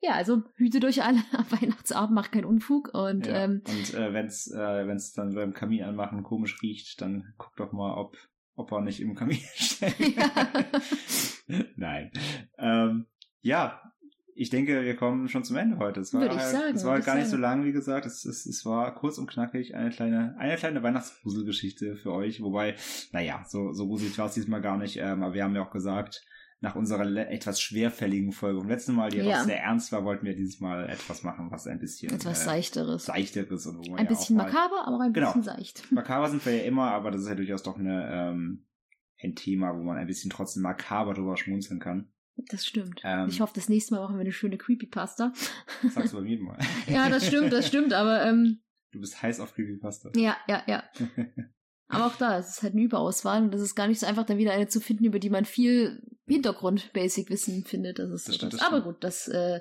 Ja, 0.04 0.14
also 0.14 0.42
hütet 0.56 0.84
euch 0.84 1.02
alle 1.04 1.18
am 1.32 1.46
Weihnachtsabend, 1.50 2.12
macht 2.14 2.32
keinen 2.32 2.44
Unfug 2.44 2.92
und 2.92 3.26
Ja. 3.26 3.44
ähm, 3.44 3.62
Und 3.68 3.94
äh, 3.94 4.12
wenn 4.12 4.26
es 4.26 4.50
äh, 4.50 4.86
wenn's 4.86 5.12
dann 5.12 5.34
beim 5.34 5.54
Kamin 5.54 5.84
anmachen 5.84 6.22
komisch 6.24 6.60
riecht, 6.60 7.00
dann 7.00 7.32
guck 7.38 7.54
doch 7.56 7.72
mal, 7.72 7.94
ob, 7.94 8.16
ob 8.56 8.72
er 8.72 8.80
nicht 8.80 9.00
im 9.00 9.14
Kamin 9.14 9.38
steckt. 9.54 10.18
Nein. 11.76 12.10
Ähm, 12.58 13.06
ja, 13.40 13.80
ich 14.34 14.48
denke, 14.50 14.82
wir 14.82 14.96
kommen 14.96 15.28
schon 15.28 15.44
zum 15.44 15.56
Ende 15.56 15.76
heute. 15.78 16.00
Es 16.00 16.14
war, 16.14 16.22
Würde 16.22 16.36
ich 16.36 16.40
sagen, 16.42 16.74
es 16.74 16.84
war 16.84 16.98
gar 17.00 17.16
nicht 17.16 17.26
so 17.26 17.32
sagen. 17.32 17.42
lang, 17.42 17.64
wie 17.64 17.72
gesagt. 17.72 18.06
Es, 18.06 18.24
es, 18.24 18.46
es 18.46 18.64
war 18.64 18.94
kurz 18.94 19.18
und 19.18 19.28
knackig 19.28 19.74
eine 19.74 19.90
kleine, 19.90 20.34
eine 20.38 20.56
kleine 20.56 20.82
Weihnachtsgruselgeschichte 20.82 21.96
für 21.96 22.12
euch. 22.12 22.42
Wobei, 22.42 22.74
naja, 23.12 23.44
so, 23.46 23.72
so 23.72 23.86
gruselig 23.86 24.16
war 24.18 24.26
es 24.26 24.34
diesmal 24.34 24.62
gar 24.62 24.78
nicht. 24.78 24.96
Ähm, 24.96 25.22
aber 25.22 25.34
wir 25.34 25.44
haben 25.44 25.54
ja 25.54 25.62
auch 25.62 25.70
gesagt, 25.70 26.24
nach 26.62 26.76
unserer 26.76 27.04
etwas 27.28 27.60
schwerfälligen 27.60 28.32
Folge 28.32 28.60
vom 28.60 28.68
letzten 28.68 28.94
Mal, 28.94 29.10
die 29.10 29.18
ja 29.18 29.24
Ja. 29.24 29.38
doch 29.38 29.44
sehr 29.46 29.60
ernst 29.60 29.90
war, 29.92 30.04
wollten 30.04 30.24
wir 30.24 30.34
dieses 30.34 30.60
Mal 30.60 30.88
etwas 30.88 31.22
machen, 31.24 31.50
was 31.50 31.66
ein 31.66 31.78
bisschen 31.80 32.14
etwas 32.14 32.40
äh, 32.42 32.44
seichteres. 32.44 33.04
seichteres 33.04 33.66
und 33.66 33.78
wo 33.78 33.90
man 33.90 33.98
Ein 33.98 34.04
ja 34.06 34.08
bisschen 34.10 34.40
auch 34.40 34.44
mal, 34.44 34.52
makaber, 34.52 34.86
aber 34.86 34.96
auch 34.96 35.00
ein 35.00 35.12
Genau. 35.12 35.26
bisschen 35.34 35.42
seicht. 35.42 35.90
Makaber 35.92 36.30
sind 36.30 36.46
wir 36.46 36.56
ja 36.56 36.62
immer, 36.62 36.92
aber 36.92 37.10
das 37.10 37.22
ist 37.22 37.28
ja 37.28 37.34
durchaus 37.34 37.62
doch 37.64 37.76
eine, 37.78 38.08
ähm, 38.10 38.64
ein 39.20 39.34
Thema, 39.34 39.76
wo 39.76 39.82
man 39.82 39.96
ein 39.98 40.06
bisschen 40.06 40.30
trotzdem 40.30 40.62
makaber 40.62 41.14
drüber 41.14 41.36
schmunzeln 41.36 41.80
kann. 41.80 42.12
Das 42.36 42.64
stimmt. 42.64 43.00
Ähm. 43.04 43.28
ich 43.28 43.40
hoffe, 43.40 43.52
das 43.56 43.68
nächste 43.68 43.94
Mal 43.94 44.00
machen 44.00 44.16
wir 44.16 44.20
eine 44.22 44.32
schöne 44.32 44.56
Creepypasta. 44.56 45.32
Das 45.82 45.94
sagst 45.94 46.12
du 46.12 46.16
bei 46.18 46.22
mir 46.22 46.40
mal. 46.42 46.58
ja, 46.86 47.08
das 47.10 47.26
stimmt, 47.26 47.52
das 47.52 47.66
stimmt, 47.66 47.92
aber 47.92 48.24
ähm, 48.24 48.62
Du 48.92 49.00
bist 49.00 49.20
heiß 49.20 49.40
auf 49.40 49.52
Creepypasta. 49.54 50.10
ja, 50.16 50.36
ja, 50.48 50.62
ja. 50.66 50.84
Aber 51.92 52.06
auch 52.06 52.16
da, 52.16 52.38
es 52.38 52.48
ist 52.48 52.62
halt 52.62 52.72
eine 52.72 52.82
Überauswahl 52.82 53.42
und 53.42 53.52
das 53.52 53.60
ist 53.60 53.74
gar 53.74 53.86
nicht 53.86 54.00
so 54.00 54.06
einfach, 54.06 54.24
dann 54.24 54.38
wieder 54.38 54.52
eine 54.52 54.66
zu 54.66 54.80
finden, 54.80 55.04
über 55.04 55.18
die 55.18 55.30
man 55.30 55.44
viel 55.44 56.02
Hintergrund-Basic-Wissen 56.26 57.64
findet. 57.64 57.98
Das 57.98 58.10
ist 58.10 58.28
Das 58.28 58.34
stimmt, 58.36 58.54
das. 58.54 58.62
Aber 58.62 58.80
gut, 58.80 59.04
das, 59.04 59.28
äh, 59.28 59.60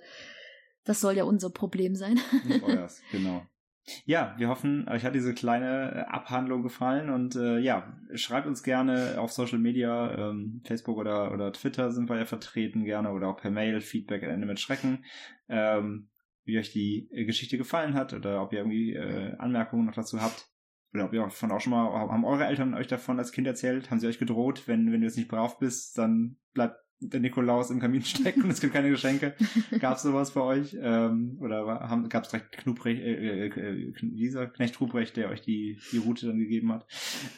das 0.85 1.01
soll 1.01 1.17
ja 1.17 1.25
unser 1.25 1.49
Problem 1.49 1.95
sein. 1.95 2.19
Nicht 2.45 2.63
euers, 2.67 3.01
genau. 3.11 3.45
Ja, 4.05 4.35
wir 4.37 4.47
hoffen, 4.47 4.87
euch 4.87 5.03
hat 5.03 5.15
diese 5.15 5.33
kleine 5.33 5.91
äh, 5.91 5.99
Abhandlung 6.11 6.61
gefallen 6.61 7.09
und 7.09 7.35
äh, 7.35 7.59
ja, 7.59 7.97
schreibt 8.13 8.47
uns 8.47 8.63
gerne 8.63 9.19
auf 9.19 9.31
Social 9.31 9.59
Media, 9.59 10.29
ähm, 10.29 10.61
Facebook 10.63 10.97
oder, 10.97 11.33
oder 11.33 11.51
Twitter 11.51 11.91
sind 11.91 12.09
wir 12.09 12.17
ja 12.17 12.25
vertreten 12.25 12.85
gerne 12.85 13.11
oder 13.11 13.27
auch 13.27 13.37
per 13.37 13.51
Mail 13.51 13.81
Feedback 13.81 14.23
at 14.23 14.29
Ende 14.29 14.45
mit 14.47 14.59
Schrecken, 14.59 15.03
ähm, 15.49 16.09
wie 16.45 16.59
euch 16.59 16.71
die 16.71 17.09
Geschichte 17.11 17.57
gefallen 17.57 17.95
hat 17.95 18.13
oder 18.13 18.41
ob 18.41 18.53
ihr 18.53 18.59
irgendwie 18.59 18.93
äh, 18.93 19.35
Anmerkungen 19.37 19.87
noch 19.87 19.95
dazu 19.95 20.21
habt. 20.21 20.50
Oder 20.93 21.05
ob 21.05 21.13
ihr 21.13 21.23
auch 21.23 21.31
schon 21.31 21.71
mal, 21.71 21.89
haben 21.91 22.25
eure 22.25 22.45
Eltern 22.45 22.73
euch 22.73 22.87
davon 22.87 23.17
als 23.17 23.31
Kind 23.31 23.47
erzählt? 23.47 23.89
Haben 23.89 23.99
sie 23.99 24.07
euch 24.07 24.19
gedroht, 24.19 24.63
wenn, 24.67 24.91
wenn 24.91 25.01
du 25.01 25.07
jetzt 25.07 25.17
nicht 25.17 25.29
brav 25.29 25.57
bist, 25.59 25.97
dann 25.97 26.37
bleibt 26.53 26.77
der 27.01 27.19
Nikolaus 27.19 27.71
im 27.71 27.79
Kamin 27.79 28.01
stecken 28.03 28.43
und 28.43 28.51
es 28.51 28.61
gibt 28.61 28.73
keine 28.73 28.89
Geschenke? 28.89 29.35
Gab 29.79 29.97
es 29.97 30.03
sowas 30.03 30.31
bei 30.31 30.41
euch? 30.41 30.77
Ähm, 30.79 31.37
oder 31.39 31.65
gab 32.09 32.23
es 32.23 32.29
direkt 32.29 32.57
Knubrecht, 32.57 33.01
äh, 33.01 33.47
äh, 33.47 33.47
äh, 33.47 33.93
dieser 34.01 34.47
Knecht 34.47 34.79
Ruprecht, 34.79 35.17
der 35.17 35.29
euch 35.29 35.41
die, 35.41 35.79
die 35.91 35.97
Route 35.97 36.27
dann 36.27 36.39
gegeben 36.39 36.71
hat? 36.71 36.85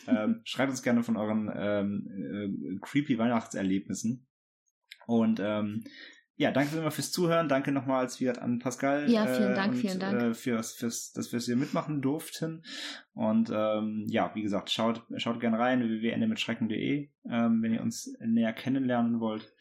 Ähm, 0.07 0.41
schreibt 0.45 0.71
uns 0.71 0.83
gerne 0.83 1.03
von 1.03 1.17
euren 1.17 1.51
ähm, 1.55 2.75
äh, 2.75 2.79
creepy 2.81 3.17
Weihnachtserlebnissen. 3.17 4.27
Und 5.05 5.39
ähm, 5.43 5.83
ja, 6.35 6.51
danke 6.51 6.77
immer 6.77 6.91
fürs 6.91 7.11
Zuhören. 7.11 7.47
Danke 7.47 7.71
nochmals 7.71 8.19
wieder 8.19 8.41
an 8.41 8.59
Pascal. 8.59 9.09
Ja, 9.09 9.27
vielen 9.27 9.51
äh, 9.51 9.55
Dank, 9.55 9.73
und, 9.73 9.79
vielen 9.79 9.99
Dank. 9.99 10.21
Äh, 10.21 10.33
fürs, 10.33 10.73
fürs, 10.73 11.11
dass 11.11 11.31
wir 11.31 11.37
es 11.37 11.45
hier 11.45 11.55
mitmachen 11.55 12.01
durften. 12.01 12.63
Und 13.13 13.51
ähm, 13.53 14.05
ja, 14.07 14.31
wie 14.33 14.41
gesagt, 14.41 14.71
schaut, 14.71 15.03
schaut 15.17 15.39
gerne 15.39 15.59
rein, 15.59 15.81
www.endemitschrecken.de, 15.81 17.09
ähm, 17.29 17.61
wenn 17.61 17.73
ihr 17.73 17.81
uns 17.81 18.15
näher 18.19 18.53
kennenlernen 18.53 19.19
wollt. 19.19 19.53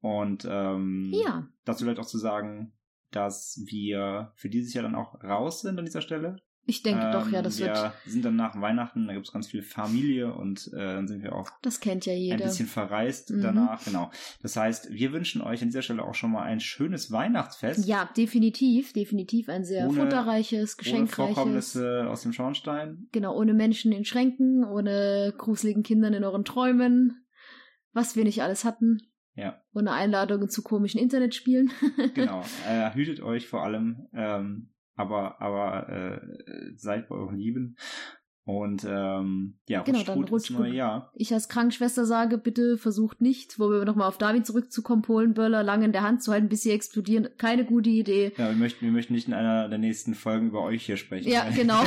Und 0.00 0.46
ähm, 0.50 1.10
Ja, 1.14 1.48
dazu 1.64 1.84
vielleicht 1.84 2.00
auch 2.00 2.06
zu 2.06 2.18
sagen, 2.18 2.72
dass 3.10 3.62
wir 3.66 4.32
für 4.36 4.50
dieses 4.50 4.74
Jahr 4.74 4.82
dann 4.82 4.94
auch 4.94 5.22
raus 5.24 5.62
sind 5.62 5.78
an 5.78 5.86
dieser 5.86 6.02
Stelle. 6.02 6.36
Ich 6.68 6.82
denke 6.82 7.10
doch, 7.10 7.28
ja, 7.30 7.38
Ähm, 7.38 7.44
das 7.44 7.58
wir 7.58 7.66
wird, 7.66 7.92
sind 8.06 8.24
dann 8.24 8.36
nach 8.36 8.60
Weihnachten, 8.60 9.06
da 9.08 9.14
gibt 9.14 9.26
es 9.26 9.32
ganz 9.32 9.48
viel 9.48 9.62
Familie 9.62 10.32
und 10.32 10.70
äh, 10.74 10.76
dann 10.76 11.08
sind 11.08 11.22
wir 11.22 11.34
auch 11.34 11.50
das 11.62 11.80
kennt 11.80 12.06
ja 12.06 12.12
ein 12.12 12.18
jeder. 12.20 12.44
bisschen 12.44 12.66
verreist 12.68 13.30
Mhm. 13.30 13.40
danach, 13.42 13.84
genau. 13.84 14.10
Das 14.42 14.54
heißt, 14.56 14.90
wir 14.92 15.12
wünschen 15.12 15.40
euch 15.42 15.62
an 15.62 15.68
dieser 15.68 15.82
Stelle 15.82 16.04
auch 16.04 16.14
schon 16.14 16.30
mal 16.30 16.42
ein 16.42 16.60
schönes 16.60 17.10
Weihnachtsfest. 17.10 17.86
Ja, 17.86 18.08
definitiv, 18.16 18.92
definitiv 18.92 19.48
ein 19.48 19.64
sehr 19.64 19.88
Ohne- 19.88 20.00
futterreiches, 20.02 20.76
Ohne 20.76 20.84
geschenkreiches. 20.84 21.34
Vorkommnisse 21.34 22.06
aus 22.08 22.22
dem 22.22 22.32
Schornstein. 22.32 23.08
Genau, 23.12 23.34
ohne 23.36 23.54
Menschen 23.54 23.90
in 23.92 24.04
Schränken, 24.04 24.62
ohne 24.64 25.32
gruseligen 25.36 25.82
Kindern 25.82 26.12
in 26.12 26.22
euren 26.24 26.44
Träumen. 26.44 27.24
Was 27.94 28.14
wir 28.14 28.24
nicht 28.24 28.42
alles 28.42 28.64
hatten. 28.64 28.98
Ja. 29.34 29.60
Ohne 29.72 29.92
Einladungen 29.92 30.48
zu 30.50 30.62
komischen 30.62 31.00
Internetspielen. 31.00 31.70
Genau. 32.14 32.42
äh, 32.68 32.92
hütet 32.94 33.20
euch 33.22 33.46
vor 33.48 33.62
allem, 33.64 34.06
ähm, 34.12 34.70
aber, 34.98 35.40
aber 35.40 35.88
äh, 35.88 36.20
seid 36.76 37.08
bei 37.08 37.14
euren 37.14 37.36
Lieben. 37.38 37.76
Und 38.44 38.82
ähm, 38.88 39.58
ja, 39.68 39.82
Genau, 39.82 39.98
rutscht 39.98 40.08
dann 40.08 40.14
gut 40.16 40.24
ins 40.24 40.32
rutscht 40.32 40.50
neue 40.52 40.68
gut. 40.70 40.76
Jahr. 40.78 41.12
Ich 41.14 41.34
als 41.34 41.50
Krankenschwester 41.50 42.06
sage, 42.06 42.38
bitte 42.38 42.78
versucht 42.78 43.20
nicht, 43.20 43.58
wo 43.58 43.68
wir 43.70 43.84
nochmal 43.84 44.08
auf 44.08 44.16
David 44.16 44.46
zurückzukommen, 44.46 45.02
Polenböller 45.02 45.62
lange 45.62 45.84
in 45.84 45.92
der 45.92 46.02
Hand 46.02 46.22
zu 46.22 46.32
halten, 46.32 46.48
bis 46.48 46.62
sie 46.62 46.70
explodieren. 46.70 47.28
Keine 47.36 47.66
gute 47.66 47.90
Idee. 47.90 48.32
Ja, 48.38 48.48
wir 48.48 48.56
möchten, 48.56 48.86
wir 48.86 48.92
möchten 48.92 49.12
nicht 49.12 49.28
in 49.28 49.34
einer 49.34 49.68
der 49.68 49.76
nächsten 49.76 50.14
Folgen 50.14 50.48
über 50.48 50.62
euch 50.62 50.86
hier 50.86 50.96
sprechen. 50.96 51.30
Ja, 51.30 51.46
genau. 51.54 51.82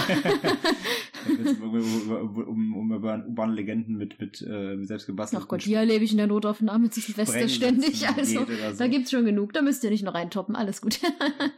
um, 1.28 2.36
um, 2.48 2.76
um 2.76 2.94
über 2.94 3.24
urbane 3.26 3.54
Legenden 3.54 3.98
mit, 3.98 4.20
mit, 4.20 4.42
äh, 4.48 4.76
mit 4.76 4.88
selbstgebastelten 4.88 5.44
Ach 5.46 5.48
Gott, 5.50 5.62
hier 5.62 5.80
erlebe 5.80 6.04
ich 6.04 6.12
in 6.12 6.18
der 6.18 6.28
Notaufnahme 6.28 6.90
zu 6.90 7.00
Silvester 7.00 7.48
ständig. 7.50 8.08
Also, 8.08 8.46
so. 8.46 8.78
da 8.78 8.88
gibt's 8.88 9.12
schon 9.12 9.26
genug. 9.26 9.54
Da 9.54 9.62
müsst 9.62 9.84
ihr 9.84 9.90
nicht 9.90 10.04
noch 10.04 10.14
reintoppen. 10.14 10.56
Alles 10.56 10.82
gut. 10.82 11.00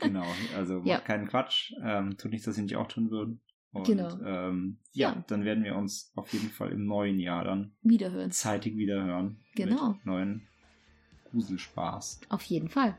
Genau, 0.01 0.25
also 0.55 0.75
macht 0.79 0.87
Ja. 0.87 0.99
keinen 0.99 1.27
Quatsch. 1.27 1.73
Ähm, 1.83 2.17
tut 2.17 2.31
nichts, 2.31 2.47
was 2.47 2.55
sie 2.55 2.61
nicht 2.63 2.75
auch 2.75 2.87
tun 2.87 3.09
würden. 3.11 3.41
Und, 3.71 3.87
Genau. 3.87 4.09
Ähm, 4.23 4.77
ja, 4.91 5.13
Ja. 5.13 5.23
dann 5.27 5.45
werden 5.45 5.63
wir 5.63 5.75
uns 5.75 6.11
auf 6.15 6.31
jeden 6.33 6.49
Fall 6.49 6.71
im 6.71 6.85
neuen 6.85 7.19
Jahr 7.19 7.43
dann 7.43 7.71
Wiederhören. 7.81 8.31
zeitig 8.31 8.77
wieder 8.77 9.03
hören. 9.03 9.37
Genau. 9.55 9.93
Mit 9.93 10.05
neuen 10.05 10.41
Gruselspaß. 11.31 12.21
Auf 12.29 12.43
jeden 12.43 12.69
Fall. 12.69 12.95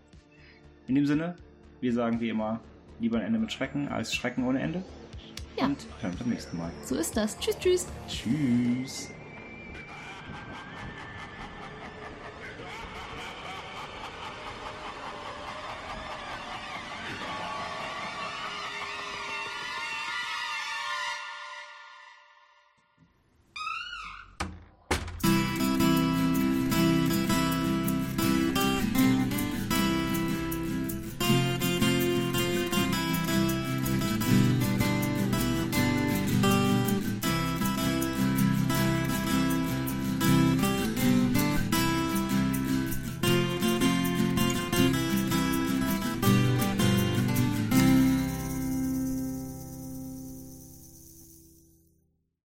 In 0.89 0.95
dem 0.97 1.07
Sinne, 1.07 1.37
wir 1.81 1.93
sagen 1.93 2.21
wie 2.21 2.29
immer, 2.29 2.61
lieber 3.01 3.19
ein 3.19 3.25
Ende 3.27 3.39
mit 3.39 3.53
Schrecken 3.53 3.89
als 3.89 4.15
Schrecken 4.15 4.45
ohne 4.45 4.61
Ende. 4.61 4.85
Ja. 5.57 5.67
Und 5.67 5.87
hören 6.01 6.17
beim 6.19 6.31
nächsten 6.31 6.57
Mal. 6.57 6.71
So 6.85 6.97
ist 6.97 7.17
das. 7.17 7.39
Tschüss, 7.39 7.59
tschüss. 7.59 7.87
Tschüss. 8.09 9.09